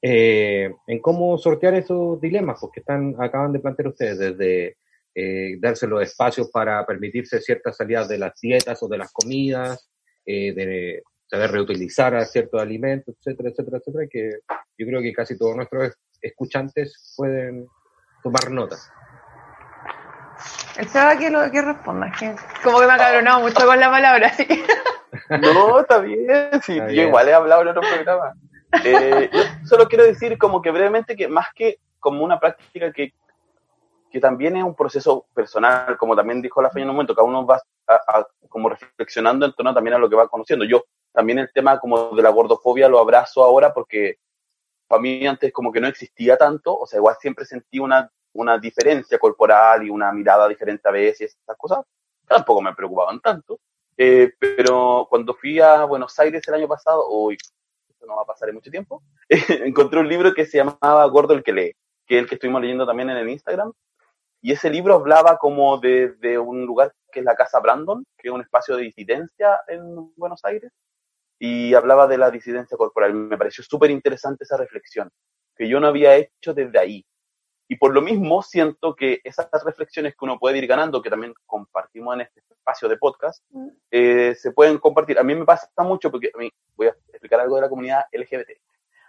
eh, 0.00 0.72
en 0.86 1.00
cómo 1.00 1.36
sortear 1.36 1.74
esos 1.74 2.20
dilemas 2.20 2.58
porque 2.60 2.80
están, 2.80 3.14
acaban 3.18 3.52
de 3.52 3.60
plantear 3.60 3.88
ustedes, 3.88 4.18
desde 4.18 4.76
eh, 5.14 5.56
darse 5.60 5.86
los 5.86 6.02
espacios 6.02 6.50
para 6.50 6.86
permitirse 6.86 7.40
ciertas 7.40 7.76
salidas 7.76 8.08
de 8.08 8.18
las 8.18 8.40
dietas 8.40 8.82
o 8.82 8.88
de 8.88 8.98
las 8.98 9.12
comidas, 9.12 9.90
eh, 10.24 10.54
de 10.54 11.02
saber 11.26 11.50
reutilizar 11.50 12.24
ciertos 12.26 12.62
alimentos, 12.62 13.14
etcétera, 13.18 13.50
etcétera, 13.50 13.78
etcétera, 13.78 14.06
que 14.08 14.30
yo 14.78 14.86
creo 14.86 15.02
que 15.02 15.12
casi 15.12 15.36
todos 15.36 15.56
nuestros 15.56 15.92
escuchantes 16.22 17.14
pueden 17.16 17.66
tomar 18.22 18.50
nota. 18.50 18.76
El 20.76 20.88
Seba 20.88 21.16
que 21.16 21.30
lo 21.30 21.50
que 21.50 21.62
responda, 21.62 22.08
es 22.08 22.18
que 22.18 22.34
como 22.62 22.80
que 22.80 22.86
me 22.86 22.92
ha 22.92 22.98
cabronado 22.98 23.40
mucho 23.40 23.66
con 23.66 23.80
la 23.80 23.90
palabra, 23.90 24.28
así 24.28 24.46
que 24.46 24.64
No, 25.40 25.80
está 25.80 25.98
bien, 25.98 26.50
sí, 26.62 26.72
Está 26.74 26.86
yo 26.88 26.92
bien. 26.92 27.08
igual 27.08 27.28
he 27.28 27.34
hablado 27.34 27.62
en 27.62 27.68
otros 27.68 27.86
programas. 27.86 28.36
Eh, 28.84 29.30
yo 29.32 29.42
solo 29.66 29.88
quiero 29.88 30.04
decir 30.04 30.36
como 30.38 30.60
que 30.60 30.70
brevemente 30.70 31.16
que 31.16 31.28
más 31.28 31.46
que 31.54 31.78
como 31.98 32.22
una 32.24 32.38
práctica 32.38 32.92
que, 32.92 33.14
que 34.10 34.20
también 34.20 34.56
es 34.56 34.64
un 34.64 34.74
proceso 34.74 35.26
personal, 35.34 35.96
como 35.96 36.14
también 36.14 36.42
dijo 36.42 36.60
la 36.60 36.70
Feña 36.70 36.84
en 36.84 36.90
un 36.90 36.96
momento, 36.96 37.14
cada 37.14 37.26
uno 37.26 37.46
va 37.46 37.60
a- 37.86 37.94
a- 38.18 38.26
como 38.48 38.68
reflexionando 38.68 39.46
en 39.46 39.52
torno 39.54 39.72
también 39.74 39.94
a 39.94 39.98
lo 39.98 40.08
que 40.10 40.16
va 40.16 40.28
conociendo. 40.28 40.64
Yo 40.64 40.84
también 41.12 41.38
el 41.38 41.50
tema 41.52 41.78
como 41.80 42.10
de 42.14 42.22
la 42.22 42.30
gordofobia 42.30 42.88
lo 42.88 42.98
abrazo 42.98 43.42
ahora 43.42 43.72
porque 43.72 44.18
para 44.86 45.00
mí 45.00 45.26
antes 45.26 45.52
como 45.52 45.72
que 45.72 45.80
no 45.80 45.88
existía 45.88 46.36
tanto, 46.36 46.76
o 46.78 46.86
sea, 46.86 46.98
igual 46.98 47.16
siempre 47.20 47.44
sentí 47.44 47.78
una, 47.78 48.10
una 48.36 48.58
diferencia 48.58 49.18
corporal 49.18 49.84
y 49.84 49.90
una 49.90 50.12
mirada 50.12 50.48
diferente 50.48 50.88
a 50.88 50.92
veces 50.92 51.36
esas 51.42 51.56
cosas, 51.56 51.84
tampoco 52.26 52.62
me 52.62 52.74
preocupaban 52.74 53.20
tanto. 53.20 53.58
Eh, 53.96 54.32
pero 54.38 55.06
cuando 55.08 55.34
fui 55.34 55.58
a 55.60 55.84
Buenos 55.84 56.18
Aires 56.18 56.42
el 56.46 56.54
año 56.54 56.68
pasado, 56.68 57.08
uy, 57.10 57.36
esto 57.88 58.06
no 58.06 58.16
va 58.16 58.22
a 58.22 58.26
pasar 58.26 58.48
en 58.48 58.56
mucho 58.56 58.70
tiempo, 58.70 59.02
encontré 59.48 60.00
un 60.00 60.08
libro 60.08 60.34
que 60.34 60.44
se 60.44 60.58
llamaba 60.58 61.04
Gordo 61.06 61.34
el 61.34 61.42
que 61.42 61.52
lee, 61.52 61.72
que 62.06 62.16
es 62.16 62.22
el 62.22 62.28
que 62.28 62.34
estuvimos 62.34 62.60
leyendo 62.60 62.86
también 62.86 63.10
en 63.10 63.16
el 63.16 63.28
Instagram. 63.28 63.72
Y 64.42 64.52
ese 64.52 64.70
libro 64.70 64.94
hablaba 64.94 65.38
como 65.38 65.78
de, 65.78 66.12
de 66.20 66.38
un 66.38 66.66
lugar 66.66 66.92
que 67.10 67.20
es 67.20 67.24
la 67.24 67.34
Casa 67.34 67.58
Brandon, 67.58 68.04
que 68.18 68.28
es 68.28 68.34
un 68.34 68.42
espacio 68.42 68.76
de 68.76 68.82
disidencia 68.82 69.60
en 69.66 70.12
Buenos 70.16 70.44
Aires, 70.44 70.70
y 71.38 71.74
hablaba 71.74 72.06
de 72.06 72.18
la 72.18 72.30
disidencia 72.30 72.76
corporal. 72.76 73.14
Me 73.14 73.38
pareció 73.38 73.64
súper 73.64 73.90
interesante 73.90 74.44
esa 74.44 74.56
reflexión, 74.56 75.10
que 75.56 75.68
yo 75.68 75.80
no 75.80 75.88
había 75.88 76.16
hecho 76.16 76.54
desde 76.54 76.78
ahí. 76.78 77.04
Y 77.68 77.76
por 77.76 77.92
lo 77.92 78.00
mismo 78.00 78.42
siento 78.42 78.94
que 78.94 79.20
esas 79.24 79.48
reflexiones 79.64 80.14
que 80.14 80.24
uno 80.24 80.38
puede 80.38 80.58
ir 80.58 80.66
ganando, 80.66 81.02
que 81.02 81.10
también 81.10 81.34
compartimos 81.46 82.14
en 82.14 82.20
este 82.22 82.40
espacio 82.48 82.88
de 82.88 82.96
podcast, 82.96 83.44
eh, 83.90 84.34
se 84.38 84.52
pueden 84.52 84.78
compartir. 84.78 85.18
A 85.18 85.24
mí 85.24 85.34
me 85.34 85.44
pasa 85.44 85.68
mucho 85.78 86.10
porque 86.10 86.30
a 86.32 86.38
mí, 86.38 86.50
voy 86.76 86.88
a 86.88 86.90
explicar 86.90 87.40
algo 87.40 87.56
de 87.56 87.62
la 87.62 87.68
comunidad 87.68 88.04
LGBT. 88.12 88.50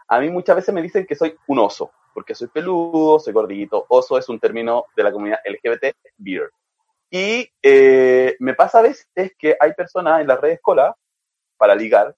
A 0.08 0.20
mí 0.20 0.30
muchas 0.30 0.56
veces 0.56 0.74
me 0.74 0.82
dicen 0.82 1.06
que 1.06 1.16
soy 1.16 1.36
un 1.48 1.60
oso, 1.60 1.92
porque 2.14 2.34
soy 2.34 2.48
peludo, 2.48 3.20
soy 3.20 3.34
gordito. 3.34 3.86
Oso 3.90 4.18
es 4.18 4.28
un 4.30 4.40
término 4.40 4.86
de 4.96 5.04
la 5.04 5.12
comunidad 5.12 5.40
LGBT, 5.46 5.96
beer. 6.18 6.50
Y 7.10 7.50
eh, 7.62 8.36
me 8.40 8.54
pasa 8.54 8.80
a 8.80 8.82
veces 8.82 9.34
que 9.38 9.56
hay 9.60 9.74
personas 9.74 10.22
en 10.22 10.28
las 10.28 10.42
redes 10.42 10.60
cola, 10.62 10.96
para 11.58 11.76
ligar, 11.76 12.16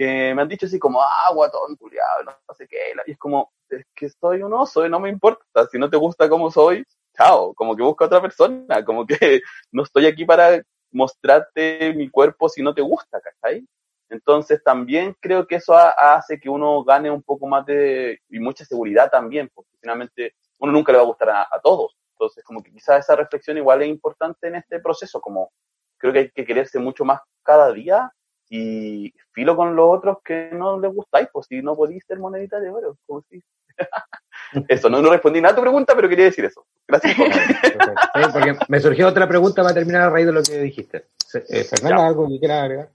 que 0.00 0.34
me 0.34 0.40
han 0.40 0.48
dicho 0.48 0.64
así 0.64 0.78
como, 0.78 1.02
ah, 1.02 1.30
guatón, 1.34 1.76
culiado, 1.76 2.24
no, 2.24 2.54
sé 2.54 2.66
qué. 2.66 2.94
Y 3.06 3.10
es 3.10 3.18
como, 3.18 3.52
es 3.68 3.84
que 3.94 4.08
soy 4.08 4.42
un 4.42 4.54
oso 4.54 4.86
y 4.86 4.88
no 4.88 4.98
me 4.98 5.10
importa. 5.10 5.66
Si 5.70 5.78
no 5.78 5.90
te 5.90 5.98
gusta 5.98 6.26
cómo 6.26 6.50
soy, 6.50 6.86
chao. 7.14 7.52
Como 7.52 7.76
que 7.76 7.82
busca 7.82 8.06
otra 8.06 8.22
persona. 8.22 8.64
Como 8.86 9.06
que 9.06 9.42
no 9.70 9.82
estoy 9.82 10.06
aquí 10.06 10.24
para 10.24 10.62
mostrarte 10.90 11.92
mi 11.94 12.08
cuerpo 12.08 12.48
si 12.48 12.62
no 12.62 12.72
te 12.74 12.80
gusta, 12.80 13.20
¿cachai? 13.20 13.66
Entonces 14.08 14.64
también 14.64 15.14
creo 15.20 15.46
que 15.46 15.56
eso 15.56 15.74
ha- 15.74 16.14
hace 16.14 16.40
que 16.40 16.48
uno 16.48 16.82
gane 16.82 17.10
un 17.10 17.22
poco 17.22 17.46
más 17.46 17.66
de, 17.66 18.20
y 18.30 18.38
mucha 18.38 18.64
seguridad 18.64 19.10
también, 19.10 19.50
porque 19.54 19.70
finalmente 19.82 20.34
uno 20.60 20.72
nunca 20.72 20.92
le 20.92 20.98
va 20.98 21.04
a 21.04 21.08
gustar 21.08 21.28
a, 21.28 21.42
a 21.42 21.60
todos. 21.62 21.94
Entonces 22.14 22.42
como 22.42 22.62
que 22.62 22.72
quizás 22.72 23.00
esa 23.04 23.16
reflexión 23.16 23.58
igual 23.58 23.82
es 23.82 23.88
importante 23.88 24.48
en 24.48 24.54
este 24.54 24.80
proceso, 24.80 25.20
como 25.20 25.52
creo 25.98 26.14
que 26.14 26.18
hay 26.20 26.30
que 26.30 26.46
quererse 26.46 26.78
mucho 26.78 27.04
más 27.04 27.20
cada 27.42 27.70
día 27.70 28.10
y 28.50 29.14
filo 29.32 29.56
con 29.56 29.76
los 29.76 29.88
otros 29.88 30.18
que 30.24 30.50
no 30.52 30.78
les 30.78 30.92
gustáis, 30.92 31.28
pues 31.32 31.46
si 31.46 31.62
no 31.62 31.76
podéis 31.76 32.04
ser 32.04 32.18
monedita 32.18 32.60
de 32.60 32.70
oro, 32.70 32.96
como 33.06 33.22
si... 33.22 33.42
eso, 34.68 34.90
no, 34.90 35.00
no 35.00 35.10
respondí 35.10 35.40
nada 35.40 35.52
a 35.52 35.56
tu 35.56 35.62
pregunta, 35.62 35.94
pero 35.94 36.08
quería 36.08 36.26
decir 36.26 36.44
eso. 36.44 36.66
Gracias. 36.86 37.16
por-. 37.16 37.32
Sí, 37.32 38.30
porque 38.32 38.56
me 38.68 38.80
surgió 38.80 39.08
otra 39.08 39.28
pregunta 39.28 39.62
para 39.62 39.74
terminar 39.74 40.02
a 40.02 40.10
raíz 40.10 40.26
de 40.26 40.32
lo 40.32 40.42
que 40.42 40.58
dijiste. 40.58 41.06
Eh, 41.48 41.64
Fernanda. 41.64 42.08
¿algo 42.08 42.28
que 42.28 42.40
quieras 42.40 42.64
agregar? 42.64 42.88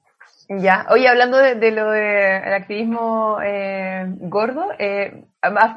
Ya, 0.48 0.86
oye, 0.92 1.08
hablando 1.08 1.38
de, 1.38 1.56
de 1.56 1.72
lo 1.72 1.90
del 1.90 2.54
activismo 2.54 3.40
eh, 3.44 4.06
gordo, 4.08 4.68
eh, 4.78 5.26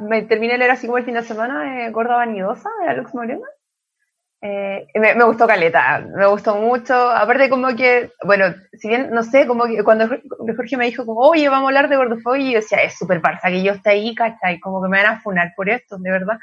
me 0.02 0.22
terminé 0.22 0.54
de 0.54 0.58
leer 0.58 0.72
así 0.72 0.86
como 0.86 0.98
el 0.98 1.04
fin 1.04 1.14
de 1.14 1.22
semana 1.22 1.86
eh, 1.86 1.90
Gorda 1.90 2.16
Vanidosa 2.16 2.68
de 2.82 2.88
Alex 2.88 3.14
Moreno. 3.14 3.44
Eh, 4.40 4.86
me, 4.94 5.14
me 5.16 5.24
gustó 5.24 5.46
Caleta, 5.48 5.98
me 6.00 6.26
gustó 6.26 6.54
mucho. 6.56 6.94
Aparte, 6.94 7.50
como 7.50 7.74
que, 7.74 8.12
bueno, 8.24 8.54
si 8.72 8.88
bien, 8.88 9.10
no 9.10 9.22
sé, 9.24 9.46
como 9.46 9.64
que 9.66 9.82
cuando 9.82 10.06
Jorge 10.56 10.76
me 10.76 10.84
dijo, 10.86 11.04
como, 11.04 11.20
oye, 11.22 11.48
vamos 11.48 11.64
a 11.66 11.68
hablar 11.68 11.88
de 11.88 11.96
gordofobia, 11.96 12.44
y 12.44 12.52
yo 12.52 12.60
decía, 12.60 12.78
es 12.82 12.96
súper 12.96 13.20
parsa 13.20 13.48
que 13.48 13.62
yo 13.64 13.72
esté 13.72 13.90
ahí, 13.90 14.14
¿cachai? 14.14 14.60
Como 14.60 14.80
que 14.82 14.88
me 14.88 15.02
van 15.02 15.14
a 15.16 15.20
funar 15.20 15.52
por 15.56 15.68
esto, 15.68 15.98
de 15.98 16.10
verdad. 16.10 16.38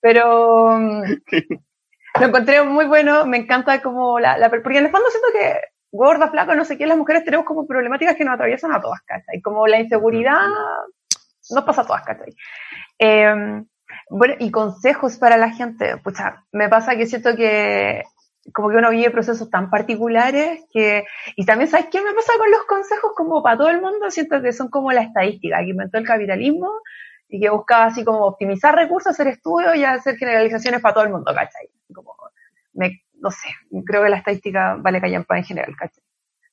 Pero 0.00 0.78
mm, 0.78 1.02
lo 2.20 2.26
encontré 2.26 2.62
muy 2.64 2.86
bueno, 2.86 3.26
me 3.26 3.38
encanta 3.38 3.82
como 3.82 4.20
la, 4.20 4.38
la- 4.38 4.50
porque 4.50 4.78
en 4.78 4.86
el 4.86 4.90
fondo 4.92 5.08
siento 5.10 5.28
que 5.32 5.60
gorda, 5.92 6.28
flaca, 6.30 6.54
no 6.54 6.64
sé 6.64 6.78
qué, 6.78 6.86
las 6.86 6.98
mujeres 6.98 7.24
tenemos 7.24 7.46
como 7.46 7.66
problemáticas 7.66 8.16
que 8.16 8.24
nos 8.24 8.34
atraviesan 8.34 8.72
a 8.72 8.80
todas, 8.80 9.00
¿cachai? 9.02 9.40
Como 9.40 9.66
la 9.66 9.80
inseguridad 9.80 10.40
nos 11.50 11.64
pasa 11.64 11.82
a 11.82 11.86
todas, 11.86 12.02
¿cachai? 12.04 12.34
Eh, 12.98 13.62
bueno, 14.08 14.34
y 14.38 14.50
consejos 14.50 15.16
para 15.18 15.36
la 15.36 15.50
gente, 15.50 15.96
pucha, 15.98 16.44
me 16.52 16.68
pasa 16.68 16.96
que 16.96 17.06
siento 17.06 17.34
que 17.34 18.04
como 18.52 18.70
que 18.70 18.76
uno 18.76 18.90
vive 18.90 19.10
procesos 19.10 19.50
tan 19.50 19.70
particulares 19.70 20.64
que, 20.72 21.04
y 21.34 21.44
también, 21.44 21.68
¿sabes 21.68 21.86
qué 21.90 22.00
me 22.00 22.14
pasa 22.14 22.32
con 22.38 22.50
los 22.50 22.62
consejos? 22.64 23.12
Como 23.16 23.42
para 23.42 23.56
todo 23.56 23.68
el 23.70 23.80
mundo, 23.80 24.10
siento 24.10 24.40
que 24.40 24.52
son 24.52 24.68
como 24.68 24.92
la 24.92 25.02
estadística 25.02 25.58
que 25.58 25.70
inventó 25.70 25.98
el 25.98 26.06
capitalismo 26.06 26.70
y 27.28 27.40
que 27.40 27.50
buscaba 27.50 27.86
así 27.86 28.04
como 28.04 28.24
optimizar 28.26 28.74
recursos, 28.74 29.10
hacer 29.10 29.28
estudios 29.28 29.74
y 29.74 29.84
hacer 29.84 30.16
generalizaciones 30.16 30.80
para 30.80 30.94
todo 30.94 31.04
el 31.04 31.10
mundo, 31.10 31.34
¿cachai? 31.34 31.68
Como, 31.92 32.14
me, 32.74 33.02
no 33.14 33.30
sé, 33.30 33.48
creo 33.84 34.04
que 34.04 34.10
la 34.10 34.18
estadística 34.18 34.76
vale 34.78 35.00
callampa 35.00 35.36
en 35.36 35.44
general, 35.44 35.74
¿cachai? 35.76 36.04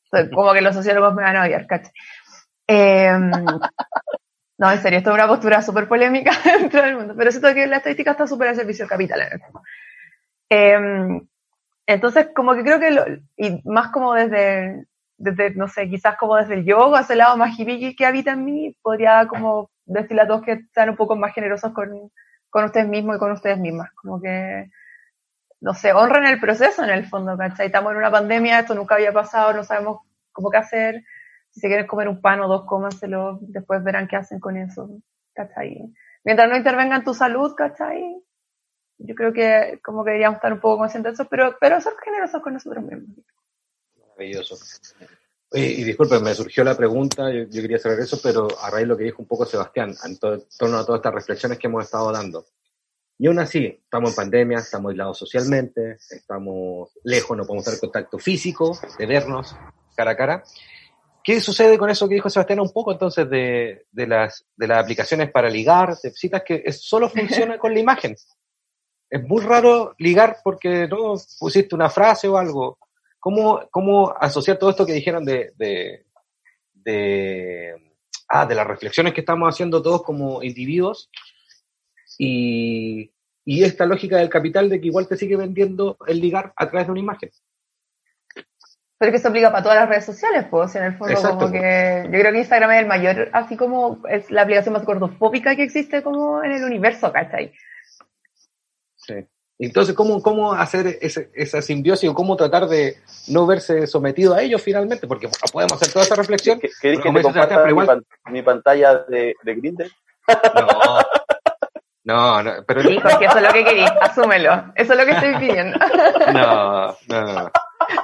Entonces, 0.05 0.33
como 0.33 0.53
que 0.53 0.61
los 0.61 0.75
sociólogos 0.75 1.13
me 1.13 1.23
van 1.23 1.35
a 1.35 1.43
odiar, 1.43 1.67
¿cachai? 1.67 1.91
Eh, 2.67 3.11
no, 4.57 4.71
en 4.71 4.81
serio, 4.81 4.99
esto 4.99 5.09
es 5.09 5.15
una 5.15 5.27
postura 5.27 5.61
súper 5.61 5.87
polémica 5.87 6.31
dentro 6.59 6.81
del 6.81 6.95
mundo, 6.95 7.15
pero 7.17 7.31
siento 7.31 7.53
que 7.53 7.67
la 7.67 7.77
estadística 7.77 8.11
está 8.11 8.27
súper 8.27 8.49
al 8.49 8.55
servicio 8.55 8.87
capital 8.87 9.21
en 9.21 9.33
el. 9.33 9.41
Eh, 10.49 11.21
entonces, 11.85 12.29
como 12.35 12.53
que 12.53 12.63
creo 12.63 12.79
que, 12.79 12.91
lo, 12.91 13.03
y 13.35 13.61
más 13.65 13.91
como 13.91 14.13
desde, 14.13 14.85
desde, 15.17 15.51
no 15.55 15.67
sé, 15.67 15.89
quizás 15.89 16.17
como 16.17 16.35
desde 16.37 16.55
el 16.55 16.65
yoga, 16.65 17.01
ese 17.01 17.15
lado 17.15 17.35
más 17.37 17.57
hippie 17.57 17.95
que 17.95 18.05
habita 18.05 18.31
en 18.31 18.45
mí, 18.45 18.75
podría 18.81 19.27
como 19.27 19.69
decirle 19.85 20.21
a 20.21 20.27
todos 20.27 20.43
que 20.43 20.61
sean 20.73 20.91
un 20.91 20.95
poco 20.95 21.15
más 21.15 21.33
generosos 21.33 21.73
con, 21.73 22.11
con 22.49 22.65
ustedes 22.65 22.87
mismos 22.87 23.17
y 23.17 23.19
con 23.19 23.31
ustedes 23.31 23.57
mismas. 23.57 23.91
Como 23.95 24.21
que, 24.21 24.69
no 25.61 25.73
sé, 25.73 25.93
honren 25.93 26.25
el 26.25 26.39
proceso 26.39 26.83
en 26.83 26.91
el 26.91 27.05
fondo, 27.07 27.37
¿cachai? 27.37 27.67
Estamos 27.67 27.91
en 27.91 27.97
una 27.97 28.11
pandemia, 28.11 28.59
esto 28.59 28.75
nunca 28.75 28.95
había 28.95 29.11
pasado, 29.11 29.53
no 29.53 29.63
sabemos 29.63 30.01
cómo 30.31 30.49
qué 30.51 30.57
hacer. 30.57 31.03
Si 31.53 31.59
se 31.59 31.67
quieren 31.67 31.85
comer 31.85 32.09
un 32.09 32.19
pan 32.19 32.41
o 32.41 32.47
dos, 32.47 32.65
cómanselo, 32.65 33.37
después 33.41 33.83
verán 33.83 34.07
qué 34.07 34.15
hacen 34.15 34.39
con 34.39 34.57
eso, 34.57 34.89
¿cachai? 35.33 35.93
Mientras 36.23 36.49
no 36.49 36.57
intervenga 36.57 36.95
en 36.95 37.03
tu 37.03 37.13
salud, 37.13 37.53
¿cachai? 37.55 38.21
Yo 38.97 39.13
creo 39.13 39.33
que 39.33 39.79
como 39.83 40.03
que 40.03 40.11
deberíamos 40.11 40.37
estar 40.37 40.51
un 40.51 40.59
poco 40.59 40.79
conscientes 40.79 41.11
de 41.11 41.23
eso, 41.23 41.29
pero, 41.29 41.55
pero 41.59 41.79
ser 41.79 41.93
generosos 42.03 42.41
con 42.41 42.53
nosotros 42.53 42.83
mismos. 42.83 43.17
Maravilloso. 43.99 44.55
y 45.51 45.83
disculpen, 45.83 46.23
me 46.23 46.33
surgió 46.33 46.63
la 46.63 46.75
pregunta, 46.75 47.31
yo, 47.31 47.47
quería 47.49 47.77
saber 47.77 47.99
eso, 47.99 48.19
pero 48.23 48.47
a 48.59 48.71
raíz 48.71 48.83
de 48.83 48.87
lo 48.87 48.97
que 48.97 49.03
dijo 49.03 49.21
un 49.21 49.27
poco 49.27 49.45
Sebastián, 49.45 49.93
en, 50.05 50.17
torno 50.17 50.77
a 50.77 50.85
todas 50.85 50.99
estas 50.99 51.13
reflexiones 51.13 51.59
que 51.59 51.67
hemos 51.67 51.83
estado 51.83 52.11
dando. 52.11 52.45
Y 53.19 53.27
aún 53.27 53.39
así, 53.39 53.65
estamos 53.65 54.09
en 54.09 54.15
pandemia, 54.15 54.57
estamos 54.57 54.89
aislados 54.89 55.19
socialmente, 55.19 55.97
estamos 56.09 56.97
lejos, 57.03 57.37
no 57.37 57.45
podemos 57.45 57.65
tener 57.65 57.79
contacto 57.79 58.17
físico, 58.17 58.77
de 58.97 59.05
vernos 59.05 59.55
cara 59.95 60.11
a 60.11 60.17
cara. 60.17 60.43
¿Qué 61.23 61.39
sucede 61.39 61.77
con 61.77 61.89
eso 61.89 62.07
que 62.09 62.15
dijo 62.15 62.29
Sebastián 62.29 62.59
un 62.59 62.73
poco 62.73 62.91
entonces 62.91 63.29
de, 63.29 63.85
las 63.93 64.45
aplicaciones 64.71 65.31
para 65.31 65.49
ligar, 65.49 65.95
de 66.03 66.11
citas 66.11 66.43
que 66.45 66.69
solo 66.73 67.09
funciona 67.09 67.57
con 67.57 67.73
la 67.73 67.79
imagen? 67.79 68.15
Es 69.09 69.23
muy 69.23 69.41
raro 69.41 69.95
ligar 69.99 70.37
porque 70.43 70.87
no 70.87 71.15
pusiste 71.39 71.75
una 71.75 71.89
frase 71.89 72.27
o 72.27 72.37
algo. 72.37 72.77
¿Cómo, 73.19 73.61
cómo 73.71 74.13
asociar 74.19 74.57
todo 74.57 74.71
esto 74.71 74.85
que 74.85 74.91
dijeron 74.91 75.23
de, 75.23 75.53
de, 75.55 76.05
de, 76.73 77.93
ah, 78.27 78.45
de 78.45 78.55
las 78.55 78.67
reflexiones 78.67 79.13
que 79.13 79.21
estamos 79.21 79.47
haciendo 79.47 79.81
todos 79.81 80.03
como 80.03 80.43
individuos 80.43 81.09
y, 82.17 83.13
y 83.45 83.63
esta 83.63 83.85
lógica 83.85 84.17
del 84.17 84.29
capital 84.29 84.67
de 84.67 84.81
que 84.81 84.87
igual 84.87 85.07
te 85.07 85.15
sigue 85.15 85.37
vendiendo 85.37 85.95
el 86.05 86.19
ligar 86.19 86.51
a 86.57 86.69
través 86.69 86.87
de 86.87 86.91
una 86.91 86.99
imagen? 86.99 87.31
Pero 89.03 89.11
que 89.11 89.19
se 89.19 89.27
aplica 89.27 89.51
para 89.51 89.61
todas 89.61 89.79
las 89.79 89.89
redes 89.89 90.05
sociales, 90.05 90.45
pues, 90.49 90.73
en 90.77 90.83
el 90.83 90.97
fondo, 90.97 91.21
como 91.21 91.51
que 91.51 92.03
yo 92.05 92.19
creo 92.19 92.31
que 92.31 92.37
Instagram 92.37 92.71
es 92.71 92.79
el 92.79 92.85
mayor, 92.85 93.29
así 93.33 93.57
como 93.57 93.99
es 94.07 94.31
la 94.31 94.43
aplicación 94.43 94.71
más 94.71 94.85
gordofóbica 94.85 95.57
que 95.57 95.63
existe 95.63 96.01
como 96.01 96.41
en 96.41 96.53
el 96.53 96.63
universo, 96.63 97.11
¿cachai? 97.11 97.51
Sí. 98.95 99.15
Entonces, 99.59 99.93
¿cómo, 99.93 100.21
cómo 100.21 100.53
hacer 100.53 100.99
ese, 101.01 101.29
esa 101.33 101.61
simbiosis 101.61 102.09
o 102.09 102.13
cómo 102.13 102.37
tratar 102.37 102.67
de 102.67 102.95
no 103.27 103.45
verse 103.45 103.87
sometido 103.87 104.35
a 104.35 104.41
ellos 104.41 104.61
finalmente? 104.61 105.05
Porque 105.05 105.27
podemos 105.51 105.73
hacer 105.73 105.91
toda 105.91 106.05
esa 106.05 106.15
reflexión. 106.15 106.61
¿Querés 106.61 107.01
que 107.01 107.11
te 107.11 107.21
comparta 107.21 107.65
mi, 108.31 108.41
pantalla 108.41 108.99
de, 109.09 109.35
de 109.43 109.55
Grindr? 109.55 109.91
No. 112.05 112.41
No, 112.43 112.63
pero... 112.65 112.81
Sí, 112.81 112.99
porque 113.01 113.25
eso 113.25 113.37
es 113.37 113.43
lo 113.43 113.53
que 113.53 113.63
quería, 113.65 113.87
asúmelo. 114.01 114.73
Eso 114.75 114.93
es 114.93 114.99
lo 114.99 115.05
que 115.05 115.11
estoy 115.11 115.35
pidiendo. 115.35 115.77
No, 116.33 116.97
no, 117.09 117.33
no. 117.33 117.51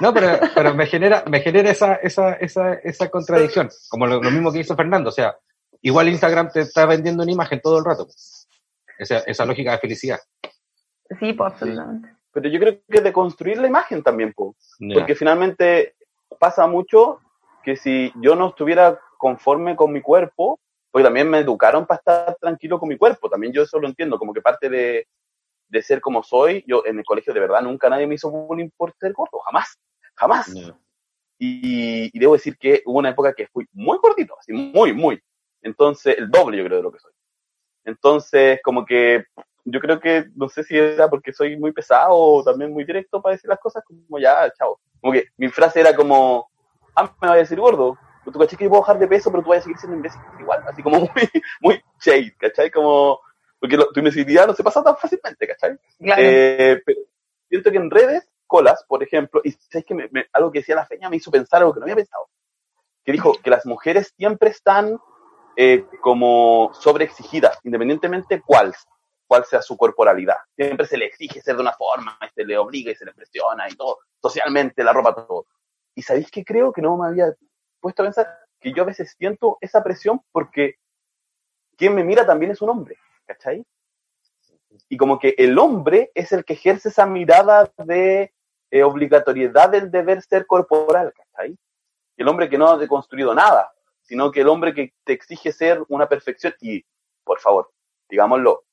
No, 0.00 0.12
pero, 0.14 0.38
pero 0.54 0.74
me 0.74 0.86
genera, 0.86 1.24
me 1.28 1.40
genera 1.40 1.70
esa, 1.70 1.94
esa, 1.96 2.34
esa, 2.34 2.74
esa 2.74 3.08
contradicción, 3.08 3.68
como 3.88 4.06
lo, 4.06 4.20
mismo 4.20 4.52
que 4.52 4.60
hizo 4.60 4.76
Fernando. 4.76 5.08
O 5.08 5.12
sea, 5.12 5.36
igual 5.82 6.08
Instagram 6.08 6.50
te 6.50 6.60
está 6.60 6.86
vendiendo 6.86 7.22
una 7.22 7.32
imagen 7.32 7.60
todo 7.60 7.78
el 7.78 7.84
rato. 7.84 8.06
Esa, 8.98 9.18
esa 9.18 9.44
lógica 9.44 9.72
de 9.72 9.78
felicidad. 9.78 10.18
Sí, 11.18 11.32
pues, 11.32 11.52
absolutamente. 11.52 12.08
Pero 12.32 12.48
yo 12.48 12.60
creo 12.60 12.78
que 12.88 13.00
de 13.00 13.12
construir 13.12 13.58
la 13.58 13.66
imagen 13.66 14.02
también, 14.02 14.32
pues. 14.34 14.54
Porque 14.94 15.14
finalmente 15.14 15.96
pasa 16.38 16.66
mucho 16.66 17.18
que 17.64 17.76
si 17.76 18.12
yo 18.16 18.36
no 18.36 18.50
estuviera 18.50 18.98
conforme 19.18 19.76
con 19.76 19.92
mi 19.92 20.00
cuerpo, 20.00 20.60
porque 20.90 21.04
también 21.04 21.28
me 21.28 21.38
educaron 21.38 21.86
para 21.86 21.98
estar 21.98 22.36
tranquilo 22.40 22.78
con 22.78 22.88
mi 22.88 22.96
cuerpo, 22.96 23.28
también 23.28 23.52
yo 23.52 23.62
eso 23.62 23.78
lo 23.78 23.88
entiendo, 23.88 24.18
como 24.18 24.32
que 24.32 24.40
parte 24.40 24.68
de, 24.68 25.06
de 25.70 25.82
ser 25.82 26.00
como 26.00 26.22
soy, 26.22 26.64
yo 26.66 26.82
en 26.84 26.98
el 26.98 27.04
colegio 27.04 27.32
de 27.32 27.40
verdad 27.40 27.62
nunca 27.62 27.88
nadie 27.88 28.06
me 28.06 28.16
hizo 28.16 28.30
bullying 28.30 28.70
por 28.76 28.92
ser 28.98 29.12
gordo, 29.12 29.38
jamás, 29.38 29.78
jamás. 30.14 30.52
Y, 31.38 32.10
y, 32.12 32.18
debo 32.18 32.34
decir 32.34 32.58
que 32.58 32.82
hubo 32.84 32.98
una 32.98 33.10
época 33.10 33.32
que 33.32 33.46
fui 33.46 33.66
muy 33.72 33.98
gordito, 33.98 34.36
así 34.38 34.52
muy, 34.52 34.92
muy. 34.92 35.18
Entonces, 35.62 36.18
el 36.18 36.30
doble 36.30 36.58
yo 36.58 36.64
creo 36.64 36.78
de 36.78 36.82
lo 36.82 36.92
que 36.92 36.98
soy. 36.98 37.12
Entonces, 37.84 38.60
como 38.62 38.84
que 38.84 39.24
yo 39.64 39.80
creo 39.80 40.00
que, 40.00 40.26
no 40.34 40.48
sé 40.48 40.64
si 40.64 40.76
era 40.76 41.08
porque 41.08 41.32
soy 41.32 41.58
muy 41.58 41.72
pesado 41.72 42.14
o 42.14 42.44
también 42.44 42.72
muy 42.72 42.84
directo 42.84 43.22
para 43.22 43.34
decir 43.34 43.48
las 43.48 43.58
cosas, 43.58 43.82
como 43.84 44.18
ya, 44.18 44.52
chao. 44.52 44.78
Como 45.00 45.12
que 45.12 45.26
mi 45.36 45.48
frase 45.48 45.80
era 45.80 45.94
como, 45.94 46.50
ah, 46.94 47.14
me 47.22 47.28
voy 47.28 47.36
a 47.36 47.40
decir 47.40 47.58
gordo. 47.58 47.96
Tú 48.24 48.38
caché 48.38 48.56
que 48.56 48.64
yo 48.64 48.70
puedo 48.70 48.82
bajar 48.82 48.98
de 48.98 49.08
peso, 49.08 49.30
pero 49.30 49.42
tú 49.42 49.50
vas 49.50 49.58
a 49.58 49.62
seguir 49.62 49.78
siendo 49.78 49.96
imbécil 49.96 50.20
igual. 50.38 50.62
Así 50.68 50.82
como 50.82 51.00
muy, 51.00 51.10
muy 51.60 51.82
shade, 52.00 52.34
¿cachai? 52.38 52.70
Como, 52.70 53.18
porque 53.60 53.76
tu 53.76 54.00
imbecilidad 54.00 54.46
no 54.46 54.54
se 54.54 54.64
pasa 54.64 54.82
tan 54.82 54.96
fácilmente, 54.96 55.46
¿cachai? 55.46 55.78
Eh, 56.00 56.80
pero 56.84 57.00
siento 57.46 57.70
que 57.70 57.76
en 57.76 57.90
redes, 57.90 58.26
colas, 58.46 58.82
por 58.88 59.02
ejemplo, 59.02 59.42
y 59.44 59.52
sabes 59.52 59.84
que 59.84 59.94
me, 59.94 60.08
algo 60.32 60.50
que 60.50 60.60
decía 60.60 60.74
la 60.74 60.86
feña 60.86 61.10
me 61.10 61.16
hizo 61.16 61.30
pensar 61.30 61.60
algo 61.60 61.74
que 61.74 61.80
no 61.80 61.84
había 61.84 61.96
pensado. 61.96 62.28
Que 63.04 63.12
dijo 63.12 63.34
que 63.42 63.50
las 63.50 63.66
mujeres 63.66 64.14
siempre 64.16 64.48
están 64.48 64.98
eh, 65.56 65.84
como 66.00 66.70
sobreexigidas, 66.72 67.58
independientemente 67.64 68.40
cuál, 68.40 68.74
cuál 69.26 69.44
sea 69.44 69.60
su 69.60 69.76
corporalidad. 69.76 70.38
Siempre 70.56 70.86
se 70.86 70.96
le 70.96 71.04
exige 71.04 71.42
ser 71.42 71.56
de 71.56 71.62
una 71.62 71.74
forma, 71.74 72.18
se 72.34 72.44
le 72.44 72.56
obliga 72.56 72.92
y 72.92 72.96
se 72.96 73.04
le 73.04 73.12
presiona 73.12 73.68
y 73.68 73.76
todo, 73.76 73.98
socialmente, 74.22 74.82
la 74.82 74.94
ropa, 74.94 75.14
todo. 75.14 75.46
Y 75.94 76.02
sabéis 76.02 76.30
que 76.30 76.44
creo 76.44 76.72
que 76.72 76.80
no 76.80 76.96
me 76.96 77.08
había 77.08 77.34
puesto 77.78 78.02
a 78.02 78.06
pensar 78.06 78.38
que 78.58 78.72
yo 78.72 78.84
a 78.84 78.86
veces 78.86 79.14
siento 79.18 79.58
esa 79.60 79.82
presión 79.82 80.22
porque 80.32 80.76
quien 81.76 81.94
me 81.94 82.04
mira 82.04 82.26
también 82.26 82.52
es 82.52 82.62
un 82.62 82.70
hombre, 82.70 82.96
¿cachai? 83.30 83.64
Y 84.88 84.96
como 84.96 85.18
que 85.18 85.34
el 85.38 85.58
hombre 85.58 86.10
es 86.14 86.32
el 86.32 86.44
que 86.44 86.54
ejerce 86.54 86.88
esa 86.88 87.06
mirada 87.06 87.70
de 87.78 88.32
eh, 88.70 88.82
obligatoriedad 88.82 89.70
del 89.70 89.90
deber 89.90 90.22
ser 90.22 90.46
corporal, 90.46 91.12
¿cachai? 91.12 91.56
El 92.16 92.28
hombre 92.28 92.48
que 92.48 92.58
no 92.58 92.68
ha 92.68 92.76
deconstruido 92.76 93.34
nada, 93.34 93.72
sino 94.02 94.30
que 94.32 94.40
el 94.40 94.48
hombre 94.48 94.74
que 94.74 94.92
te 95.04 95.12
exige 95.12 95.52
ser 95.52 95.82
una 95.88 96.08
perfección. 96.08 96.54
Y, 96.60 96.84
por 97.24 97.38
favor, 97.38 97.70
digámoslo, 98.08 98.64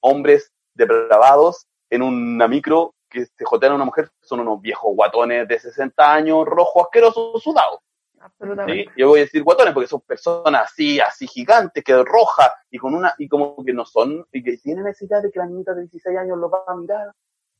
hombres 0.00 0.52
depravados 0.74 1.66
en 1.90 2.02
una 2.02 2.46
micro 2.48 2.94
que 3.10 3.26
se 3.26 3.44
jotean 3.44 3.72
a 3.72 3.76
una 3.76 3.84
mujer 3.84 4.10
son 4.22 4.40
unos 4.40 4.60
viejos 4.60 4.94
guatones 4.94 5.46
de 5.46 5.58
60 5.58 6.12
años, 6.12 6.44
rojos, 6.46 6.84
asquerosos, 6.84 7.42
sudados. 7.42 7.80
Absolutamente. 8.24 8.90
Yo 8.96 9.08
voy 9.08 9.20
a 9.20 9.22
decir 9.24 9.42
guatones 9.42 9.74
porque 9.74 9.86
son 9.86 10.00
personas 10.00 10.62
así, 10.64 10.98
así 10.98 11.26
gigantes, 11.26 11.84
que 11.84 12.02
roja 12.02 12.50
y 12.70 12.78
con 12.78 12.94
una, 12.94 13.14
y 13.18 13.28
como 13.28 13.62
que 13.62 13.74
no 13.74 13.84
son, 13.84 14.26
y 14.32 14.42
que 14.42 14.56
tienen 14.56 14.86
idea 14.98 15.20
de 15.20 15.30
que 15.30 15.38
la 15.38 15.46
niñita 15.46 15.74
de 15.74 15.82
16 15.82 16.16
años 16.16 16.38
los 16.38 16.50
va 16.50 16.64
a 16.66 16.74
mirar. 16.74 17.12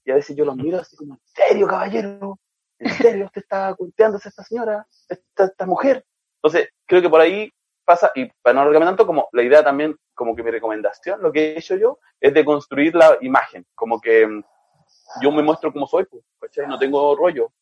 Y 0.07 0.11
a 0.11 0.15
veces 0.15 0.35
yo 0.35 0.47
los 0.47 0.57
miro 0.57 0.79
así 0.79 0.97
como, 0.97 1.15
¿en 1.15 1.21
serio, 1.25 1.67
caballero? 1.67 2.39
¿En 2.79 2.91
serio 2.93 3.27
usted 3.27 3.43
está 3.43 3.75
cuenteándose 3.75 4.31
esta 4.31 4.43
señora, 4.43 4.87
esta, 5.07 5.45
esta 5.45 5.67
mujer? 5.67 6.05
Entonces, 6.43 6.71
creo 6.87 7.03
que 7.03 7.11
por 7.11 7.21
ahí 7.21 7.53
pasa, 7.85 8.11
y 8.15 8.31
para 8.41 8.55
no 8.55 8.61
alargarme 8.63 8.87
tanto, 8.87 9.07
como 9.07 9.29
la 9.33 9.43
idea 9.43 9.63
también, 9.63 9.95
como 10.15 10.35
que 10.35 10.43
mi 10.43 10.51
recomendación, 10.51 11.21
lo 11.21 11.31
que 11.31 11.53
he 11.53 11.59
hecho 11.59 11.77
yo, 11.77 11.99
es 12.21 12.33
de 12.33 12.43
construir 12.43 12.95
la 12.95 13.19
imagen, 13.21 13.67
como 13.75 14.01
que 14.01 14.27
mm, 14.27 14.43
yo 15.21 15.31
me 15.31 15.43
muestro 15.43 15.73
como 15.75 15.87
soy, 15.87 16.07
pues, 16.07 16.23
No 16.67 16.79
tengo 16.79 17.15
rollo, 17.17 17.53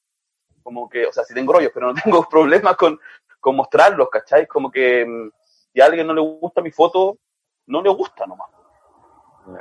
como 0.63 0.89
que, 0.89 1.07
o 1.07 1.13
sea, 1.13 1.25
sí 1.25 1.35
tengo 1.35 1.53
rollos, 1.53 1.73
pero 1.75 1.93
no 1.93 1.95
tengo 2.03 2.29
problemas 2.29 2.77
con, 2.77 2.99
con 3.41 3.57
mostrarlos, 3.57 4.09
¿cachai? 4.11 4.47
Como 4.47 4.71
que 4.71 5.05
mm, 5.07 5.31
si 5.73 5.81
a 5.81 5.87
alguien 5.87 6.07
no 6.07 6.15
le 6.15 6.21
gusta 6.21 6.63
mi 6.63 6.71
foto, 6.71 7.19
no 7.67 7.83
le 7.83 7.91
gusta 7.91 8.27
nomás. 8.27 8.49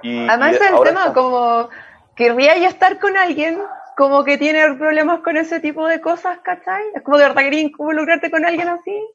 Y, 0.03 0.27
Además, 0.27 0.53
es 0.53 0.61
el 0.61 0.83
tema, 0.83 1.13
como 1.13 1.69
querría 2.15 2.57
yo 2.57 2.67
estar 2.67 2.99
con 2.99 3.17
alguien 3.17 3.61
como 3.97 4.23
que 4.23 4.37
tiene 4.37 4.75
problemas 4.75 5.21
con 5.21 5.37
ese 5.37 5.59
tipo 5.59 5.87
de 5.87 6.01
cosas, 6.01 6.39
¿cachai? 6.39 6.83
Es 6.93 7.01
como 7.01 7.17
de 7.17 7.23
verdad 7.23 7.41
quería 7.41 7.61
involucrarte 7.61 8.31
con 8.31 8.45
alguien 8.45 8.67
así. 8.67 9.09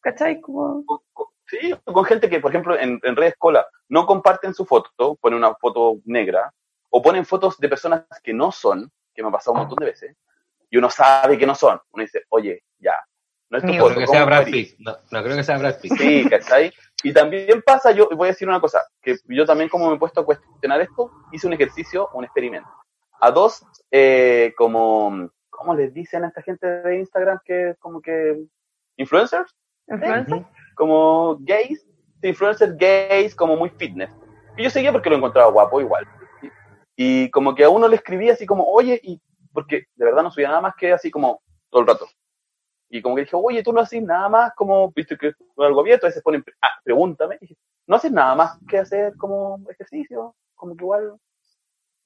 ¿Cachai? 0.00 0.40
Como... 0.40 0.84
Sí, 1.46 1.74
con 1.84 2.04
gente 2.04 2.28
que, 2.28 2.40
por 2.40 2.50
ejemplo, 2.50 2.78
en, 2.78 3.00
en 3.02 3.16
redes 3.16 3.34
cola 3.38 3.66
no 3.88 4.06
comparten 4.06 4.52
su 4.52 4.66
foto, 4.66 5.16
ponen 5.16 5.38
una 5.38 5.54
foto 5.54 5.96
negra, 6.04 6.52
o 6.90 7.02
ponen 7.02 7.24
fotos 7.24 7.58
de 7.58 7.68
personas 7.68 8.04
que 8.22 8.32
no 8.32 8.52
son, 8.52 8.90
que 9.14 9.22
me 9.22 9.28
ha 9.28 9.32
pasado 9.32 9.52
un 9.52 9.60
montón 9.60 9.76
de 9.76 9.86
veces, 9.86 10.16
y 10.70 10.76
uno 10.76 10.90
sabe 10.90 11.38
que 11.38 11.46
no 11.46 11.54
son. 11.54 11.80
Uno 11.92 12.02
dice, 12.02 12.22
oye, 12.28 12.62
ya, 12.78 12.94
no 13.50 13.58
es 13.58 13.64
tu 13.64 13.72
foto. 13.72 13.94
Creo 13.94 14.00
que 14.00 14.06
sea 14.06 14.24
Brad 14.24 14.44
Pitt. 14.46 14.76
No, 14.78 14.96
no, 15.10 15.22
creo 15.22 15.36
que 15.36 15.44
sea 15.44 15.58
Brad 15.58 15.80
Pitt. 15.80 15.92
Sí, 15.96 16.28
¿cachai? 16.28 16.72
Y 17.02 17.12
también 17.12 17.62
pasa, 17.62 17.92
yo 17.92 18.08
voy 18.10 18.28
a 18.28 18.32
decir 18.32 18.48
una 18.48 18.60
cosa, 18.60 18.84
que 19.00 19.16
yo 19.28 19.46
también 19.46 19.68
como 19.68 19.88
me 19.88 19.96
he 19.96 19.98
puesto 19.98 20.20
a 20.20 20.24
cuestionar 20.24 20.80
esto, 20.80 21.10
hice 21.32 21.46
un 21.46 21.52
ejercicio, 21.52 22.08
un 22.12 22.24
experimento. 22.24 22.68
A 23.20 23.30
dos, 23.30 23.64
eh, 23.90 24.52
como, 24.56 25.30
¿cómo 25.48 25.74
les 25.74 25.94
dicen 25.94 26.24
a 26.24 26.28
esta 26.28 26.42
gente 26.42 26.66
de 26.66 26.98
Instagram 26.98 27.38
que 27.44 27.74
como 27.78 28.00
que 28.00 28.44
influencers? 28.96 29.54
¿Influencers? 29.88 30.46
Como 30.74 31.36
gays, 31.40 31.86
influencers 32.22 32.76
gays, 32.76 33.34
como 33.34 33.56
muy 33.56 33.70
fitness. 33.70 34.10
Y 34.56 34.64
yo 34.64 34.70
seguía 34.70 34.92
porque 34.92 35.10
lo 35.10 35.16
encontraba 35.16 35.50
guapo 35.50 35.80
igual. 35.80 36.06
Y 36.96 37.30
como 37.30 37.54
que 37.54 37.62
a 37.62 37.70
uno 37.70 37.86
le 37.86 37.94
escribía 37.94 38.32
así 38.32 38.44
como, 38.44 38.64
oye, 38.64 39.00
y 39.02 39.20
porque 39.58 39.86
de 39.96 40.04
verdad 40.04 40.22
no 40.22 40.30
subía 40.30 40.46
nada 40.46 40.60
más 40.60 40.74
que 40.76 40.92
así 40.92 41.10
como 41.10 41.42
todo 41.68 41.80
el 41.80 41.88
rato. 41.88 42.06
Y 42.88 43.02
como 43.02 43.16
que 43.16 43.22
dije, 43.22 43.34
oye, 43.34 43.60
tú 43.64 43.72
no 43.72 43.80
haces 43.80 44.00
nada 44.00 44.28
más 44.28 44.54
como, 44.54 44.92
viste 44.92 45.18
que 45.18 45.28
es 45.28 45.34
algo 45.56 45.80
abierto, 45.80 46.06
a 46.06 46.10
veces 46.10 46.22
ponen, 46.22 46.44
ah, 46.62 46.78
pregúntame. 46.84 47.38
No 47.84 47.96
haces 47.96 48.12
nada 48.12 48.36
más 48.36 48.56
que 48.68 48.78
hacer 48.78 49.16
como 49.16 49.58
ejercicio, 49.68 50.36
como 50.54 50.76
que 50.76 50.84
igual 50.84 51.16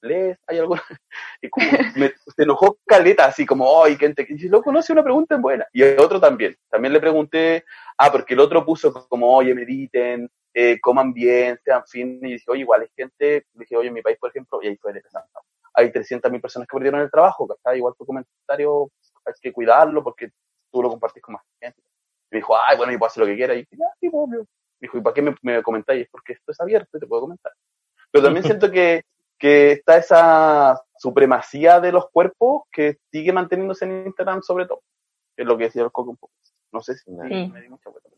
lees, 0.01 0.39
hay 0.47 0.57
alguna. 0.57 0.81
Y 1.43 1.49
como 1.49 1.67
me, 1.95 2.11
se 2.35 2.43
enojó 2.43 2.79
caleta, 2.87 3.25
así 3.25 3.45
como, 3.45 3.83
ay, 3.83 3.97
gente, 3.97 4.25
y 4.27 4.47
loco, 4.47 4.71
no 4.71 4.79
hace 4.79 4.93
una 4.93 5.03
pregunta 5.03 5.35
en 5.35 5.41
buena. 5.43 5.67
Y 5.73 5.83
el 5.83 5.99
otro 5.99 6.19
también. 6.19 6.57
También 6.71 6.91
le 6.91 6.99
pregunté, 7.01 7.65
ah, 7.99 8.11
porque 8.11 8.33
el 8.33 8.39
otro 8.39 8.65
puso 8.65 9.07
como, 9.07 9.35
oye, 9.35 9.53
mediten, 9.53 10.27
eh, 10.55 10.79
coman 10.81 11.13
bien, 11.13 11.59
sean 11.63 11.83
fin. 11.85 12.19
Y 12.23 12.33
dije, 12.33 12.45
oye, 12.47 12.61
igual 12.61 12.81
hay 12.81 12.89
gente, 12.95 13.45
dije, 13.53 13.77
oye, 13.77 13.89
en 13.89 13.93
mi 13.93 14.01
país, 14.01 14.17
por 14.17 14.31
ejemplo, 14.31 14.59
y 14.63 14.69
ahí 14.69 14.77
fue 14.77 14.91
interesante. 14.91 15.29
Hay 15.73 15.89
300.000 15.91 16.41
personas 16.41 16.67
que 16.67 16.75
perdieron 16.75 17.01
el 17.01 17.09
trabajo, 17.11 17.47
¿cachai? 17.47 17.77
Igual 17.77 17.93
tu 17.97 18.05
comentario 18.05 18.89
hay 19.25 19.33
que 19.41 19.53
cuidarlo 19.53 20.03
porque 20.03 20.29
tú 20.71 20.81
lo 20.81 20.89
compartís 20.89 21.21
con 21.23 21.33
más 21.33 21.43
gente. 21.59 21.79
Y 21.79 22.35
me 22.35 22.37
dijo, 22.39 22.55
ay, 22.57 22.77
bueno, 22.77 22.91
yo 22.91 22.99
puedo 22.99 23.07
hacer 23.09 23.21
lo 23.21 23.27
que 23.27 23.35
quiera. 23.35 23.53
Y 23.53 23.59
dije, 23.59 23.77
ya, 23.77 23.85
sí, 23.99 24.09
obvio. 24.11 24.41
Me 24.41 24.85
dijo, 24.87 24.97
¿y 24.97 25.01
para 25.01 25.13
qué 25.13 25.21
me, 25.21 25.35
me 25.41 25.63
comentáis? 25.63 26.07
Porque 26.11 26.33
esto 26.33 26.51
es 26.51 26.59
abierto 26.59 26.97
y 26.97 26.99
te 26.99 27.07
puedo 27.07 27.21
comentar. 27.21 27.51
Pero 28.11 28.23
también 28.25 28.43
siento 28.59 28.71
que, 28.71 29.03
que 29.39 29.71
está 29.73 29.97
esa 29.97 30.81
supremacía 30.97 31.79
de 31.79 31.91
los 31.91 32.09
cuerpos 32.11 32.63
que 32.71 32.97
sigue 33.11 33.31
manteniéndose 33.33 33.85
en 33.85 34.05
Instagram 34.07 34.41
sobre 34.41 34.65
todo. 34.67 34.81
Es 35.37 35.45
lo 35.45 35.57
que 35.57 35.65
decía 35.65 35.83
el 35.83 35.91
Coco 35.91 36.11
un 36.11 36.17
poco. 36.17 36.33
No 36.71 36.81
sé 36.81 36.95
si 36.97 37.11
me, 37.11 37.27
Sí. 37.27 37.51
me 37.51 37.61
di 37.61 37.69
mucha 37.69 37.89
vuelta. 37.89 38.09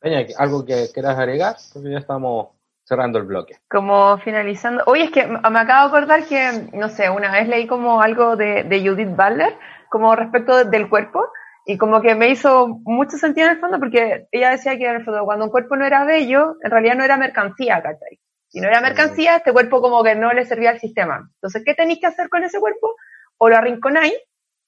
Peña, 0.00 0.26
¿algo 0.38 0.64
que 0.64 0.88
quieras 0.92 1.18
agregar? 1.18 1.56
Porque 1.72 1.90
ya 1.90 1.98
estamos 1.98 2.55
cerrando 2.86 3.18
el 3.18 3.24
bloque. 3.24 3.56
Como 3.68 4.16
finalizando. 4.18 4.82
Oye, 4.86 5.04
es 5.04 5.10
que 5.10 5.26
me 5.26 5.58
acabo 5.58 5.90
de 5.90 5.96
acordar 5.96 6.24
que, 6.24 6.68
no 6.72 6.88
sé, 6.88 7.10
una 7.10 7.32
vez 7.32 7.48
leí 7.48 7.66
como 7.66 8.00
algo 8.00 8.36
de, 8.36 8.62
de 8.62 8.80
Judith 8.80 9.10
Butler, 9.10 9.58
como 9.90 10.14
respecto 10.14 10.64
del 10.64 10.88
cuerpo, 10.88 11.28
y 11.66 11.78
como 11.78 12.00
que 12.00 12.14
me 12.14 12.28
hizo 12.28 12.68
mucho 12.84 13.16
sentido 13.16 13.48
en 13.48 13.54
el 13.54 13.60
fondo, 13.60 13.80
porque 13.80 14.28
ella 14.30 14.50
decía 14.50 14.78
que 14.78 14.86
en 14.86 14.96
el 14.96 15.04
fondo, 15.04 15.24
cuando 15.24 15.46
un 15.46 15.50
cuerpo 15.50 15.76
no 15.76 15.84
era 15.84 16.04
bello, 16.04 16.54
en 16.62 16.70
realidad 16.70 16.94
no 16.94 17.02
era 17.02 17.16
mercancía, 17.16 17.82
¿cachai? 17.82 18.20
Si 18.48 18.60
no 18.60 18.68
era 18.68 18.80
mercancía, 18.80 19.36
este 19.36 19.52
cuerpo 19.52 19.82
como 19.82 20.04
que 20.04 20.14
no 20.14 20.32
le 20.32 20.44
servía 20.44 20.70
al 20.70 20.78
sistema. 20.78 21.28
Entonces, 21.34 21.64
¿qué 21.66 21.74
tenéis 21.74 21.98
que 22.00 22.06
hacer 22.06 22.28
con 22.28 22.44
ese 22.44 22.60
cuerpo? 22.60 22.94
O 23.36 23.48
lo 23.48 23.56
arrinconáis, 23.56 24.14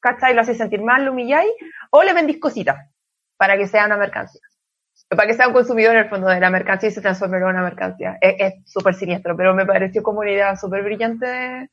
¿cachai? 0.00 0.34
Lo 0.34 0.40
hacéis 0.40 0.58
sentir 0.58 0.82
mal, 0.82 1.04
lo 1.04 1.12
humilláis, 1.12 1.52
o 1.90 2.02
le 2.02 2.12
vendís 2.12 2.40
cositas 2.40 2.76
para 3.36 3.56
que 3.56 3.68
sea 3.68 3.86
una 3.86 3.96
mercancía. 3.96 4.42
Para 5.09 5.26
que 5.26 5.34
sea 5.34 5.48
un 5.48 5.54
consumidor 5.54 5.94
en 5.94 6.02
el 6.04 6.09
fondo 6.09 6.28
de 6.28 6.38
la 6.38 6.50
mercancía 6.50 6.90
y 6.90 6.92
se 6.92 7.00
transforme 7.00 7.38
en 7.38 7.44
una 7.44 7.62
mercancía. 7.62 8.18
Es 8.20 8.54
súper 8.66 8.94
siniestro, 8.94 9.36
pero 9.36 9.54
me 9.54 9.64
pareció 9.64 10.02
como 10.02 10.20
una 10.20 10.30
idea 10.30 10.56
súper 10.56 10.82
brillante 10.82 11.26
de, 11.26 11.70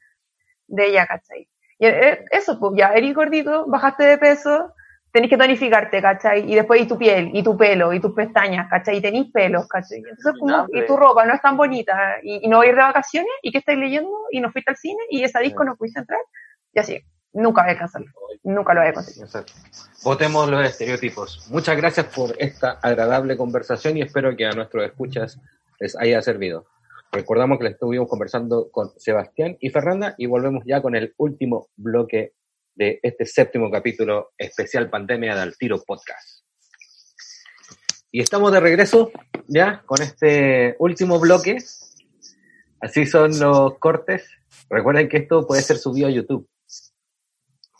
de 0.67 0.87
ella, 0.87 1.05
¿cachai? 1.05 1.49
Y 1.77 1.85
eh, 1.85 2.23
eso, 2.31 2.57
pues 2.59 2.73
ya, 2.77 2.93
eres 2.93 3.13
gordito, 3.13 3.65
bajaste 3.67 4.05
de 4.05 4.17
peso, 4.17 4.73
tenés 5.11 5.29
que 5.29 5.37
tonificarte, 5.37 6.01
¿cachai? 6.01 6.49
Y 6.49 6.55
después 6.55 6.81
y 6.81 6.87
tu 6.87 6.97
piel, 6.97 7.31
y 7.33 7.43
tu 7.43 7.57
pelo, 7.57 7.91
y 7.91 7.99
tus 7.99 8.13
pestañas, 8.13 8.69
¿cachai? 8.69 8.97
Y 8.97 9.01
tenés 9.01 9.31
pelos, 9.33 9.67
¿cachai? 9.67 9.99
Y 9.99 10.09
Entonces, 10.09 10.39
como, 10.39 10.53
Abominable. 10.53 10.83
y 10.83 10.87
tu 10.87 10.95
ropa 10.95 11.25
no 11.25 11.33
es 11.33 11.41
tan 11.41 11.57
bonita, 11.57 12.17
y, 12.23 12.45
y 12.45 12.47
no 12.47 12.57
voy 12.57 12.67
a 12.67 12.69
ir 12.69 12.75
de 12.75 12.81
vacaciones, 12.81 13.31
y 13.41 13.51
qué 13.51 13.57
estáis 13.57 13.79
leyendo, 13.79 14.17
y 14.31 14.39
no 14.39 14.51
fuiste 14.51 14.71
al 14.71 14.77
cine, 14.77 15.03
y 15.09 15.23
esa 15.23 15.39
disco 15.39 15.65
no 15.65 15.75
pudiste 15.75 15.99
entrar, 15.99 16.19
y 16.73 16.79
así, 16.79 17.01
nunca 17.35 17.61
voy 17.61 17.69
a 17.69 17.73
alcanzarlo, 17.73 18.11
nunca 18.43 18.73
lo 18.73 18.81
voy 18.81 18.89
a 18.89 18.93
conseguir. 18.93 19.23
Exacto. 19.23 19.53
Votemos 20.03 20.49
los 20.49 20.65
estereotipos. 20.65 21.47
Muchas 21.49 21.77
gracias 21.77 22.07
por 22.07 22.35
esta 22.39 22.79
agradable 22.81 23.37
conversación 23.37 23.97
y 23.97 24.01
espero 24.01 24.35
que 24.35 24.45
a 24.45 24.51
nuestros 24.53 24.85
escuchas 24.85 25.39
les 25.79 25.95
haya 25.97 26.21
servido. 26.21 26.65
Recordamos 27.11 27.57
que 27.57 27.65
le 27.65 27.69
estuvimos 27.71 28.09
conversando 28.09 28.69
con 28.71 28.91
Sebastián 28.97 29.57
y 29.59 29.69
Fernanda 29.69 30.15
y 30.17 30.25
volvemos 30.25 30.63
ya 30.65 30.81
con 30.81 30.95
el 30.95 31.13
último 31.17 31.69
bloque 31.75 32.33
de 32.73 32.99
este 33.03 33.25
séptimo 33.25 33.69
capítulo 33.71 34.31
especial 34.37 34.89
pandemia 34.89 35.35
de 35.35 35.41
Al 35.41 35.57
Tiro 35.57 35.81
Podcast. 35.83 36.43
Y 38.11 38.21
estamos 38.21 38.51
de 38.51 38.59
regreso 38.59 39.11
ya 39.47 39.83
con 39.85 40.01
este 40.01 40.75
último 40.79 41.19
bloque. 41.19 41.57
Así 42.79 43.05
son 43.05 43.37
los 43.39 43.77
cortes. 43.79 44.29
Recuerden 44.69 45.09
que 45.09 45.17
esto 45.17 45.45
puede 45.45 45.61
ser 45.61 45.77
subido 45.77 46.07
a 46.07 46.11
YouTube. 46.11 46.47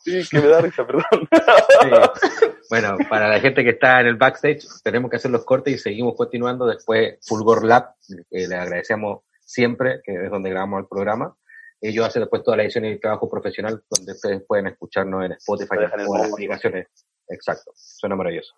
Sí, 0.05 0.23
que 0.29 0.39
me 0.39 0.47
da 0.47 0.61
risa, 0.61 0.85
perdón. 0.85 1.03
Sí. 1.31 2.47
Bueno, 2.69 2.95
para 3.09 3.27
la 3.27 3.39
gente 3.39 3.63
que 3.63 3.71
está 3.71 4.01
en 4.01 4.07
el 4.07 4.15
backstage, 4.15 4.63
tenemos 4.83 5.09
que 5.09 5.17
hacer 5.17 5.31
los 5.31 5.43
cortes 5.45 5.73
y 5.73 5.77
seguimos 5.77 6.15
continuando. 6.15 6.65
Después, 6.67 7.17
Fulgor 7.27 7.65
Lab, 7.65 7.95
que 8.29 8.47
le 8.47 8.55
agradecemos 8.55 9.23
siempre, 9.39 10.01
que 10.03 10.13
es 10.25 10.29
donde 10.31 10.49
grabamos 10.49 10.81
el 10.81 10.87
programa. 10.87 11.35
Ellos 11.81 12.05
hacen 12.05 12.21
después 12.23 12.41
toda 12.43 12.57
la 12.57 12.63
edición 12.63 12.85
y 12.85 12.89
el 12.93 12.99
trabajo 12.99 13.29
profesional, 13.29 13.83
donde 13.89 14.13
ustedes 14.13 14.43
pueden 14.47 14.67
escucharnos 14.67 15.25
en 15.25 15.33
Spotify, 15.33 15.77
dejan 15.79 15.99
en 15.99 16.05
todas 16.07 16.21
las 16.23 16.31
aplicaciones. 16.33 16.87
Exacto, 17.27 17.71
suena 17.75 18.15
maravilloso. 18.15 18.53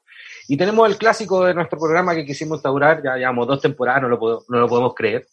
Y 0.48 0.58
tenemos 0.58 0.90
el 0.90 0.98
clásico 0.98 1.46
de 1.46 1.54
nuestro 1.54 1.80
programa 1.80 2.14
que 2.14 2.26
quisimos 2.26 2.58
instaurar, 2.58 3.02
ya 3.04 3.16
llevamos 3.16 3.48
dos 3.48 3.62
temporadas, 3.62 4.02
no 4.02 4.10
lo, 4.10 4.20
puedo- 4.20 4.44
no 4.50 4.60
lo 4.60 4.68
podemos 4.68 4.94
creer, 4.94 5.26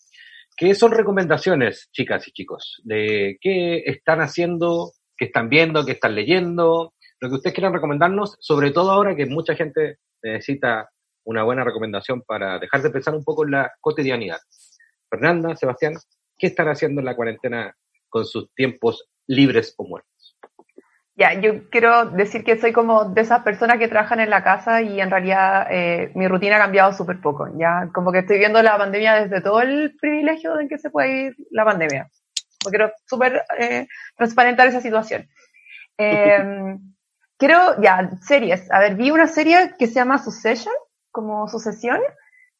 que 0.56 0.74
son 0.74 0.92
recomendaciones, 0.92 1.88
chicas 1.92 2.26
y 2.28 2.32
chicos, 2.32 2.80
de 2.84 3.38
qué 3.40 3.82
están 3.86 4.20
haciendo, 4.20 4.92
qué 5.16 5.26
están 5.26 5.48
viendo, 5.48 5.84
qué 5.84 5.92
están 5.92 6.14
leyendo, 6.14 6.94
lo 7.20 7.28
que 7.28 7.36
ustedes 7.36 7.54
quieran 7.54 7.72
recomendarnos, 7.72 8.36
sobre 8.40 8.70
todo 8.70 8.90
ahora 8.90 9.16
que 9.16 9.26
mucha 9.26 9.54
gente 9.54 9.98
necesita 10.22 10.90
una 11.24 11.42
buena 11.42 11.64
recomendación 11.64 12.22
para 12.22 12.58
dejar 12.58 12.82
de 12.82 12.90
pensar 12.90 13.14
un 13.14 13.24
poco 13.24 13.44
en 13.44 13.52
la 13.52 13.72
cotidianidad. 13.80 14.38
Fernanda, 15.08 15.56
Sebastián, 15.56 15.94
¿qué 16.36 16.48
están 16.48 16.68
haciendo 16.68 17.00
en 17.00 17.06
la 17.06 17.16
cuarentena 17.16 17.74
con 18.08 18.24
sus 18.24 18.52
tiempos 18.54 19.08
libres 19.26 19.74
o 19.78 19.86
muertos? 19.86 20.36
Ya, 21.16 21.40
yo 21.40 21.70
quiero 21.70 22.06
decir 22.06 22.42
que 22.42 22.58
soy 22.58 22.72
como 22.72 23.04
de 23.04 23.20
esas 23.20 23.42
personas 23.44 23.78
que 23.78 23.86
trabajan 23.86 24.18
en 24.18 24.30
la 24.30 24.42
casa 24.42 24.82
y 24.82 25.00
en 25.00 25.10
realidad 25.10 25.68
eh, 25.70 26.10
mi 26.16 26.26
rutina 26.26 26.56
ha 26.56 26.58
cambiado 26.58 26.92
súper 26.92 27.20
poco. 27.20 27.48
Ya, 27.56 27.88
como 27.94 28.10
que 28.10 28.18
estoy 28.18 28.38
viendo 28.38 28.60
la 28.62 28.76
pandemia 28.76 29.14
desde 29.14 29.40
todo 29.40 29.60
el 29.60 29.94
privilegio 30.00 30.58
en 30.58 30.68
que 30.68 30.78
se 30.78 30.90
puede 30.90 31.26
ir 31.26 31.36
la 31.50 31.64
pandemia. 31.64 32.10
Quiero 32.70 32.92
súper 33.06 33.44
eh, 33.58 33.86
transparentar 34.16 34.66
esa 34.68 34.80
situación. 34.80 35.28
Eh, 35.96 36.76
quiero, 37.38 37.80
ya, 37.80 38.10
series. 38.20 38.68
A 38.72 38.80
ver, 38.80 38.96
vi 38.96 39.12
una 39.12 39.28
serie 39.28 39.74
que 39.78 39.86
se 39.86 39.94
llama 39.94 40.18
Succession, 40.18 40.74
como 41.12 41.46
sucesión, 41.46 42.00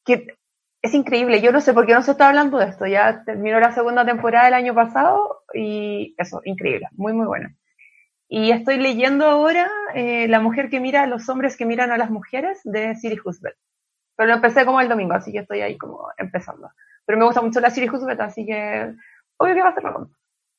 que 0.05 0.39
es 0.85 0.95
increíble. 0.95 1.41
Yo 1.41 1.51
no 1.51 1.61
sé 1.61 1.73
por 1.73 1.85
qué 1.85 1.95
no 1.95 2.03
se 2.03 2.13
está 2.13 2.29
hablando 2.29 2.59
de 2.59 2.67
esto. 2.67 2.87
Ya 2.87 3.25
terminó 3.25 3.59
la 3.59 3.73
segunda 3.73 4.05
temporada 4.05 4.47
el 4.47 4.55
año 4.55 4.73
pasado 4.73 5.43
y 5.53 6.15
eso, 6.19 6.43
increíble. 6.45 6.87
Muy, 6.93 7.13
muy 7.13 7.27
buena. 7.27 7.57
Y 8.29 8.51
estoy 8.51 8.79
leyendo 8.79 9.27
ahora 9.27 9.71
eh, 9.95 10.29
La 10.29 10.41
mujer 10.41 10.69
que 10.69 10.81
mira 10.81 11.03
a 11.03 11.07
los 11.07 11.29
hombres 11.29 11.57
que 11.57 11.67
miran 11.67 11.91
a 11.91 11.99
las 11.99 12.11
mujeres 12.11 12.61
de 12.65 12.95
Siri 12.97 13.19
Husband. 13.25 13.55
Pero 14.17 14.29
lo 14.29 14.35
empecé 14.35 14.65
como 14.65 14.81
el 14.81 14.89
domingo, 14.89 15.15
así 15.15 15.33
que 15.33 15.39
estoy 15.39 15.63
ahí 15.63 15.77
como 15.79 16.09
empezando. 16.19 16.71
Pero 17.07 17.19
me 17.19 17.25
gusta 17.25 17.43
mucho 17.43 17.61
la 17.61 17.71
Siri 17.71 17.89
Husband, 17.89 18.21
así 18.21 18.47
que 18.47 18.95
obvio 19.39 19.55
que 19.55 19.63
va 19.63 19.69
a 19.71 19.75
ser 19.75 19.85
la 19.85 20.07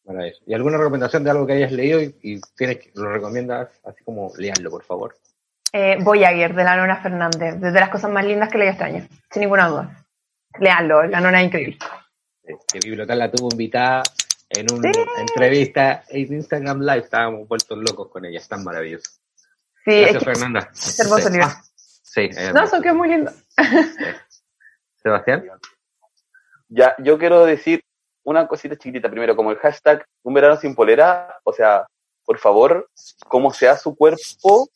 Maravilloso. 0.06 0.44
¿Y 0.46 0.54
alguna 0.54 0.78
recomendación 0.78 1.24
de 1.24 1.32
algo 1.32 1.48
que 1.48 1.54
hayas 1.54 1.72
leído 1.72 2.00
y, 2.02 2.16
y 2.22 2.40
tienes 2.56 2.78
que, 2.78 2.92
lo 2.96 3.12
recomiendas 3.12 3.70
así 3.86 4.04
como 4.04 4.32
leanlo, 4.38 4.70
por 4.70 4.84
favor? 4.84 5.18
eh, 5.74 5.98
Voyager 6.02 6.54
de 6.54 6.64
la 6.64 6.78
Nona 6.78 7.02
Fernández, 7.02 7.60
desde 7.60 7.80
las 7.80 7.90
cosas 7.90 8.10
más 8.12 8.24
lindas 8.24 8.50
que 8.50 8.58
leí 8.58 8.70
este 8.70 8.84
año, 8.84 9.08
sin 9.32 9.42
ninguna 9.42 9.68
duda. 9.68 10.06
Leanlo, 10.60 11.04
la 11.04 11.20
Nona 11.20 11.42
es 11.42 11.48
increíble. 11.48 11.78
Eh, 12.44 12.54
que 12.72 12.80
Biblioteca 12.80 13.16
la 13.16 13.30
tuvo 13.32 13.50
invitada 13.52 14.04
en 14.50 14.72
una 14.72 14.94
Sí. 14.94 15.00
entrevista 15.20 16.04
en 16.08 16.34
Instagram 16.34 16.80
Live. 16.82 17.00
Estábamos 17.00 17.48
vueltos 17.48 17.78
locos 17.78 18.10
con 18.10 18.24
ella. 18.26 18.38
Es 18.38 18.48
tan 18.48 18.64
maravilloso. 18.64 19.10
Sí, 19.84 20.00
Gracias, 20.02 20.16
es 20.16 20.20
que 20.20 20.26
Fernanda. 20.34 20.70
es 20.74 21.00
hermoso 21.00 21.28
Sí. 21.28 21.34
libro. 21.34 21.48
Ah, 21.48 21.62
sí, 22.04 22.22
es 22.32 22.54
No, 22.54 22.64
eso 22.64 22.82
que 22.82 22.88
es 22.90 22.96
muy 22.96 23.10
lindo. 23.10 23.32
Sebastián. 25.02 25.44
Ya, 26.70 26.96
yo 27.00 27.18
quiero 27.18 27.46
decir 27.46 27.84
una 28.26 28.48
cosita 28.48 28.76
chiquitita 28.76 29.10
primero, 29.10 29.36
como 29.36 29.52
el 29.52 29.58
hashtag 29.58 30.06
un 30.24 30.34
verano 30.34 30.58
sin 30.58 30.76
polera, 30.76 31.40
o 31.44 31.54
sea, 31.54 31.86
por 32.26 32.38
favor, 32.40 32.90
como 33.28 33.52
sea 33.52 33.78
su 33.78 33.96
cuerpo, 33.96 34.68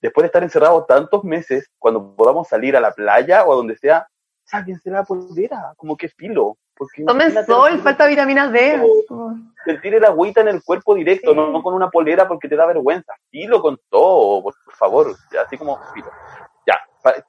después 0.00 0.22
de 0.22 0.26
estar 0.26 0.42
encerrado 0.42 0.84
tantos 0.84 1.22
meses, 1.22 1.68
cuando 1.78 2.14
podamos 2.16 2.48
salir 2.48 2.76
a 2.76 2.80
la 2.80 2.92
playa 2.92 3.44
o 3.44 3.52
a 3.52 3.56
donde 3.56 3.76
sea, 3.76 4.06
sáquense 4.44 4.90
la 4.90 5.04
polera, 5.04 5.74
como 5.76 5.96
que 5.96 6.08
filo. 6.08 6.56
Porque 6.74 7.04
Tomen 7.04 7.32
sol, 7.44 7.72
sentir- 7.72 7.82
falta 7.82 8.06
vitamina 8.06 8.48
D. 8.50 8.80
Sentir 9.64 9.94
el 9.96 10.04
agüita 10.04 10.40
en 10.42 10.48
el 10.48 10.62
cuerpo 10.62 10.94
directo, 10.94 11.32
Sí. 11.32 11.36
no, 11.36 11.50
no 11.50 11.60
con 11.62 11.74
una 11.74 11.90
polera 11.90 12.26
porque 12.28 12.48
te 12.48 12.54
da 12.56 12.66
vergüenza. 12.66 13.12
Filo 13.30 13.60
con 13.60 13.78
todo, 13.90 14.42
por, 14.44 14.54
favor, 14.78 15.14
ya, 15.32 15.42
así 15.42 15.58
como 15.58 15.78
filo. 15.92 16.08
Ya, 16.66 16.80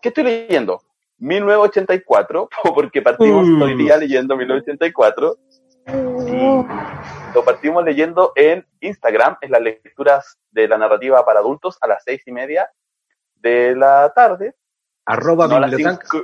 ¿qué 0.01 0.09
estoy 0.09 0.23
leyendo? 0.23 0.79
1984, 1.17 2.47
porque 2.75 3.01
partimos 3.01 3.47
Mm. 3.47 3.61
hoy 3.61 3.75
día 3.75 3.97
leyendo 3.97 4.37
1984. 4.37 5.35
Y 6.27 7.33
lo 7.33 7.43
partimos 7.43 7.83
leyendo 7.83 8.31
en 8.35 8.65
Instagram, 8.79 9.37
en 9.41 9.51
las 9.51 9.61
lecturas 9.61 10.39
de 10.51 10.67
la 10.67 10.77
narrativa 10.77 11.25
para 11.25 11.39
adultos 11.39 11.77
a 11.81 11.87
las 11.87 12.03
seis 12.03 12.21
y 12.25 12.31
media 12.31 12.71
de 13.35 13.75
la 13.75 14.11
tarde. 14.13 14.55
Arroba 15.05 15.47
no 15.47 15.69
cinco. 15.69 16.23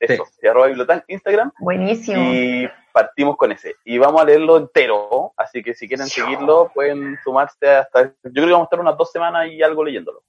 Eso, 0.00 0.24
y 0.40 0.46
arroba 0.46 0.66
biblioteca, 0.68 1.04
Instagram. 1.08 1.52
Buenísimo. 1.58 2.20
Y 2.20 2.70
partimos 2.92 3.36
con 3.36 3.50
ese. 3.52 3.74
Y 3.84 3.98
vamos 3.98 4.20
a 4.20 4.24
leerlo 4.24 4.56
entero, 4.56 5.32
así 5.36 5.62
que 5.62 5.74
si 5.74 5.88
quieren 5.88 6.06
seguirlo, 6.06 6.70
pueden 6.72 7.18
sumarse 7.24 7.68
hasta... 7.68 8.04
Yo 8.04 8.12
creo 8.22 8.46
que 8.46 8.52
vamos 8.52 8.66
a 8.66 8.68
estar 8.68 8.80
unas 8.80 8.96
dos 8.96 9.10
semanas 9.10 9.48
y 9.48 9.62
algo 9.62 9.84
leyéndolo. 9.84 10.22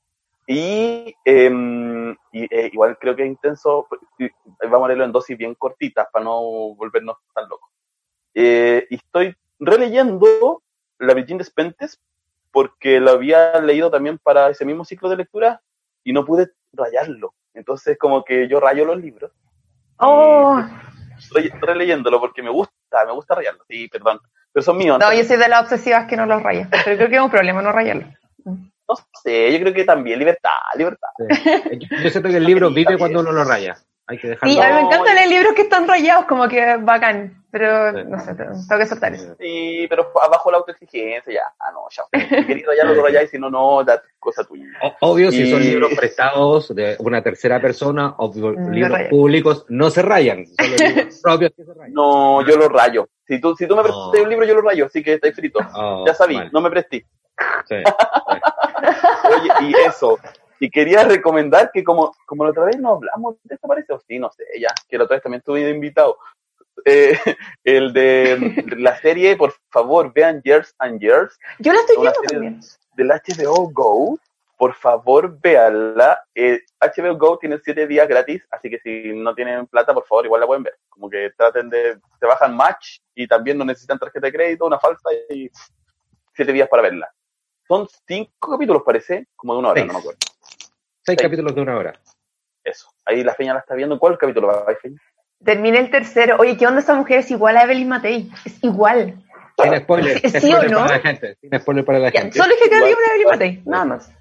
Y, 0.47 1.13
em, 1.25 2.11
y, 2.31 2.43
eh, 2.49 2.71
igual 2.73 2.97
creo 2.99 3.15
que 3.15 3.21
es 3.21 3.29
intenso, 3.29 3.87
vamos 4.63 4.85
a 4.85 4.87
leerlo 4.87 5.05
en 5.05 5.11
dosis 5.11 5.37
bien 5.37 5.53
cortitas 5.53 6.07
para 6.11 6.25
no 6.25 6.41
volvernos 6.73 7.17
tan 7.35 7.47
locos. 7.47 7.69
Eh, 8.33 8.85
y 8.89 8.95
estoy 8.95 9.35
releyendo 9.59 10.61
La 10.99 11.13
Virgin 11.13 11.37
Despentes 11.37 11.99
porque 12.51 12.99
lo 12.99 13.11
había 13.11 13.59
leído 13.61 13.91
también 13.91 14.17
para 14.17 14.49
ese 14.49 14.65
mismo 14.65 14.85
ciclo 14.85 15.09
de 15.09 15.17
lectura 15.17 15.61
y 16.03 16.13
no 16.13 16.25
pude 16.25 16.51
rayarlo. 16.73 17.33
Entonces 17.53 17.97
como 17.97 18.23
que 18.23 18.47
yo 18.47 18.59
rayo 18.59 18.85
los 18.85 18.97
libros 18.97 19.31
Oh, 19.97 20.63
re- 21.35 21.51
releyéndolo 21.61 22.19
porque 22.21 22.41
me 22.41 22.49
gusta, 22.49 23.05
me 23.05 23.11
gusta 23.11 23.35
rayarlo. 23.35 23.63
Sí, 23.67 23.87
perdón. 23.89 24.19
Pero 24.53 24.63
son 24.63 24.77
míos. 24.77 24.97
no, 24.99 25.13
yo 25.13 25.23
soy 25.25 25.37
de 25.37 25.47
las 25.49 25.63
obsesivas 25.63 26.07
que 26.07 26.15
no 26.15 26.25
los 26.25 26.41
raya. 26.41 26.69
Pero 26.71 26.95
creo 26.97 27.09
que 27.09 27.15
es 27.17 27.21
un 27.21 27.29
problema 27.29 27.61
no 27.61 27.71
rayarlo. 27.73 28.05
no 28.45 28.95
sé, 29.21 29.51
yo 29.51 29.59
creo 29.59 29.73
que 29.73 29.83
también 29.83 30.17
libertad, 30.19 30.51
libertad. 30.77 31.09
Sí. 31.17 31.79
Yo 32.01 32.09
siento 32.09 32.29
que 32.29 32.37
el 32.37 32.45
libro 32.45 32.69
vive 32.73 32.97
cuando 32.97 33.19
uno 33.19 33.31
lo 33.33 33.43
raya. 33.43 33.77
Hay 34.09 34.17
que 34.17 34.27
dejarlo. 34.29 34.53
Sí, 34.53 34.59
a 34.59 34.67
mí 34.67 34.73
me 34.73 34.81
No, 34.81 34.87
encantan 34.87 35.15
los 35.15 35.27
libros 35.27 35.53
que 35.53 35.61
están 35.61 35.87
rayados, 35.87 36.25
como 36.25 36.47
que 36.47 36.77
bacán. 36.77 37.35
Pero 37.51 37.91
Sí. 37.91 37.97
no 38.07 38.19
sé, 38.19 38.35
tengo 38.35 38.53
que 38.79 38.85
soltar 38.85 39.13
eso. 39.13 39.35
Sí, 39.39 39.87
pero 39.89 40.11
abajo 40.21 40.51
la 40.51 40.57
autoexigencia, 40.57 41.33
ya, 41.33 41.41
ah, 41.59 41.71
no, 41.71 41.87
ya. 41.89 42.03
Queréis 42.45 42.65
rayarlo, 42.67 42.93
lo 42.93 43.03
rayáis, 43.03 43.29
si 43.31 43.39
no, 43.39 43.49
no, 43.49 43.83
da 43.83 44.01
cosa 44.19 44.43
tuya. 44.43 44.65
Obvio, 45.01 45.31
si 45.31 45.49
son 45.49 45.61
Y- 45.63 45.69
libros 45.69 45.91
prestados 45.95 46.75
de 46.75 46.95
una 46.99 47.23
tercera 47.23 47.59
persona 47.59 48.13
o 48.17 48.31
Mm, 48.31 48.71
libros 48.71 48.91
rayan. 48.91 49.09
públicos, 49.09 49.65
no 49.69 49.89
se 49.89 50.01
rayan. 50.03 50.45
Son 50.45 50.71
los 50.71 50.79
libros 51.07 51.19
propios 51.23 51.51
que 51.55 51.63
se 51.63 51.73
rayan. 51.73 51.93
No, 51.93 52.45
yo 52.47 52.55
lo 52.55 52.69
rayo. 52.69 53.07
Si 53.27 53.39
tú, 53.41 53.55
si 53.55 53.67
tú 53.67 53.75
me 53.75 53.81
No. 53.81 53.87
prestas 54.11 54.21
un 54.23 54.29
libro, 54.29 54.45
yo 54.45 54.53
lo 54.55 54.61
rayo, 54.61 54.85
así 54.85 55.01
que 55.03 55.13
estáis 55.13 55.35
frito. 55.35 55.59
Oh, 55.75 56.03
ya 56.05 56.13
sabí, 56.13 56.35
vale. 56.35 56.49
no 56.53 56.61
me 56.61 56.69
prestí. 56.69 57.03
Sí. 57.67 57.75
Oye, 59.23 59.49
y 59.69 59.73
eso. 59.87 60.17
Y 60.59 60.69
quería 60.69 61.03
recomendar 61.03 61.71
que 61.71 61.83
como, 61.83 62.13
como 62.25 62.43
la 62.43 62.51
otra 62.51 62.65
vez 62.65 62.77
no 62.79 62.93
hablamos 62.95 63.35
de 63.43 63.55
esto, 63.55 63.67
parece, 63.67 63.93
o 63.93 63.99
sí, 63.99 64.19
no 64.19 64.29
sé, 64.31 64.43
ya, 64.59 64.69
que 64.87 64.97
la 64.97 65.05
otra 65.05 65.15
vez 65.15 65.23
también 65.23 65.39
estuve 65.39 65.69
invitado. 65.69 66.17
Eh, 66.85 67.13
el 67.63 67.93
de 67.93 68.65
la 68.77 68.97
serie, 68.99 69.35
por 69.37 69.53
favor, 69.69 70.11
vean 70.13 70.41
Years 70.43 70.73
and 70.79 70.99
Years, 70.99 71.37
Yo 71.59 71.73
la 71.73 71.79
estoy 71.79 71.97
viendo 71.97 72.19
también. 72.27 72.59
del 72.95 73.07
HBO 73.09 73.69
Go. 73.71 74.19
Por 74.57 74.73
favor, 74.73 75.39
véanla. 75.39 76.21
Eh, 76.35 76.59
HBO 76.81 77.15
Go 77.17 77.37
tiene 77.39 77.57
siete 77.63 77.87
días 77.87 78.09
gratis, 78.09 78.45
así 78.51 78.69
que 78.69 78.77
si 78.79 79.13
no 79.13 79.33
tienen 79.33 79.65
plata, 79.67 79.93
por 79.93 80.05
favor, 80.05 80.25
igual 80.25 80.41
la 80.41 80.47
pueden 80.47 80.63
ver. 80.63 80.77
Como 80.89 81.09
que 81.09 81.31
traten 81.37 81.69
de, 81.69 81.97
se 82.19 82.25
bajan 82.25 82.57
Match 82.57 82.99
y 83.15 83.25
también 83.25 83.57
no 83.57 83.63
necesitan 83.63 83.97
tarjeta 83.97 84.27
de 84.27 84.33
crédito, 84.33 84.65
una 84.65 84.77
falsa 84.77 85.09
y 85.29 85.49
siete 86.35 86.51
días 86.51 86.67
para 86.67 86.81
verla. 86.83 87.09
Son 87.69 87.87
cinco 88.05 88.51
capítulos, 88.51 88.83
parece, 88.85 89.27
como 89.37 89.53
de 89.53 89.59
una 89.59 89.69
hora, 89.69 89.79
Seis. 89.79 89.87
no 89.87 89.93
me 89.93 89.99
acuerdo. 89.99 90.19
Seis 91.09 91.17
Sí. 91.19 91.23
capítulos 91.25 91.55
de 91.55 91.61
una 91.61 91.77
hora. 91.77 91.93
Eso. 92.63 92.87
Ahí 93.05 93.23
la 93.23 93.33
Feña 93.33 93.53
la 93.53 93.59
está 93.61 93.73
viendo. 93.75 93.97
¿Cuál 93.97 94.17
capítulo 94.17 94.47
va, 94.47 94.65
Feña? 94.81 94.97
Terminé 95.43 95.79
el 95.79 95.89
tercero. 95.89 96.35
Oye, 96.39 96.55
¿qué 96.57 96.67
onda 96.67 96.79
esa 96.81 96.93
mujer? 96.93 97.19
Es 97.19 97.31
igual 97.31 97.57
a 97.57 97.63
Evelyn 97.63 97.87
Matei. 97.87 98.29
Es 98.45 98.63
igual. 98.63 99.15
Sin 99.61 99.75
spoiler. 99.77 100.19
¿Sí- 100.19 100.29
sin 100.29 100.41
sí 100.41 100.47
o 100.53 100.57
spoiler 100.57 100.71
no? 100.71 100.77
para 100.79 100.93
la 100.93 100.99
gente. 100.99 101.35
Sin 101.41 101.59
spoiler 101.59 101.85
para 101.85 101.99
la 101.99 102.11
Ya, 102.11 102.21
gente. 102.21 102.37
solo 102.37 102.53
dije 102.53 102.69
que 102.69 102.75
había 102.75 102.95
una 102.95 103.07
Evelyn 103.13 103.27
Matei. 103.27 103.63
Nada 103.65 103.85
más. 103.85 104.13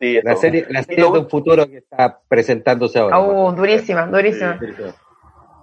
Sí. 0.00 0.20
La 0.22 0.36
serie, 0.36 0.66
la 0.68 0.82
serie 0.82 1.02
lo 1.04 1.12
de 1.12 1.18
un 1.20 1.30
futuro 1.30 1.66
que 1.66 1.78
está 1.78 2.20
presentándose 2.28 2.98
ahora. 2.98 3.18
Oh, 3.20 3.52
durísima, 3.52 4.06
durísima. 4.06 4.58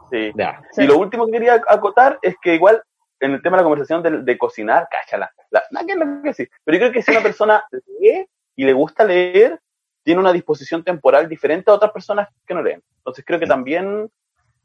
Sí. 0.10 0.32
Y 0.78 0.84
lo 0.88 0.98
último 0.98 1.26
que 1.28 1.34
quería 1.34 1.62
acotar 1.68 2.18
es 2.22 2.36
que 2.42 2.56
igual 2.56 2.82
en 3.20 3.34
el 3.34 3.42
tema 3.42 3.58
de 3.58 3.64
la 3.64 3.70
conversación 3.70 4.02
de, 4.02 4.24
de 4.24 4.38
cocinar, 4.38 4.88
cáchala, 4.90 5.32
la, 5.52 5.64
nada 5.72 5.86
que 6.24 6.30
decir. 6.30 6.50
Pero 6.66 6.78
yo 6.78 6.82
creo 6.82 6.92
que 6.92 7.02
si 7.04 7.12
una 7.12 7.22
persona 7.22 7.64
lee 8.00 8.26
y 8.56 8.66
le 8.66 8.74
gusta 8.74 9.04
leer, 9.04 9.60
tiene 10.04 10.20
una 10.20 10.34
disposición 10.34 10.84
temporal 10.84 11.30
diferente 11.30 11.70
a 11.70 11.76
otras 11.76 11.92
personas 11.92 12.30
que 12.46 12.54
no 12.54 12.62
leen. 12.62 12.82
Entonces 12.98 13.24
creo 13.26 13.40
que 13.40 13.48
también 13.48 14.10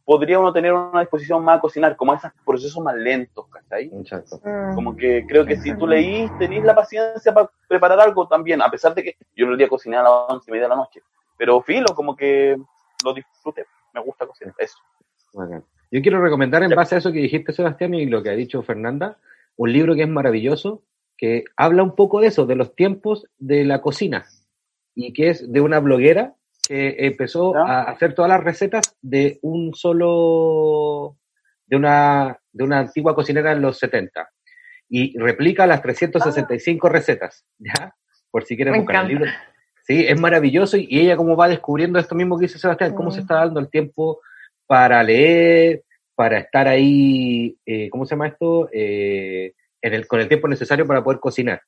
podría 0.05 0.39
uno 0.39 0.53
tener 0.53 0.73
una 0.73 1.01
disposición 1.01 1.45
más 1.45 1.59
a 1.59 1.61
cocinar, 1.61 1.97
como 1.97 2.15
esos 2.15 2.31
procesos 2.45 2.83
más 2.83 2.95
lentos, 2.95 3.47
¿cachai? 3.49 3.91
Exacto. 3.93 4.41
Mm. 4.45 4.75
Como 4.75 4.97
que 4.97 5.27
creo 5.27 5.45
que 5.45 5.57
si 5.57 5.77
tú 5.77 5.87
leís, 5.87 6.31
tenés 6.39 6.65
la 6.65 6.77
paciencia 6.77 7.35
para 7.35 7.51
preparar 7.69 7.99
algo 8.01 8.29
también, 8.29 8.63
a 8.63 8.71
pesar 8.71 8.95
de 8.95 9.03
que 9.03 9.17
yo 9.35 9.47
lo 9.47 9.57
día 9.57 9.69
cocinar 9.69 10.01
a 10.01 10.05
las 10.05 10.13
once 10.29 10.49
y 10.49 10.53
media 10.53 10.67
de 10.67 10.71
la 10.71 10.77
noche. 10.77 11.03
Pero 11.37 11.61
filo, 11.61 11.87
como 11.95 12.15
que 12.15 12.57
lo 13.05 13.13
disfruté, 13.13 13.67
me 13.93 14.01
gusta 14.01 14.27
cocinar, 14.27 14.55
eso. 14.59 14.79
Yo 15.91 16.03
quiero 16.03 16.23
recomendar, 16.23 16.63
en 16.63 16.71
base 16.71 16.95
a 16.95 16.99
eso 16.99 17.13
que 17.13 17.19
dijiste, 17.19 17.53
Sebastián, 17.53 17.93
y 17.95 18.07
lo 18.07 18.23
que 18.23 18.31
ha 18.31 18.37
dicho 18.37 18.63
Fernanda, 18.63 19.19
un 19.57 19.73
libro 19.73 19.97
que 19.97 20.03
es 20.03 20.09
maravilloso, 20.09 20.83
que 21.17 21.45
habla 21.57 21.83
un 21.83 21.97
poco 21.97 22.21
de 22.21 22.29
eso, 22.29 22.47
de 22.47 22.55
los 22.55 22.77
tiempos 22.77 23.27
de 23.39 23.65
la 23.65 23.81
cocina, 23.81 24.25
y 24.97 25.13
que 25.13 25.29
es 25.29 25.53
de 25.53 25.61
una 25.61 25.79
bloguera 25.79 26.35
que 26.67 26.97
empezó 27.07 27.55
a 27.57 27.83
hacer 27.83 28.15
todas 28.15 28.29
las 28.29 28.43
recetas 28.43 28.97
de 29.01 29.39
un 29.43 29.73
solo, 29.75 31.17
de 31.67 31.77
una, 31.77 32.39
de 32.53 32.65
una 32.65 32.81
antigua 32.81 33.15
cocinera 33.15 33.53
en 33.53 33.63
los 33.63 33.79
70, 33.79 34.29
y 34.89 35.17
replica 35.19 35.67
las 35.67 35.83
365 35.83 36.89
recetas, 36.89 37.45
¿ya? 37.59 37.95
Por 38.31 38.45
si 38.45 38.57
quieren 38.57 38.73
Me 38.73 38.81
buscar 38.81 39.05
el 39.05 39.13
encanta. 39.13 39.27
libro. 39.27 39.39
Sí, 39.87 40.05
es 40.09 40.21
maravilloso, 40.21 40.77
y 40.77 40.99
ella 40.99 41.17
como 41.17 41.37
va 41.37 41.47
descubriendo 41.49 41.99
esto 42.01 42.17
mismo 42.17 42.37
que 42.39 42.47
dice 42.47 42.59
Sebastián, 42.59 42.95
cómo 42.95 43.11
Mm. 43.11 43.13
se 43.13 43.21
está 43.21 43.35
dando 43.37 43.61
el 43.61 43.71
tiempo 43.71 44.21
para 44.67 45.01
leer, 45.05 45.85
para 46.17 46.39
estar 46.39 46.67
ahí, 46.67 47.57
eh, 47.65 47.89
¿cómo 47.91 48.05
se 48.07 48.15
llama 48.17 48.29
esto? 48.29 48.69
Eh, 48.73 49.53
en 49.81 49.95
el, 49.95 50.09
con 50.09 50.19
el 50.19 50.27
tiempo 50.27 50.49
necesario 50.49 50.87
para 50.87 51.05
poder 51.05 51.21
cocinar. 51.21 51.61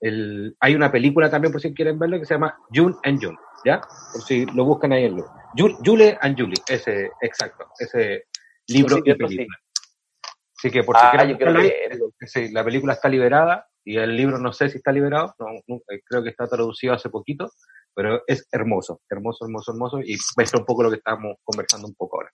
El, 0.00 0.56
hay 0.60 0.74
una 0.74 0.90
película 0.92 1.30
también, 1.30 1.52
por 1.52 1.60
si 1.60 1.72
quieren 1.72 1.98
verlo, 1.98 2.18
que 2.18 2.26
se 2.26 2.34
llama 2.34 2.56
June 2.72 2.94
and 3.04 3.22
June, 3.22 3.36
¿ya? 3.64 3.80
Por 4.12 4.22
si 4.22 4.44
lo 4.46 4.64
buscan 4.64 4.92
ahí 4.92 5.04
en 5.04 5.16
lo. 5.16 5.24
Jul- 5.56 5.78
Jule 5.84 6.18
and 6.20 6.38
Julie, 6.38 6.60
ese, 6.68 7.10
exacto, 7.20 7.66
ese 7.78 8.24
libro 8.68 8.96
Sí, 8.96 9.02
y 9.06 9.12
sí. 9.12 9.14
película. 9.18 9.58
Así 10.56 10.70
que 10.70 10.82
por 10.82 10.96
si 10.96 11.04
Ah, 11.04 11.10
quieren 11.10 11.52
leerlo. 11.54 12.10
sí, 12.20 12.50
la 12.50 12.64
película 12.64 12.94
está 12.94 13.08
liberada 13.08 13.66
y 13.84 13.96
el 13.98 14.16
libro 14.16 14.38
no 14.38 14.52
sé 14.52 14.68
si 14.70 14.78
está 14.78 14.92
liberado, 14.92 15.34
no, 15.38 15.46
no, 15.66 15.76
eh, 15.90 16.00
creo 16.04 16.22
que 16.22 16.30
está 16.30 16.46
traducido 16.46 16.94
hace 16.94 17.10
poquito, 17.10 17.50
pero 17.94 18.22
es 18.26 18.46
hermoso, 18.50 19.00
hermoso, 19.10 19.44
hermoso, 19.44 19.72
hermoso 19.72 20.00
y 20.00 20.16
muestra 20.36 20.58
un 20.58 20.64
poco 20.66 20.82
lo 20.82 20.90
que 20.90 20.96
estamos 20.96 21.36
conversando 21.44 21.86
un 21.86 21.94
poco 21.94 22.16
ahora. 22.18 22.30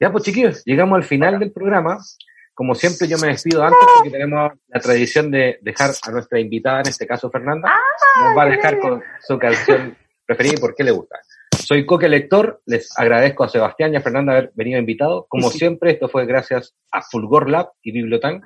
Ya 0.00 0.10
pues 0.10 0.24
chiquillos, 0.24 0.62
llegamos 0.64 0.96
al 0.96 1.04
final 1.04 1.38
del 1.38 1.52
programa. 1.52 1.98
Como 2.56 2.74
siempre 2.74 3.06
yo 3.06 3.18
me 3.18 3.28
despido 3.28 3.62
antes 3.62 3.78
porque 3.94 4.08
tenemos 4.08 4.50
la 4.68 4.80
tradición 4.80 5.30
de 5.30 5.58
dejar 5.60 5.90
a 5.90 6.10
nuestra 6.10 6.40
invitada, 6.40 6.80
en 6.80 6.88
este 6.88 7.06
caso 7.06 7.30
Fernanda, 7.30 7.70
nos 8.18 8.34
va 8.34 8.44
a 8.44 8.46
dejar 8.46 8.78
con 8.78 9.02
su 9.20 9.38
canción 9.38 9.94
preferida 10.24 10.54
y 10.56 10.60
por 10.60 10.74
qué 10.74 10.82
le 10.82 10.90
gusta. 10.90 11.20
Soy 11.58 11.84
Coque 11.86 12.08
Lector, 12.08 12.60
les 12.66 12.88
agradezco 12.96 13.44
a 13.44 13.48
Sebastián 13.48 13.92
y 13.92 13.96
a 13.96 14.00
Fernanda 14.00 14.32
haber 14.32 14.52
venido 14.54 14.78
invitados. 14.78 15.26
Como 15.28 15.50
siempre, 15.50 15.90
esto 15.90 16.08
fue 16.08 16.26
gracias 16.26 16.74
a 16.92 17.02
Fulgor 17.02 17.50
Lab 17.50 17.70
y 17.82 17.92
Bibliotan. 17.92 18.42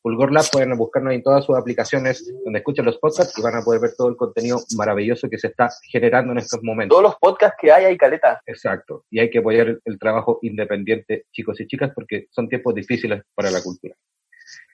Fulgor 0.00 0.32
Lab 0.32 0.44
pueden 0.50 0.76
buscarnos 0.76 1.12
en 1.12 1.22
todas 1.22 1.44
sus 1.44 1.56
aplicaciones 1.56 2.32
donde 2.44 2.60
escuchan 2.60 2.86
los 2.86 2.98
podcasts 2.98 3.38
y 3.38 3.42
van 3.42 3.56
a 3.56 3.62
poder 3.62 3.80
ver 3.80 3.92
todo 3.96 4.08
el 4.08 4.16
contenido 4.16 4.60
maravilloso 4.76 5.28
que 5.28 5.38
se 5.38 5.48
está 5.48 5.70
generando 5.90 6.32
en 6.32 6.38
estos 6.38 6.62
momentos. 6.62 6.96
Todos 6.96 7.10
los 7.10 7.16
podcasts 7.20 7.56
que 7.60 7.72
hay 7.72 7.84
hay 7.84 7.96
caleta. 7.96 8.40
Exacto. 8.46 9.04
Y 9.10 9.20
hay 9.20 9.30
que 9.30 9.38
apoyar 9.38 9.68
el, 9.68 9.80
el 9.84 9.98
trabajo 9.98 10.38
independiente, 10.42 11.26
chicos 11.32 11.60
y 11.60 11.66
chicas, 11.66 11.92
porque 11.94 12.26
son 12.30 12.48
tiempos 12.48 12.74
difíciles 12.74 13.22
para 13.34 13.50
la 13.50 13.62
cultura. 13.62 13.94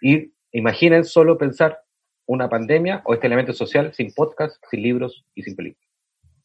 Y 0.01 0.33
imaginen 0.53 1.05
solo 1.05 1.37
pensar 1.37 1.81
una 2.27 2.49
pandemia 2.49 3.03
o 3.05 3.15
este 3.15 3.27
elemento 3.27 3.53
social 3.53 3.93
sin 3.95 4.13
podcast, 4.13 4.63
sin 4.71 4.83
libros 4.83 5.25
y 5.35 5.43
sin 5.43 5.57
películas. 5.57 5.88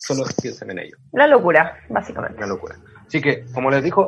Solo 0.06 0.26
piensen 0.42 0.70
en 0.70 0.80
ello. 0.80 0.98
La 1.14 1.28
locura, 1.28 1.78
básicamente. 1.88 2.38
Una 2.38 2.48
locura. 2.48 2.76
Así 3.08 3.22
que, 3.22 3.46
como 3.54 3.72
les 3.72 3.82
dijo 3.82 4.08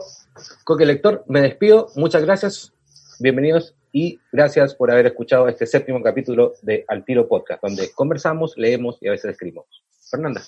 Coque 0.66 0.86
Lector, 0.86 1.24
me 1.30 1.40
despido. 1.40 1.88
Muchas 1.96 2.26
gracias. 2.26 2.74
Bienvenidos 3.22 3.78
y 3.94 4.20
gracias 4.30 4.76
por 4.76 4.92
haber 4.92 5.06
escuchado 5.06 5.48
este 5.48 5.66
séptimo 5.66 6.04
capítulo 6.04 6.52
de 6.64 6.84
Al 6.90 7.06
Tiro 7.06 7.30
Podcast, 7.30 7.64
donde 7.64 7.94
conversamos, 7.96 8.56
leemos 8.58 8.98
y 9.00 9.08
a 9.08 9.12
veces 9.12 9.32
escribimos. 9.32 9.68
Fernanda. 10.12 10.42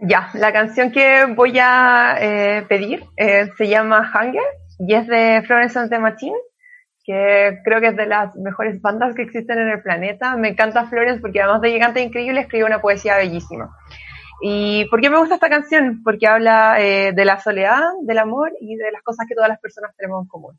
Ya, 0.00 0.30
la 0.34 0.52
canción 0.52 0.90
que 0.90 1.26
voy 1.26 1.56
a 1.60 2.16
eh, 2.18 2.66
pedir 2.68 3.04
eh, 3.16 3.52
se 3.56 3.68
llama 3.68 4.10
Hunger 4.12 4.42
y 4.80 4.94
es 4.94 5.06
de 5.06 5.44
Florence 5.46 5.78
and 5.78 5.90
the 5.90 6.00
Machine, 6.00 6.36
que 7.04 7.60
creo 7.62 7.80
que 7.80 7.88
es 7.88 7.96
de 7.96 8.06
las 8.06 8.34
mejores 8.34 8.82
bandas 8.82 9.14
que 9.14 9.22
existen 9.22 9.60
en 9.60 9.68
el 9.68 9.80
planeta. 9.80 10.36
Me 10.36 10.48
encanta 10.48 10.88
Florence 10.88 11.20
porque 11.20 11.40
además 11.40 11.60
de 11.60 11.70
gigante 11.70 12.00
increíble 12.00 12.40
escribe 12.40 12.64
una 12.64 12.80
poesía 12.80 13.16
bellísima. 13.16 13.70
¿Y 14.40 14.84
por 14.86 15.00
qué 15.00 15.10
me 15.10 15.18
gusta 15.18 15.34
esta 15.34 15.48
canción? 15.48 16.02
Porque 16.02 16.26
habla 16.26 16.80
eh, 16.80 17.12
de 17.12 17.24
la 17.24 17.40
soledad, 17.40 17.82
del 18.02 18.18
amor 18.18 18.52
y 18.60 18.76
de 18.76 18.92
las 18.92 19.02
cosas 19.02 19.26
que 19.28 19.34
todas 19.34 19.48
las 19.48 19.60
personas 19.60 19.94
tenemos 19.96 20.22
en 20.22 20.28
común. 20.28 20.58